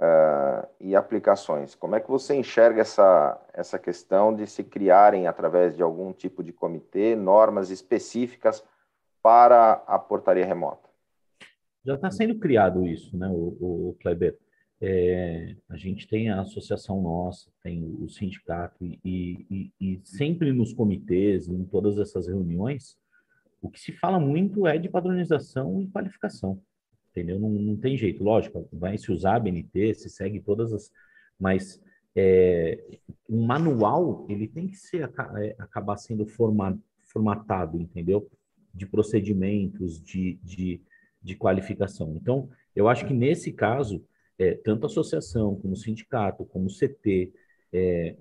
uh, 0.00 0.66
e 0.80 0.96
aplicações. 0.96 1.74
Como 1.74 1.94
é 1.94 2.00
que 2.00 2.08
você 2.08 2.34
enxerga 2.34 2.80
essa, 2.80 3.40
essa 3.52 3.78
questão 3.78 4.34
de 4.34 4.46
se 4.46 4.64
criarem, 4.64 5.26
através 5.26 5.76
de 5.76 5.82
algum 5.82 6.12
tipo 6.12 6.42
de 6.42 6.52
comitê, 6.52 7.14
normas 7.14 7.70
específicas 7.70 8.64
para 9.22 9.72
a 9.86 9.98
portaria 9.98 10.46
remota? 10.46 10.88
Já 11.84 11.94
está 11.94 12.10
sendo 12.10 12.38
criado 12.38 12.86
isso, 12.86 13.16
né, 13.16 13.28
o, 13.28 13.90
o 13.90 13.96
Kleber? 14.00 14.38
É, 14.82 15.56
a 15.68 15.76
gente 15.76 16.08
tem 16.08 16.30
a 16.30 16.40
associação 16.40 17.02
nossa, 17.02 17.50
tem 17.62 17.84
o 18.00 18.08
sindicato, 18.08 18.82
e, 18.82 18.98
e, 19.04 19.72
e, 19.78 20.00
sempre 20.04 20.52
nos 20.54 20.72
comitês, 20.72 21.48
em 21.48 21.64
todas 21.64 21.98
essas 21.98 22.26
reuniões, 22.26 22.96
o 23.60 23.68
que 23.68 23.78
se 23.78 23.92
fala 23.92 24.18
muito 24.18 24.66
é 24.66 24.78
de 24.78 24.88
padronização 24.88 25.82
e 25.82 25.86
qualificação 25.86 26.58
entendeu? 27.10 27.38
Não, 27.38 27.50
não 27.50 27.76
tem 27.76 27.96
jeito, 27.96 28.22
lógico, 28.22 28.68
vai 28.72 28.96
se 28.96 29.10
usar 29.12 29.36
a 29.36 29.40
BNT, 29.40 29.94
se 29.94 30.08
segue 30.08 30.40
todas 30.40 30.72
as, 30.72 30.90
mas 31.38 31.80
é, 32.14 32.98
um 33.28 33.44
manual 33.44 34.26
ele 34.28 34.48
tem 34.48 34.68
que 34.68 34.76
ser 34.76 35.10
é, 35.36 35.54
acabar 35.58 35.96
sendo 35.96 36.26
forma, 36.26 36.78
formatado, 37.04 37.80
entendeu? 37.80 38.28
De 38.72 38.86
procedimentos, 38.86 40.00
de, 40.02 40.38
de, 40.42 40.80
de 41.22 41.34
qualificação. 41.34 42.14
Então, 42.16 42.48
eu 42.74 42.88
acho 42.88 43.06
que 43.06 43.14
nesse 43.14 43.52
caso, 43.52 44.04
é, 44.38 44.54
tanto 44.54 44.84
a 44.84 44.86
associação, 44.86 45.56
como 45.56 45.74
o 45.74 45.76
sindicato, 45.76 46.44
como 46.44 46.66
o 46.66 46.72
CT, 46.72 47.32
é, 47.72 48.16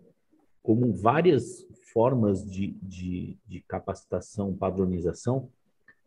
como 0.61 0.93
várias 0.93 1.65
formas 1.93 2.45
de, 2.45 2.71
de, 2.81 3.37
de 3.47 3.61
capacitação, 3.61 4.55
padronização, 4.55 5.49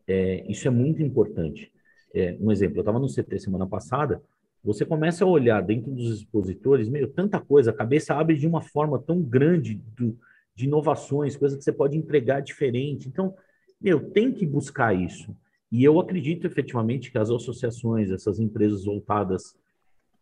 é, 0.07 0.45
isso 0.49 0.67
é 0.67 0.71
muito 0.71 1.01
importante. 1.01 1.71
É, 2.13 2.37
um 2.39 2.51
exemplo, 2.51 2.77
eu 2.77 2.81
estava 2.81 2.99
no 2.99 3.07
CT 3.07 3.39
semana 3.39 3.65
passada, 3.65 4.21
você 4.63 4.85
começa 4.85 5.25
a 5.25 5.27
olhar 5.27 5.61
dentro 5.61 5.91
dos 5.91 6.19
expositores, 6.19 6.87
meio 6.87 7.07
tanta 7.07 7.39
coisa, 7.39 7.71
a 7.71 7.75
cabeça 7.75 8.13
abre 8.13 8.37
de 8.37 8.47
uma 8.47 8.61
forma 8.61 8.97
tão 8.97 9.21
grande 9.21 9.75
do, 9.75 10.17
de 10.55 10.65
inovações, 10.65 11.35
coisas 11.35 11.57
que 11.57 11.63
você 11.63 11.71
pode 11.71 11.97
entregar 11.97 12.39
diferente. 12.39 13.09
Então, 13.09 13.35
meu, 13.81 14.11
tem 14.11 14.31
que 14.31 14.45
buscar 14.45 14.95
isso. 14.95 15.35
E 15.69 15.83
eu 15.83 15.99
acredito 15.99 16.47
efetivamente 16.47 17.11
que 17.11 17.17
as 17.17 17.29
associações, 17.29 18.09
essas 18.09 18.39
empresas 18.39 18.85
voltadas 18.85 19.57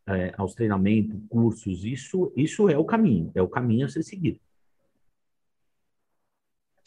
é, 0.07 0.33
aos 0.37 0.55
treinamentos, 0.55 1.19
cursos, 1.29 1.85
isso, 1.85 2.31
isso 2.35 2.67
é 2.67 2.77
o 2.77 2.85
caminho, 2.85 3.31
é 3.35 3.41
o 3.41 3.47
caminho 3.47 3.85
a 3.85 3.89
ser 3.89 4.01
seguido. 4.01 4.39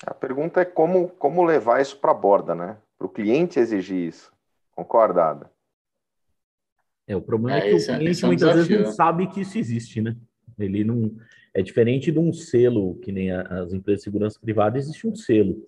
A 0.04 0.12
pergunta 0.12 0.60
é 0.60 0.64
como, 0.64 1.08
como 1.08 1.44
levar 1.44 1.80
isso 1.80 1.98
para 1.98 2.10
a 2.10 2.14
borda, 2.14 2.54
né? 2.54 2.78
Para 2.98 3.06
o 3.06 3.10
cliente 3.10 3.60
exigir 3.60 4.08
isso. 4.08 4.33
Concordado. 4.74 5.48
É, 7.06 7.14
o 7.14 7.20
problema 7.20 7.58
é, 7.58 7.68
é 7.68 7.70
que 7.70 7.76
o 7.76 7.98
cliente 7.98 8.22
é 8.22 8.26
um 8.26 8.28
muitas 8.28 8.54
vezes 8.54 8.84
não 8.84 8.92
sabe 8.92 9.26
que 9.28 9.42
isso 9.42 9.58
existe, 9.58 10.00
né? 10.00 10.16
Ele 10.58 10.84
não. 10.84 11.14
É 11.52 11.62
diferente 11.62 12.10
de 12.10 12.18
um 12.18 12.32
selo, 12.32 12.96
que 12.96 13.12
nem 13.12 13.30
as 13.30 13.72
empresas 13.72 14.00
de 14.00 14.04
segurança 14.04 14.40
privada, 14.40 14.76
existe 14.76 15.06
um 15.06 15.14
selo. 15.14 15.64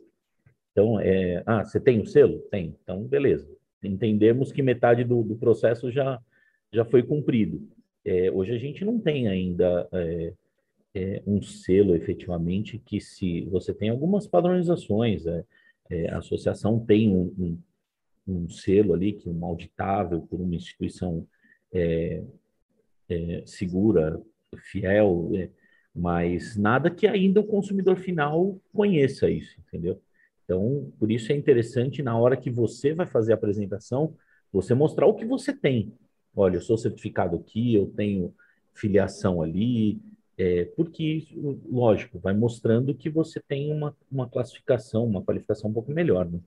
Então, 0.73 0.99
é, 0.99 1.43
ah, 1.47 1.65
você 1.65 1.79
tem 1.79 1.99
o 1.99 2.03
um 2.03 2.07
selo? 2.07 2.41
Tem. 2.51 2.77
Então, 2.83 3.05
beleza. 3.05 3.49
Entendemos 3.83 4.51
que 4.51 4.63
metade 4.63 5.05
do, 5.05 5.23
do 5.23 5.37
processo 5.37 5.91
já, 5.93 6.21
já 6.73 6.85
foi 6.85 7.03
cumprido. 7.03 7.63
É, 8.05 8.31
hoje 8.31 8.53
a 8.53 8.59
gente 8.59 8.85
não 8.85 8.99
tem 8.99 9.29
ainda 9.29 9.89
é, 9.93 10.33
é, 10.95 11.23
um 11.27 11.41
selo 11.43 11.95
efetivamente 11.95 12.79
que 12.79 13.01
se 13.01 13.43
você 13.47 13.73
tem 13.73 13.91
algumas 13.91 14.27
padronizações, 14.27 15.27
é, 15.27 15.45
é, 15.91 16.11
a 16.11 16.19
associação 16.19 16.81
tem 16.81 17.09
um, 17.09 17.33
um, 17.39 17.59
um 18.27 18.49
selo 18.49 18.95
ali, 18.95 19.13
que 19.13 19.29
é 19.29 19.33
um 19.33 19.45
auditável 19.45 20.21
por 20.23 20.41
uma 20.41 20.55
instituição 20.55 21.27
é, 21.73 22.23
é, 23.09 23.43
segura, 23.47 24.21
fiel, 24.57 25.31
é, 25.35 25.51
mas 25.95 26.57
nada 26.57 26.91
que 26.91 27.07
ainda 27.07 27.41
o 27.41 27.47
consumidor 27.47 27.97
final 27.97 28.61
conheça 28.73 29.31
isso, 29.31 29.59
entendeu? 29.61 30.01
Então, 30.45 30.93
por 30.99 31.11
isso 31.11 31.33
é 31.33 31.37
interessante 31.37 32.03
na 32.03 32.17
hora 32.19 32.37
que 32.37 32.51
você 32.51 32.95
vai 32.95 33.07
fazer 33.07 33.33
a 33.33 33.37
apresentação, 33.37 34.15
você 34.53 34.75
mostrar 34.75 35.07
o 35.07 35.15
que 35.15 35.25
você 35.25 35.53
tem. 35.53 35.93
Olha, 36.35 36.57
eu 36.57 36.61
sou 36.61 36.79
certificado 36.79 37.37
aqui, 37.37 37.75
eu 37.75 37.87
tenho 37.97 38.35
filiação 38.75 39.43
ali, 39.43 40.01
é, 40.39 40.67
porque, 40.77 41.27
lógico, 41.69 42.19
vai 42.19 42.35
mostrando 42.35 42.95
que 42.95 43.09
você 43.09 43.41
tem 43.41 43.73
uma, 43.73 43.97
uma 44.11 44.29
classificação, 44.29 45.05
uma 45.07 45.23
qualificação 45.23 45.71
um 45.71 45.73
pouco 45.73 45.91
melhor, 45.93 46.31
né? 46.31 46.39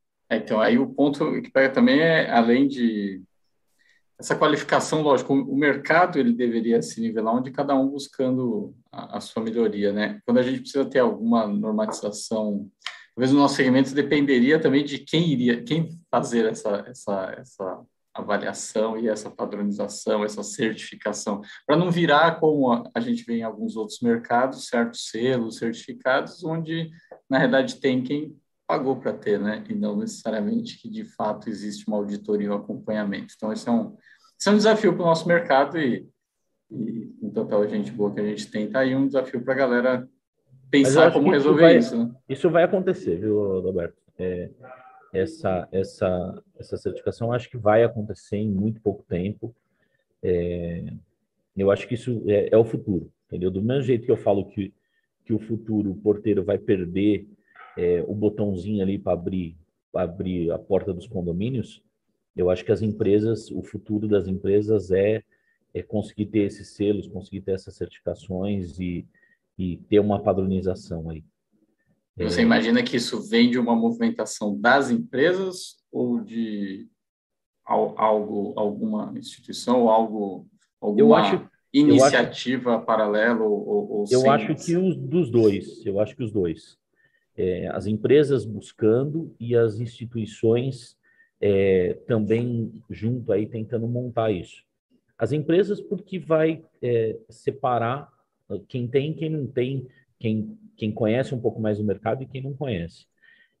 É, 0.00 0.17
então, 0.36 0.60
aí 0.60 0.78
o 0.78 0.88
ponto 0.88 1.40
que 1.40 1.50
pega 1.50 1.72
também 1.72 2.00
é, 2.00 2.30
além 2.30 2.68
de 2.68 3.22
essa 4.18 4.36
qualificação, 4.36 5.00
lógico, 5.00 5.32
o 5.32 5.56
mercado 5.56 6.18
ele 6.18 6.32
deveria 6.32 6.82
se 6.82 7.00
nivelar 7.00 7.36
onde 7.36 7.52
cada 7.52 7.74
um 7.74 7.88
buscando 7.88 8.74
a, 8.90 9.18
a, 9.18 9.20
sua 9.20 9.42
melhoria, 9.42 9.92
né? 9.92 10.20
Quando 10.26 10.38
a 10.38 10.42
gente 10.42 10.60
precisa 10.60 10.84
ter 10.84 10.98
alguma 10.98 11.46
normatização, 11.46 12.68
talvez 13.14 13.32
o 13.32 13.36
nosso 13.36 13.54
segmento 13.54 13.94
dependeria 13.94 14.60
também 14.60 14.84
de 14.84 14.98
quem 14.98 15.28
iria, 15.28 15.62
quem 15.62 15.88
fazer 16.10 16.46
essa, 16.46 16.84
essa, 16.88 17.34
essa 17.38 17.80
avaliação 18.12 18.98
e 18.98 19.08
essa 19.08 19.30
padronização, 19.30 20.24
essa 20.24 20.42
certificação, 20.42 21.40
para 21.64 21.76
não 21.76 21.88
virar 21.88 22.40
como 22.40 22.72
a, 22.72 22.82
a 22.92 22.98
gente 22.98 23.22
vê 23.22 23.38
em 23.38 23.44
alguns 23.44 23.76
outros 23.76 24.00
mercados, 24.00 24.66
certos 24.66 25.08
selos, 25.10 25.58
certificados, 25.58 26.42
onde 26.42 26.90
na 27.30 27.38
realidade 27.38 27.76
tem 27.76 28.02
quem 28.02 28.36
pagou 28.68 28.96
para 28.96 29.14
ter, 29.14 29.40
né? 29.40 29.64
E 29.66 29.74
não 29.74 29.96
necessariamente 29.96 30.78
que 30.78 30.90
de 30.90 31.02
fato 31.02 31.48
existe 31.48 31.88
uma 31.88 31.96
auditoria 31.96 32.48
e 32.48 32.50
um 32.50 32.54
acompanhamento. 32.54 33.32
Então, 33.34 33.50
esse 33.50 33.66
é 33.66 33.72
um, 33.72 33.96
esse 34.38 34.46
é 34.46 34.52
um 34.52 34.56
desafio 34.58 34.92
para 34.92 35.02
o 35.02 35.06
nosso 35.06 35.26
mercado 35.26 35.78
e, 35.78 36.06
e 36.70 37.10
com 37.18 37.30
total 37.30 37.66
gente 37.66 37.90
boa 37.90 38.12
que 38.12 38.20
a 38.20 38.26
gente 38.26 38.50
tem, 38.50 38.70
tá 38.70 38.80
aí 38.80 38.94
um 38.94 39.06
desafio 39.06 39.40
para 39.42 39.54
a 39.54 39.56
galera 39.56 40.08
pensar 40.70 41.10
como 41.10 41.30
resolver 41.30 41.62
vai, 41.62 41.78
isso. 41.78 41.96
Né? 41.96 42.14
Isso 42.28 42.50
vai 42.50 42.64
acontecer, 42.64 43.16
viu, 43.18 43.58
Roberto? 43.62 43.96
É, 44.18 44.50
essa, 45.14 45.66
essa, 45.72 46.42
essa 46.58 46.76
certificação 46.76 47.32
acho 47.32 47.48
que 47.48 47.56
vai 47.56 47.82
acontecer 47.82 48.36
em 48.36 48.50
muito 48.50 48.82
pouco 48.82 49.02
tempo. 49.08 49.54
É, 50.22 50.92
eu 51.56 51.70
acho 51.70 51.88
que 51.88 51.94
isso 51.94 52.22
é, 52.26 52.50
é, 52.52 52.56
o 52.58 52.64
futuro, 52.66 53.10
entendeu? 53.26 53.50
Do 53.50 53.62
mesmo 53.62 53.82
jeito 53.84 54.04
que 54.04 54.12
eu 54.12 54.16
falo 54.16 54.44
que, 54.44 54.74
que 55.24 55.32
o 55.32 55.38
futuro, 55.38 55.92
o 55.92 55.96
porteiro 55.96 56.44
vai 56.44 56.58
perder 56.58 57.26
é, 57.78 58.04
o 58.08 58.14
botãozinho 58.14 58.82
ali 58.82 58.98
para 58.98 59.12
abrir, 59.12 59.56
abrir 59.94 60.50
a 60.50 60.58
porta 60.58 60.92
dos 60.92 61.06
condomínios, 61.06 61.80
eu 62.34 62.50
acho 62.50 62.64
que 62.64 62.72
as 62.72 62.82
empresas, 62.82 63.52
o 63.52 63.62
futuro 63.62 64.08
das 64.08 64.26
empresas 64.26 64.90
é, 64.90 65.22
é 65.72 65.80
conseguir 65.80 66.26
ter 66.26 66.40
esses 66.40 66.74
selos, 66.74 67.06
conseguir 67.06 67.42
ter 67.42 67.52
essas 67.52 67.76
certificações 67.76 68.80
e, 68.80 69.06
e 69.56 69.76
ter 69.88 70.00
uma 70.00 70.20
padronização 70.20 71.08
aí. 71.08 71.24
Você 72.16 72.40
é... 72.40 72.42
imagina 72.42 72.82
que 72.82 72.96
isso 72.96 73.22
vem 73.22 73.48
de 73.48 73.60
uma 73.60 73.76
movimentação 73.76 74.58
das 74.58 74.90
empresas 74.90 75.76
ou 75.92 76.20
de 76.20 76.88
algo, 77.64 78.54
alguma 78.56 79.12
instituição 79.16 79.82
ou 79.82 79.90
algo, 79.90 80.48
alguma 80.80 81.20
acho, 81.20 81.48
iniciativa 81.72 82.70
eu 82.70 82.76
acho, 82.78 82.86
paralela 82.86 83.44
ou, 83.44 83.90
ou 83.90 84.04
Eu 84.10 84.28
acho 84.28 84.54
que 84.56 84.76
os 84.76 84.96
dos 84.96 85.30
dois, 85.30 85.86
eu 85.86 86.00
acho 86.00 86.16
que 86.16 86.24
os 86.24 86.32
dois 86.32 86.76
é, 87.38 87.68
as 87.68 87.86
empresas 87.86 88.44
buscando 88.44 89.32
e 89.38 89.54
as 89.54 89.78
instituições 89.78 90.98
é, 91.40 91.94
também 92.06 92.72
junto 92.90 93.32
aí 93.32 93.46
tentando 93.46 93.86
montar 93.86 94.32
isso. 94.32 94.64
As 95.16 95.30
empresas 95.30 95.80
porque 95.80 96.18
vai 96.18 96.64
é, 96.82 97.16
separar 97.30 98.12
quem 98.68 98.88
tem, 98.88 99.14
quem 99.14 99.30
não 99.30 99.46
tem, 99.46 99.86
quem, 100.18 100.58
quem 100.76 100.90
conhece 100.90 101.32
um 101.32 101.40
pouco 101.40 101.60
mais 101.60 101.78
o 101.78 101.84
mercado 101.84 102.22
e 102.22 102.26
quem 102.26 102.42
não 102.42 102.54
conhece. 102.54 103.06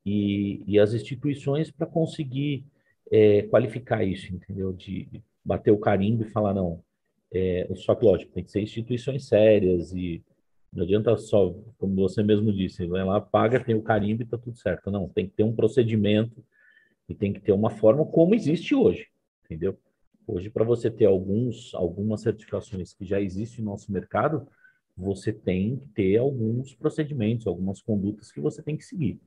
E, 0.04 0.62
e 0.66 0.78
as 0.78 0.92
instituições 0.92 1.70
para 1.70 1.86
conseguir 1.86 2.64
é, 3.10 3.42
qualificar 3.42 4.02
isso, 4.02 4.34
entendeu? 4.34 4.72
De 4.72 5.08
bater 5.44 5.70
o 5.70 5.78
carimbo 5.78 6.24
e 6.24 6.30
falar, 6.30 6.52
não, 6.52 6.82
é, 7.32 7.68
só 7.76 7.94
que 7.94 8.04
lógico, 8.04 8.32
tem 8.32 8.42
que 8.42 8.50
ser 8.50 8.60
instituições 8.60 9.26
sérias 9.26 9.92
e 9.92 10.22
não 10.72 10.84
adianta 10.84 11.16
só, 11.16 11.54
como 11.78 11.94
você 11.96 12.22
mesmo 12.22 12.52
disse, 12.52 12.86
vai 12.86 13.04
lá, 13.04 13.20
paga, 13.20 13.62
tem 13.62 13.74
o 13.74 13.82
carimbo 13.82 14.22
e 14.22 14.24
está 14.24 14.36
tudo 14.36 14.56
certo. 14.56 14.90
Não, 14.90 15.08
tem 15.08 15.26
que 15.26 15.34
ter 15.34 15.42
um 15.42 15.54
procedimento 15.54 16.44
e 17.08 17.14
tem 17.14 17.32
que 17.32 17.40
ter 17.40 17.52
uma 17.52 17.70
forma 17.70 18.04
como 18.04 18.34
existe 18.34 18.74
hoje, 18.74 19.08
entendeu? 19.44 19.78
Hoje, 20.26 20.50
para 20.50 20.64
você 20.64 20.90
ter 20.90 21.06
alguns, 21.06 21.74
algumas 21.74 22.20
certificações 22.20 22.92
que 22.92 23.04
já 23.04 23.18
existem 23.18 23.64
no 23.64 23.70
nosso 23.70 23.90
mercado, 23.90 24.46
você 24.94 25.32
tem 25.32 25.78
que 25.78 25.88
ter 25.88 26.18
alguns 26.18 26.74
procedimentos, 26.74 27.46
algumas 27.46 27.80
condutas 27.80 28.30
que 28.30 28.40
você 28.40 28.62
tem 28.62 28.76
que 28.76 28.84
seguir. 28.84 29.18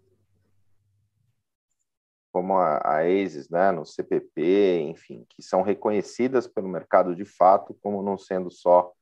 Como 2.32 2.54
a, 2.54 2.78
a 2.78 3.00
ASIS, 3.00 3.50
né, 3.50 3.72
no 3.72 3.84
CPP, 3.84 4.82
enfim, 4.82 5.26
que 5.30 5.42
são 5.42 5.64
reconhecidas 5.64 6.48
pelo 6.48 6.70
mercado 6.70 7.16
de 7.16 7.26
fato 7.26 7.74
como 7.82 8.04
não 8.04 8.18
sendo 8.18 8.52
só 8.52 8.94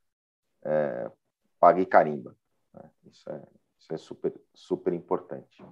é, 0.66 1.12
paga 1.60 1.82
e 1.82 1.86
carimba. 1.86 2.36
Né? 2.74 2.90
Isso, 3.06 3.30
é, 3.30 3.42
isso 3.80 3.94
é 3.94 3.98
super, 3.98 4.34
super 4.54 4.94
importante. 4.94 5.64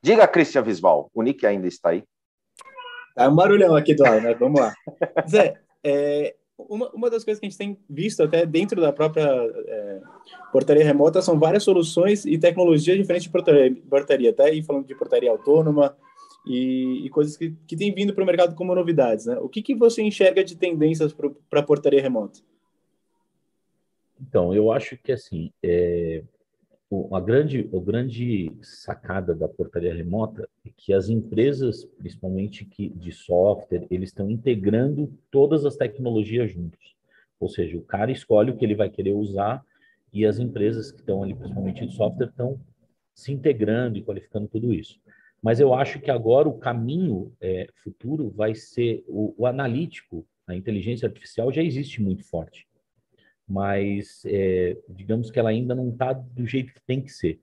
Diga, 0.00 0.26
Christian 0.26 0.62
Visval, 0.62 1.10
o 1.14 1.22
Nick 1.22 1.46
ainda 1.46 1.66
está 1.66 1.90
aí? 1.90 2.04
Tá 3.14 3.28
um 3.28 3.36
barulhão 3.36 3.76
aqui 3.76 3.94
do 3.94 4.02
lado, 4.02 4.20
né? 4.20 4.34
Vamos 4.34 4.60
lá. 4.60 4.74
Zé, 5.28 5.60
é, 5.84 6.34
uma, 6.58 6.90
uma 6.90 7.10
das 7.10 7.24
coisas 7.24 7.38
que 7.38 7.46
a 7.46 7.48
gente 7.48 7.58
tem 7.58 7.78
visto 7.88 8.22
até 8.22 8.46
dentro 8.46 8.80
da 8.80 8.92
própria 8.92 9.24
é, 9.24 10.00
portaria 10.50 10.84
remota 10.84 11.22
são 11.22 11.38
várias 11.38 11.62
soluções 11.62 12.24
e 12.24 12.38
tecnologias 12.38 12.96
diferentes 12.96 13.24
de 13.24 13.30
portaria, 13.30 13.76
portaria 13.88 14.30
até 14.30 14.44
aí 14.44 14.62
falando 14.62 14.86
de 14.86 14.94
portaria 14.94 15.30
autônoma 15.30 15.96
e, 16.46 17.06
e 17.06 17.10
coisas 17.10 17.36
que, 17.36 17.54
que 17.66 17.76
têm 17.76 17.94
vindo 17.94 18.14
para 18.14 18.22
o 18.24 18.26
mercado 18.26 18.54
como 18.54 18.74
novidades, 18.74 19.26
né? 19.26 19.38
O 19.38 19.48
que, 19.48 19.62
que 19.62 19.74
você 19.74 20.02
enxerga 20.02 20.42
de 20.42 20.56
tendências 20.56 21.12
para 21.12 21.60
a 21.60 21.62
portaria 21.62 22.02
remota? 22.02 22.40
Então, 24.22 24.54
eu 24.54 24.70
acho 24.70 24.96
que 24.96 25.10
assim, 25.10 25.52
é, 25.62 26.22
a 27.12 27.20
grande, 27.20 27.68
a 27.74 27.80
grande 27.80 28.52
sacada 28.62 29.34
da 29.34 29.48
portaria 29.48 29.92
remota 29.92 30.48
é 30.64 30.70
que 30.76 30.92
as 30.92 31.08
empresas, 31.08 31.84
principalmente 31.84 32.64
que, 32.64 32.88
de 32.90 33.10
software, 33.10 33.86
eles 33.90 34.10
estão 34.10 34.30
integrando 34.30 35.12
todas 35.30 35.66
as 35.66 35.76
tecnologias 35.76 36.52
juntos. 36.52 36.94
Ou 37.40 37.48
seja, 37.48 37.76
o 37.76 37.82
cara 37.82 38.12
escolhe 38.12 38.52
o 38.52 38.56
que 38.56 38.64
ele 38.64 38.76
vai 38.76 38.88
querer 38.88 39.12
usar 39.12 39.64
e 40.12 40.24
as 40.24 40.38
empresas 40.38 40.92
que 40.92 41.00
estão 41.00 41.22
ali, 41.22 41.34
principalmente 41.34 41.84
de 41.84 41.94
software, 41.94 42.28
estão 42.28 42.60
se 43.14 43.32
integrando 43.32 43.98
e 43.98 44.02
qualificando 44.02 44.46
tudo 44.46 44.72
isso. 44.72 45.00
Mas 45.42 45.58
eu 45.58 45.74
acho 45.74 45.98
que 46.00 46.10
agora 46.10 46.48
o 46.48 46.58
caminho 46.58 47.32
é, 47.40 47.66
futuro 47.82 48.30
vai 48.30 48.54
ser 48.54 49.02
o, 49.08 49.34
o 49.36 49.46
analítico, 49.46 50.24
a 50.46 50.54
inteligência 50.54 51.08
artificial 51.08 51.52
já 51.52 51.62
existe 51.62 52.00
muito 52.00 52.24
forte 52.24 52.66
mas 53.52 54.22
é, 54.24 54.78
digamos 54.88 55.30
que 55.30 55.38
ela 55.38 55.50
ainda 55.50 55.74
não 55.74 55.90
está 55.90 56.14
do 56.14 56.46
jeito 56.46 56.72
que 56.72 56.80
tem 56.86 57.02
que 57.02 57.12
ser. 57.12 57.38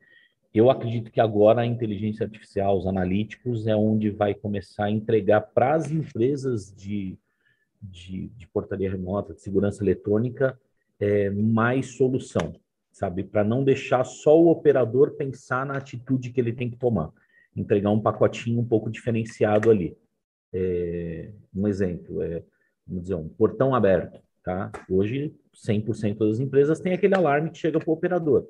Eu 0.51 0.71
acredito 0.71 1.11
que 1.11 1.21
agora 1.21 1.61
a 1.61 1.65
inteligência 1.67 2.25
artificial, 2.25 2.75
os 2.75 2.87
analíticos, 2.87 3.67
é 3.67 3.75
onde 3.75 4.09
vai 4.09 4.33
começar 4.33 4.85
a 4.85 4.91
entregar 4.91 5.41
para 5.41 5.75
as 5.75 5.91
empresas 5.91 6.73
de, 6.75 7.15
de, 7.79 8.29
de, 8.29 8.47
portaria 8.47 8.89
remota, 8.89 9.35
de 9.35 9.41
segurança 9.41 9.83
eletrônica, 9.83 10.59
é, 10.99 11.29
mais 11.29 11.95
solução, 11.95 12.55
sabe? 12.91 13.23
Para 13.23 13.43
não 13.43 13.63
deixar 13.63 14.03
só 14.03 14.35
o 14.35 14.49
operador 14.49 15.11
pensar 15.11 15.63
na 15.63 15.77
atitude 15.77 16.31
que 16.31 16.41
ele 16.41 16.53
tem 16.53 16.71
que 16.71 16.77
tomar, 16.77 17.11
entregar 17.55 17.91
um 17.91 18.01
pacotinho 18.01 18.59
um 18.59 18.65
pouco 18.65 18.89
diferenciado 18.89 19.69
ali. 19.69 19.95
É, 20.51 21.29
um 21.55 21.67
exemplo, 21.67 22.23
é, 22.23 22.41
vamos 22.87 23.03
dizer, 23.03 23.13
um 23.13 23.29
portão 23.29 23.75
aberto, 23.75 24.19
tá? 24.43 24.71
Hoje 24.89 25.33
100% 25.53 26.17
das 26.17 26.39
empresas 26.39 26.79
tem 26.79 26.93
aquele 26.93 27.15
alarme 27.15 27.51
que 27.51 27.57
chega 27.57 27.79
para 27.79 27.89
o 27.89 27.93
operador. 27.93 28.47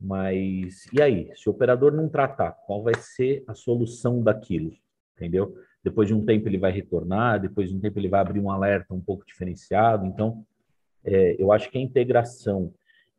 Mas 0.00 0.86
e 0.92 1.02
aí? 1.02 1.30
Se 1.36 1.48
o 1.48 1.52
operador 1.52 1.92
não 1.92 2.08
tratar, 2.08 2.52
qual 2.66 2.82
vai 2.82 2.94
ser 2.94 3.44
a 3.46 3.54
solução 3.54 4.22
daquilo? 4.22 4.72
Entendeu? 5.14 5.54
Depois 5.84 6.08
de 6.08 6.14
um 6.14 6.24
tempo 6.24 6.48
ele 6.48 6.58
vai 6.58 6.72
retornar, 6.72 7.40
depois 7.40 7.68
de 7.68 7.76
um 7.76 7.80
tempo 7.80 7.98
ele 7.98 8.08
vai 8.08 8.20
abrir 8.20 8.40
um 8.40 8.50
alerta 8.50 8.94
um 8.94 9.00
pouco 9.00 9.24
diferenciado. 9.26 10.06
Então, 10.06 10.44
é, 11.04 11.36
eu 11.38 11.52
acho 11.52 11.70
que 11.70 11.78
a 11.78 11.80
integração 11.80 12.72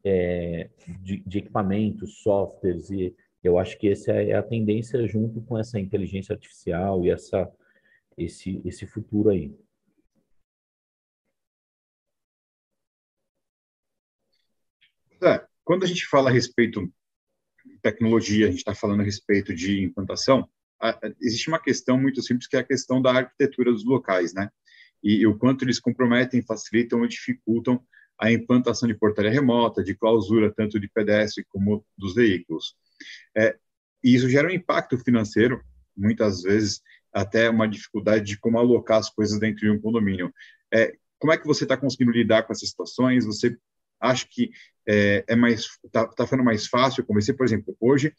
é, 0.03 0.69
de, 0.99 1.23
de, 1.25 1.37
equipamentos, 1.39 2.21
softwares, 2.21 2.89
e 2.89 3.15
eu 3.43 3.57
acho 3.57 3.77
que 3.77 3.89
essa 3.89 4.11
é 4.11 4.33
a 4.33 4.43
tendência 4.43 5.07
junto 5.07 5.41
com 5.41 5.57
essa 5.57 5.79
inteligência 5.79 6.33
artificial 6.33 7.03
e 7.05 7.09
essa, 7.09 7.49
esse, 8.17 8.61
esse 8.65 8.85
futuro 8.85 9.29
aí. 9.29 9.55
É, 15.23 15.45
quando 15.63 15.83
a 15.83 15.87
gente 15.87 16.05
fala 16.07 16.29
a 16.29 16.33
respeito 16.33 16.91
de 17.65 17.79
tecnologia, 17.81 18.47
a 18.47 18.49
gente 18.49 18.59
está 18.59 18.73
falando 18.73 19.01
a 19.01 19.05
respeito 19.05 19.53
de 19.53 19.83
implantação, 19.83 20.49
existe 21.21 21.47
uma 21.47 21.61
questão 21.61 21.99
muito 21.99 22.21
simples 22.21 22.47
que 22.47 22.55
é 22.55 22.59
a 22.59 22.63
questão 22.63 23.01
da 23.01 23.11
arquitetura 23.11 23.71
dos 23.71 23.85
locais, 23.85 24.33
né? 24.33 24.49
E, 25.03 25.17
e 25.21 25.27
o 25.27 25.37
quanto 25.37 25.63
eles 25.63 25.79
comprometem, 25.79 26.41
facilitam 26.41 27.01
ou 27.01 27.07
dificultam 27.07 27.83
a 28.19 28.31
implantação 28.31 28.87
de 28.87 28.95
portaria 28.95 29.31
remota, 29.31 29.83
de 29.83 29.95
clausura, 29.95 30.53
tanto 30.55 30.79
de 30.79 30.87
pedestre 30.87 31.45
como 31.49 31.85
dos 31.97 32.13
veículos. 32.13 32.75
É, 33.35 33.57
e 34.03 34.15
isso 34.15 34.29
gera 34.29 34.47
um 34.47 34.51
impacto 34.51 34.97
financeiro, 34.97 35.63
muitas 35.95 36.41
vezes 36.41 36.81
até 37.13 37.49
uma 37.49 37.67
dificuldade 37.67 38.25
de 38.25 38.39
como 38.39 38.57
alocar 38.57 38.99
as 38.99 39.09
coisas 39.09 39.39
dentro 39.39 39.61
de 39.61 39.71
um 39.71 39.81
condomínio. 39.81 40.33
É, 40.73 40.95
como 41.19 41.33
é 41.33 41.37
que 41.37 41.47
você 41.47 41.63
está 41.63 41.75
conseguindo 41.75 42.11
lidar 42.11 42.43
com 42.43 42.53
essas 42.53 42.69
situações? 42.69 43.25
Você 43.25 43.57
acha 44.01 44.25
que 44.29 44.51
é, 44.87 45.23
é 45.27 45.35
mais 45.35 45.67
está 45.85 46.07
tá 46.07 46.25
ficando 46.25 46.43
mais 46.43 46.67
fácil 46.67 47.05
convencer, 47.05 47.35
por 47.35 47.45
exemplo, 47.45 47.75
hoje 47.79 48.13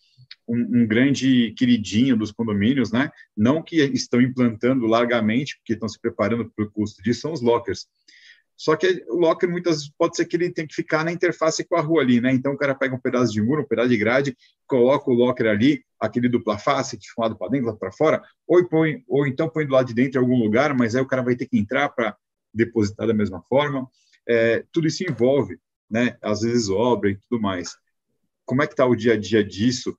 um, 0.48 0.82
um, 0.82 0.86
grande 0.86 1.52
queridinho 1.52 2.16
dos 2.16 2.32
condomínios, 2.32 2.92
né? 2.92 3.10
Não 3.36 3.62
que 3.62 3.76
estão 3.76 4.20
implantando 4.20 4.86
largamente, 4.86 5.56
porque 5.58 5.72
estão 5.72 5.88
se 5.88 6.00
preparando 6.00 6.50
para 6.50 6.64
o 6.64 6.70
custo 6.70 7.02
disso, 7.02 7.22
são 7.22 7.32
os 7.32 7.40
lockers. 7.40 7.86
Só 8.56 8.76
que 8.76 9.04
o 9.08 9.16
locker 9.16 9.50
muitas 9.50 9.78
vezes 9.78 9.92
pode 9.98 10.16
ser 10.16 10.24
que 10.24 10.36
ele 10.36 10.50
tem 10.50 10.66
que 10.66 10.74
ficar 10.74 11.04
na 11.04 11.10
interface 11.10 11.64
com 11.64 11.74
a 11.74 11.80
rua 11.80 12.02
ali, 12.02 12.20
né? 12.20 12.32
Então 12.32 12.52
o 12.52 12.56
cara 12.56 12.74
pega 12.74 12.94
um 12.94 13.00
pedaço 13.00 13.32
de 13.32 13.42
muro, 13.42 13.62
um 13.62 13.66
pedaço 13.66 13.88
de 13.88 13.96
grade, 13.96 14.36
coloca 14.66 15.10
o 15.10 15.14
locker 15.14 15.46
ali, 15.46 15.82
aquele 15.98 16.28
dupla 16.28 16.58
face, 16.58 16.96
que 16.96 17.06
lado 17.18 17.36
para 17.36 17.48
dentro, 17.48 17.66
lado 17.66 17.78
para 17.78 17.90
fora, 17.90 18.22
ou 18.46 18.64
põe, 18.68 19.02
ou 19.08 19.26
então 19.26 19.48
põe 19.48 19.66
do 19.66 19.72
lado 19.72 19.88
de 19.88 19.94
dentro 19.94 20.20
em 20.20 20.22
algum 20.22 20.36
lugar, 20.36 20.74
mas 20.76 20.94
aí 20.94 21.02
o 21.02 21.06
cara 21.06 21.22
vai 21.22 21.34
ter 21.34 21.46
que 21.46 21.58
entrar 21.58 21.88
para 21.88 22.16
depositar 22.54 23.06
da 23.06 23.14
mesma 23.14 23.42
forma. 23.48 23.88
É, 24.28 24.64
tudo 24.70 24.86
isso 24.86 25.02
envolve, 25.02 25.58
né? 25.92 26.16
Às 26.22 26.40
vezes 26.40 26.70
obra 26.70 27.10
e 27.10 27.16
tudo 27.16 27.38
mais. 27.38 27.76
Como 28.46 28.62
é 28.62 28.66
que 28.66 28.72
está 28.72 28.86
o 28.86 28.96
dia 28.96 29.12
a 29.12 29.18
dia 29.18 29.44
disso? 29.44 29.94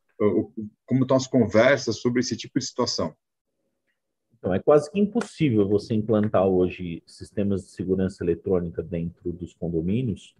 Como 0.85 1.03
estão 1.03 1.15
as 1.15 1.27
conversas 1.27 1.97
sobre 1.97 2.21
esse 2.21 2.35
tipo 2.35 2.57
de 2.57 2.65
situação? 2.65 3.15
Então, 4.39 4.53
é 4.53 4.59
quase 4.59 4.91
que 4.91 4.99
impossível 4.99 5.67
você 5.67 5.93
implantar 5.93 6.45
hoje 6.47 7.03
sistemas 7.05 7.61
de 7.61 7.69
segurança 7.69 8.23
eletrônica 8.23 8.81
dentro 8.81 9.31
dos 9.31 9.53
condomínios 9.53 10.35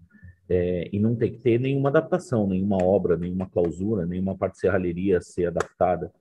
é, 0.49 0.89
e 0.91 0.99
não 0.99 1.15
ter 1.15 1.29
que 1.29 1.37
ter 1.37 1.59
nenhuma 1.59 1.89
adaptação, 1.89 2.47
nenhuma 2.47 2.83
obra, 2.83 3.15
nenhuma 3.15 3.47
clausura, 3.47 4.05
nenhuma 4.05 4.35
parte 4.35 4.55
de 4.55 4.59
serralheria 4.59 5.21
ser 5.21 5.45
adaptada. 5.45 6.11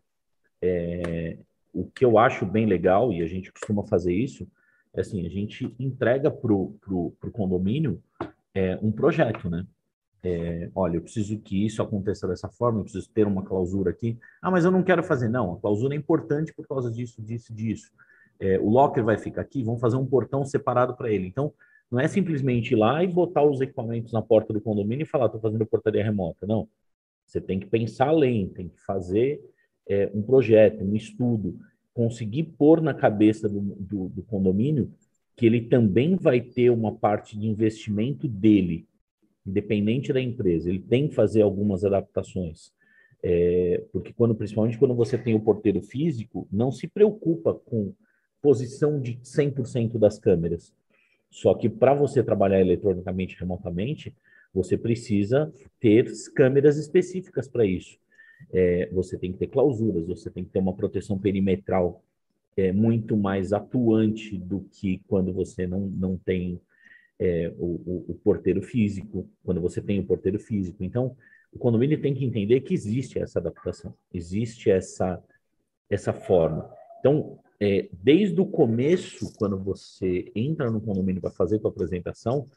É, 0.61 1.39
o 1.73 1.87
que 1.87 2.05
eu 2.05 2.19
acho 2.19 2.47
bem 2.47 2.67
legal, 2.67 3.13
e 3.13 3.23
a 3.23 3.27
gente 3.27 3.51
costuma 3.51 3.83
fazer 3.85 4.15
isso, 4.15 4.47
é 4.95 5.01
assim, 5.01 5.27
a 5.27 5.29
gente 5.29 5.75
entrega 5.79 6.31
para 6.31 6.53
o 6.53 7.17
condomínio 7.33 8.01
é, 8.55 8.79
um 8.83 8.93
projeto, 8.93 9.49
né? 9.49 9.67
é, 10.23 10.71
olha, 10.75 10.97
eu 10.97 11.03
preciso 11.03 11.39
que 11.41 11.67
isso 11.67 11.83
aconteça 11.83 12.29
dessa 12.29 12.49
forma, 12.49 12.81
eu 12.81 12.85
preciso 12.85 13.11
ter 13.11 13.27
uma 13.27 13.43
clausura 13.43 13.91
aqui. 13.91 14.19
Ah, 14.41 14.51
mas 14.51 14.65
eu 14.65 14.71
não 14.71 14.83
quero 14.83 15.03
fazer. 15.03 15.29
Não, 15.29 15.55
a 15.55 15.61
clausura 15.61 15.95
é 15.95 15.99
importante 15.99 16.53
por 16.55 16.67
causa 16.67 16.91
disso, 16.91 17.21
disso, 17.21 17.53
disso. 17.53 17.91
É, 18.39 18.59
o 18.59 18.69
locker 18.69 19.05
vai 19.05 19.19
ficar 19.19 19.43
aqui, 19.43 19.63
vamos 19.63 19.81
fazer 19.81 19.97
um 19.97 20.07
portão 20.07 20.45
separado 20.45 20.97
para 20.97 21.11
ele. 21.11 21.27
Então, 21.27 21.53
não 21.91 21.99
é 21.99 22.07
simplesmente 22.07 22.73
ir 22.73 22.77
lá 22.77 23.03
e 23.03 23.07
botar 23.07 23.43
os 23.43 23.61
equipamentos 23.61 24.13
na 24.13 24.23
porta 24.23 24.53
do 24.53 24.61
condomínio 24.61 25.03
e 25.03 25.07
falar, 25.07 25.27
estou 25.27 25.41
fazendo 25.41 25.67
portaria 25.67 26.05
remota. 26.05 26.47
Não. 26.47 26.69
Você 27.27 27.41
tem 27.41 27.59
que 27.59 27.67
pensar 27.67 28.09
além, 28.09 28.49
tem 28.49 28.69
que 28.69 28.81
fazer 28.81 29.41
é, 29.89 30.11
um 30.15 30.23
projeto, 30.23 30.85
um 30.85 30.95
estudo, 30.95 31.59
conseguir 31.93 32.45
pôr 32.45 32.81
na 32.81 32.95
cabeça 32.95 33.49
do, 33.49 33.61
do, 33.61 34.09
do 34.09 34.23
condomínio 34.23 34.93
que 35.37 35.47
ele 35.47 35.63
também 35.63 36.17
vai 36.17 36.41
ter 36.41 36.71
uma 36.71 36.95
parte 36.95 37.39
de 37.39 37.47
investimento 37.47 38.29
dele 38.29 38.87
independente 39.47 40.13
da 40.13 40.21
empresa, 40.21 40.69
ele 40.69 40.79
tem 40.79 41.09
que 41.09 41.15
fazer 41.15 41.43
algumas 41.43 41.85
adaptações. 41.85 42.73
É, 43.23 43.85
porque 43.93 44.13
quando, 44.13 44.35
principalmente 44.35 44.79
quando 44.79 44.95
você 44.95 45.17
tem 45.17 45.35
o 45.35 45.41
porteiro 45.41 45.81
físico, 45.81 46.47
não 46.51 46.73
se 46.73 46.89
preocupa 46.89 47.55
com 47.55 47.93
posição 48.41 49.01
de 49.01 49.19
100% 49.23 49.99
das 49.99 50.19
câmeras. 50.19 50.73
Só 51.31 51.55
que 51.55 51.69
para 51.69 51.95
você 51.95 52.23
trabalhar 52.23 52.61
eletronicamente 52.61 53.37
remotamente, 53.39 54.15
você 54.53 54.77
precisa 54.77 55.53
ter 55.81 56.11
câmeras 56.35 56.77
específicas 56.77 57.49
para 57.49 57.65
isso. 57.65 57.97
É, 58.53 58.89
você 58.93 59.17
tem 59.17 59.33
que 59.33 59.39
ter 59.39 59.47
clausuras, 59.47 60.07
você 60.07 60.29
tem 60.29 60.45
que 60.45 60.51
ter 60.51 60.59
uma 60.59 60.75
proteção 60.75 61.19
perimetral 61.19 62.03
é, 62.57 62.73
muito 62.73 63.17
mais 63.17 63.53
atuante 63.53 64.37
do 64.37 64.61
que 64.71 65.01
quando 65.07 65.33
você 65.33 65.67
não, 65.67 65.81
não 65.81 66.17
tem 66.17 66.61
é, 67.19 67.53
o, 67.59 67.67
o, 67.67 68.05
o, 68.09 68.15
porteiro 68.15 68.61
físico, 68.63 69.29
quando 69.45 69.61
você 69.61 69.81
tem 69.81 70.01
o 70.01 70.05
porteiro 70.05 70.39
físico. 70.39 70.83
Então, 70.83 71.17
o 71.53 71.59
condomínio 71.59 72.01
tem 72.01 72.15
que 72.15 72.25
entender 72.25 72.61
que 72.61 72.75
existe 72.75 73.19
essa 73.19 73.39
adaptação, 73.39 73.95
existe 74.13 74.71
essa, 74.71 75.23
essa 75.89 76.13
forma. 76.13 76.69
Então, 76.99 77.39
é, 77.61 77.89
desde 77.93 78.41
o 78.41 78.47
começo, 78.47 79.33
quando 79.39 79.59
você 79.59 80.31
entra 80.35 80.71
no 80.71 80.81
condomínio 80.81 81.21
para 81.21 81.31
fazer 81.31 81.61
a 81.63 81.69
apresentação, 81.69 82.49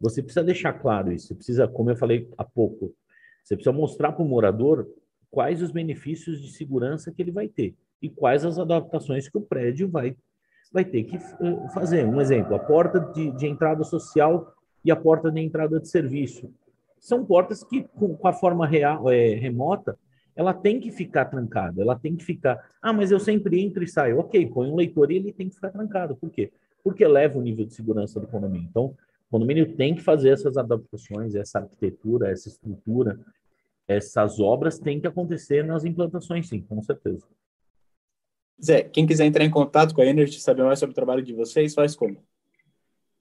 você 0.00 0.22
precisa 0.22 0.44
deixar 0.44 0.72
claro 0.72 1.12
isso. 1.12 1.28
Você 1.28 1.34
precisa, 1.34 1.68
como 1.68 1.90
eu 1.90 1.96
falei 1.96 2.28
há 2.36 2.44
pouco, 2.44 2.94
você 3.42 3.54
precisa 3.54 3.72
mostrar 3.72 4.12
para 4.12 4.24
o 4.24 4.28
morador 4.28 4.88
quais 5.30 5.60
os 5.60 5.70
benefícios 5.70 6.40
de 6.40 6.50
segurança 6.52 7.12
que 7.12 7.20
ele 7.20 7.30
vai 7.30 7.48
ter 7.48 7.76
e 8.04 8.10
quais 8.10 8.44
as 8.44 8.58
adaptações 8.58 9.28
que 9.28 9.38
o 9.38 9.40
prédio 9.40 9.88
vai 9.88 10.14
vai 10.70 10.84
ter 10.84 11.04
que 11.04 11.16
eh, 11.16 11.68
fazer. 11.72 12.04
Um 12.04 12.20
exemplo, 12.20 12.56
a 12.56 12.58
porta 12.58 12.98
de, 12.98 13.30
de 13.30 13.46
entrada 13.46 13.84
social 13.84 14.52
e 14.84 14.90
a 14.90 14.96
porta 14.96 15.30
de 15.30 15.40
entrada 15.40 15.78
de 15.78 15.88
serviço. 15.88 16.52
São 16.98 17.24
portas 17.24 17.62
que, 17.62 17.84
com, 17.94 18.18
a 18.26 18.32
forma 18.32 18.66
real, 18.66 19.08
é, 19.08 19.34
remota, 19.34 19.96
ela 20.34 20.52
tem 20.52 20.80
que 20.80 20.90
ficar 20.90 21.26
trancada, 21.26 21.80
ela 21.80 21.96
tem 21.96 22.16
que 22.16 22.24
ficar. 22.24 22.68
Ah, 22.82 22.92
mas 22.92 23.12
eu 23.12 23.20
sempre 23.20 23.60
entro 23.62 23.84
e 23.84 23.88
saio. 23.88 24.18
Ok, 24.18 24.46
põe 24.46 24.68
um 24.68 24.74
leitor 24.74 25.12
e 25.12 25.16
ele 25.16 25.32
tem 25.32 25.48
que 25.48 25.54
ficar 25.54 25.70
trancado. 25.70 26.16
Por 26.16 26.28
quê? 26.28 26.50
Porque 26.82 27.04
eleva 27.04 27.38
o 27.38 27.42
nível 27.42 27.64
de 27.64 27.72
segurança 27.72 28.18
do 28.18 28.26
condomínio. 28.26 28.66
Então, 28.68 28.86
o 28.86 29.30
condomínio 29.30 29.76
tem 29.76 29.94
que 29.94 30.02
fazer 30.02 30.30
essas 30.30 30.56
adaptações, 30.56 31.36
essa 31.36 31.60
arquitetura, 31.60 32.30
essa 32.30 32.48
estrutura, 32.48 33.18
essas 33.86 34.40
obras 34.40 34.78
têm 34.78 35.00
que 35.00 35.06
acontecer 35.06 35.64
nas 35.64 35.84
implantações, 35.84 36.48
sim, 36.48 36.60
com 36.62 36.82
certeza. 36.82 37.24
Zé, 38.62 38.82
quem 38.82 39.06
quiser 39.06 39.26
entrar 39.26 39.44
em 39.44 39.50
contato 39.50 39.94
com 39.94 40.00
a 40.00 40.06
Energy, 40.06 40.40
saber 40.40 40.62
mais 40.62 40.78
sobre 40.78 40.92
o 40.92 40.94
trabalho 40.94 41.22
de 41.22 41.32
vocês, 41.32 41.74
faz 41.74 41.94
como? 41.94 42.22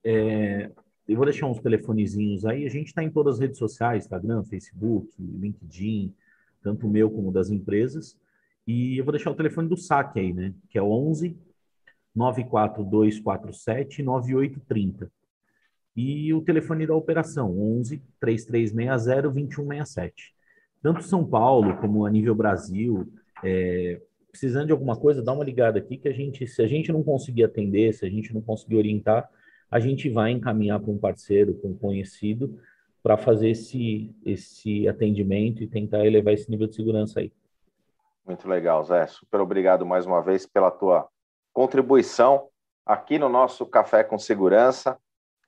É, 0.04 0.70
eu 1.08 1.16
vou 1.16 1.26
deixar 1.26 1.48
uns 1.48 1.60
telefonezinhos 1.60 2.46
aí. 2.46 2.66
A 2.66 2.70
gente 2.70 2.88
está 2.88 3.04
em 3.04 3.10
todas 3.10 3.36
as 3.36 3.40
redes 3.40 3.58
sociais, 3.58 4.06
Instagram, 4.06 4.44
Facebook, 4.44 5.10
LinkedIn, 5.20 6.14
tanto 6.62 6.88
o 6.88 6.90
meu 6.90 7.10
como 7.10 7.32
das 7.32 7.50
empresas. 7.50 8.18
E 8.66 8.98
eu 8.98 9.04
vou 9.04 9.12
deixar 9.12 9.32
o 9.32 9.36
telefone 9.36 9.68
do 9.68 9.76
saque 9.76 10.20
aí, 10.20 10.34
né? 10.34 10.54
Que 10.70 10.78
é 10.78 10.84
11 10.84 11.38
94247 12.16 14.04
9830. 14.04 15.12
E 15.96 16.34
o 16.34 16.42
telefone 16.42 16.88
da 16.88 16.96
operação, 16.96 17.52
11 17.60 18.02
3360 18.20 19.22
2167. 19.30 20.34
Tanto 20.82 21.04
São 21.04 21.26
Paulo 21.26 21.78
como 21.78 22.06
a 22.06 22.10
nível 22.10 22.34
Brasil, 22.34 23.12
é, 23.44 24.02
precisando 24.34 24.66
de 24.66 24.72
alguma 24.72 24.96
coisa, 24.96 25.22
dá 25.22 25.32
uma 25.32 25.44
ligada 25.44 25.78
aqui 25.78 25.96
que 25.96 26.08
a 26.08 26.12
gente, 26.12 26.48
se 26.48 26.60
a 26.64 26.68
gente 26.68 26.92
não 26.92 27.04
conseguir 27.04 27.44
atender, 27.44 27.94
se 27.94 28.04
a 28.04 28.10
gente 28.10 28.34
não 28.34 28.42
conseguir 28.42 28.78
orientar, 28.78 29.30
a 29.70 29.80
gente 29.80 30.10
vai 30.10 30.32
encaminhar 30.32 30.80
para 30.80 30.90
um 30.90 30.98
parceiro, 30.98 31.54
para 31.54 31.70
um 31.70 31.78
conhecido, 31.78 32.60
para 33.04 33.16
fazer 33.16 33.52
esse, 33.52 34.12
esse 34.26 34.88
atendimento 34.88 35.62
e 35.62 35.68
tentar 35.68 36.04
elevar 36.04 36.34
esse 36.34 36.50
nível 36.50 36.66
de 36.66 36.76
segurança 36.76 37.20
aí. 37.20 37.32
Muito 38.26 38.50
legal, 38.50 38.84
Zé. 38.84 39.06
Super 39.06 39.40
obrigado 39.40 39.86
mais 39.86 40.08
uma 40.08 40.20
vez 40.20 40.48
pela 40.48 40.72
tua 40.72 41.08
contribuição 41.54 42.48
aqui 42.84 43.20
no 43.20 43.30
nosso 43.30 43.68
Café 43.68 44.04
com 44.04 44.18
Segurança. 44.18 44.98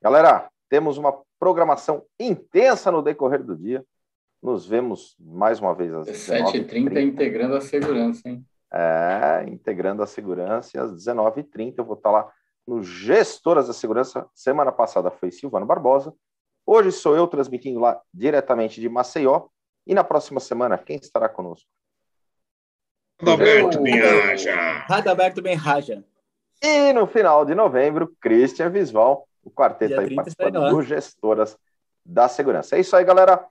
Galera, 0.00 0.48
temos 0.68 0.96
uma 0.96 1.12
programação 1.40 2.04
intensa 2.20 2.92
no 2.92 3.02
decorrer 3.02 3.42
do 3.42 3.56
dia. 3.56 3.84
Nos 4.40 4.64
vemos 4.64 5.16
mais 5.18 5.58
uma 5.58 5.74
vez 5.74 5.92
às 5.92 6.06
7h30 6.06 7.02
integrando 7.02 7.56
a 7.56 7.60
segurança, 7.60 8.28
hein? 8.28 8.46
É, 8.72 9.44
integrando 9.48 10.02
a 10.02 10.06
segurança, 10.06 10.76
e 10.76 10.80
às 10.80 10.92
19h30 10.92 11.74
eu 11.78 11.84
vou 11.84 11.96
estar 11.96 12.10
lá 12.10 12.30
no 12.66 12.82
Gestoras 12.82 13.68
da 13.68 13.72
Segurança. 13.72 14.28
Semana 14.34 14.72
passada 14.72 15.10
foi 15.10 15.30
Silvano 15.30 15.66
Barbosa. 15.66 16.12
Hoje 16.66 16.90
sou 16.90 17.16
eu 17.16 17.26
transmitindo 17.28 17.78
lá 17.78 18.00
diretamente 18.12 18.80
de 18.80 18.88
Maceió. 18.88 19.46
E 19.86 19.94
na 19.94 20.02
próxima 20.02 20.40
semana, 20.40 20.76
quem 20.76 20.96
estará 20.96 21.28
conosco? 21.28 21.68
Roberto 23.22 23.80
Benhaja. 23.80 24.54
Radalberto 24.88 25.40
Benhaja. 25.40 26.04
E 26.60 26.92
no 26.92 27.06
final 27.06 27.44
de 27.44 27.54
novembro, 27.54 28.14
Christian 28.20 28.68
Visval, 28.70 29.28
o 29.44 29.50
quarteto 29.50 30.00
aí 30.00 30.14
participando 30.14 30.68
do 30.68 30.82
Gestoras 30.82 31.56
da 32.04 32.28
Segurança. 32.28 32.76
É 32.76 32.80
isso 32.80 32.96
aí, 32.96 33.04
galera. 33.04 33.46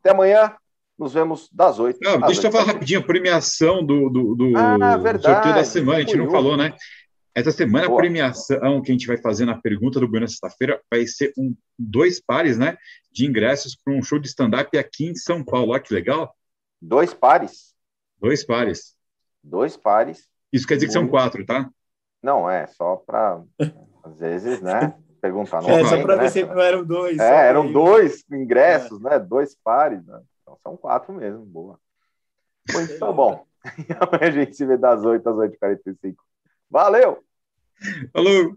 Até 0.00 0.10
amanhã. 0.10 0.56
Nos 0.98 1.12
vemos 1.12 1.48
das 1.52 1.78
oito. 1.78 1.98
Deixa 2.26 2.46
eu 2.46 2.52
falar 2.52 2.64
rapidinho, 2.64 3.00
a 3.00 3.02
premiação 3.02 3.84
do, 3.84 4.08
do, 4.08 4.34
do 4.34 4.56
ah, 4.56 4.98
sorteio 5.20 5.54
da 5.54 5.64
semana, 5.64 5.98
a 5.98 6.00
gente 6.02 6.16
não 6.16 6.30
falou, 6.30 6.56
né? 6.56 6.74
Essa 7.34 7.50
semana 7.50 7.88
Boa. 7.88 7.98
a 7.98 8.02
premiação 8.02 8.80
que 8.80 8.92
a 8.92 8.94
gente 8.94 9.08
vai 9.08 9.16
fazer 9.16 9.44
na 9.44 9.60
pergunta 9.60 9.98
do 9.98 10.06
Bueno 10.06 10.28
sexta-feira 10.28 10.80
vai 10.88 11.04
ser 11.04 11.32
um, 11.36 11.52
dois 11.76 12.20
pares, 12.20 12.56
né? 12.56 12.76
De 13.10 13.26
ingressos 13.26 13.76
para 13.76 13.92
um 13.92 14.02
show 14.02 14.20
de 14.20 14.28
stand-up 14.28 14.78
aqui 14.78 15.06
em 15.06 15.16
São 15.16 15.44
Paulo. 15.44 15.72
Olha 15.72 15.80
que 15.80 15.92
legal. 15.92 16.32
Dois 16.80 17.12
pares? 17.12 17.74
Dois 18.20 18.44
pares. 18.44 18.94
dois 19.42 19.76
pares. 19.76 20.28
Isso 20.52 20.66
quer 20.66 20.74
dizer 20.74 20.86
que 20.86 20.92
são 20.92 21.08
quatro, 21.08 21.44
tá? 21.44 21.68
Não, 22.22 22.48
é 22.48 22.68
só 22.68 22.96
para, 22.96 23.42
às 24.04 24.20
vezes, 24.20 24.62
né? 24.62 24.94
Perguntar. 25.20 25.60
Não 25.60 25.70
é, 25.76 25.84
só 25.84 26.00
para 26.00 26.16
ver 26.16 26.30
se 26.30 26.44
não 26.44 26.60
eram 26.60 26.84
dois. 26.84 27.18
É, 27.18 27.48
eram 27.48 27.72
dois 27.72 28.24
ingressos, 28.30 29.04
é. 29.04 29.10
né? 29.10 29.18
Dois 29.18 29.56
pares. 29.64 30.06
Né? 30.06 30.20
Então 30.54 30.72
são 30.72 30.76
quatro 30.76 31.12
mesmo, 31.12 31.44
boa. 31.44 31.80
Muito 32.72 33.12
bom. 33.12 33.46
E 33.78 33.92
amanhã 33.98 34.28
a 34.28 34.30
gente 34.30 34.56
se 34.56 34.64
vê 34.64 34.76
das 34.76 35.04
8 35.04 35.28
às 35.28 35.36
8h45. 35.36 36.16
Valeu! 36.70 37.24
Falou! 38.12 38.56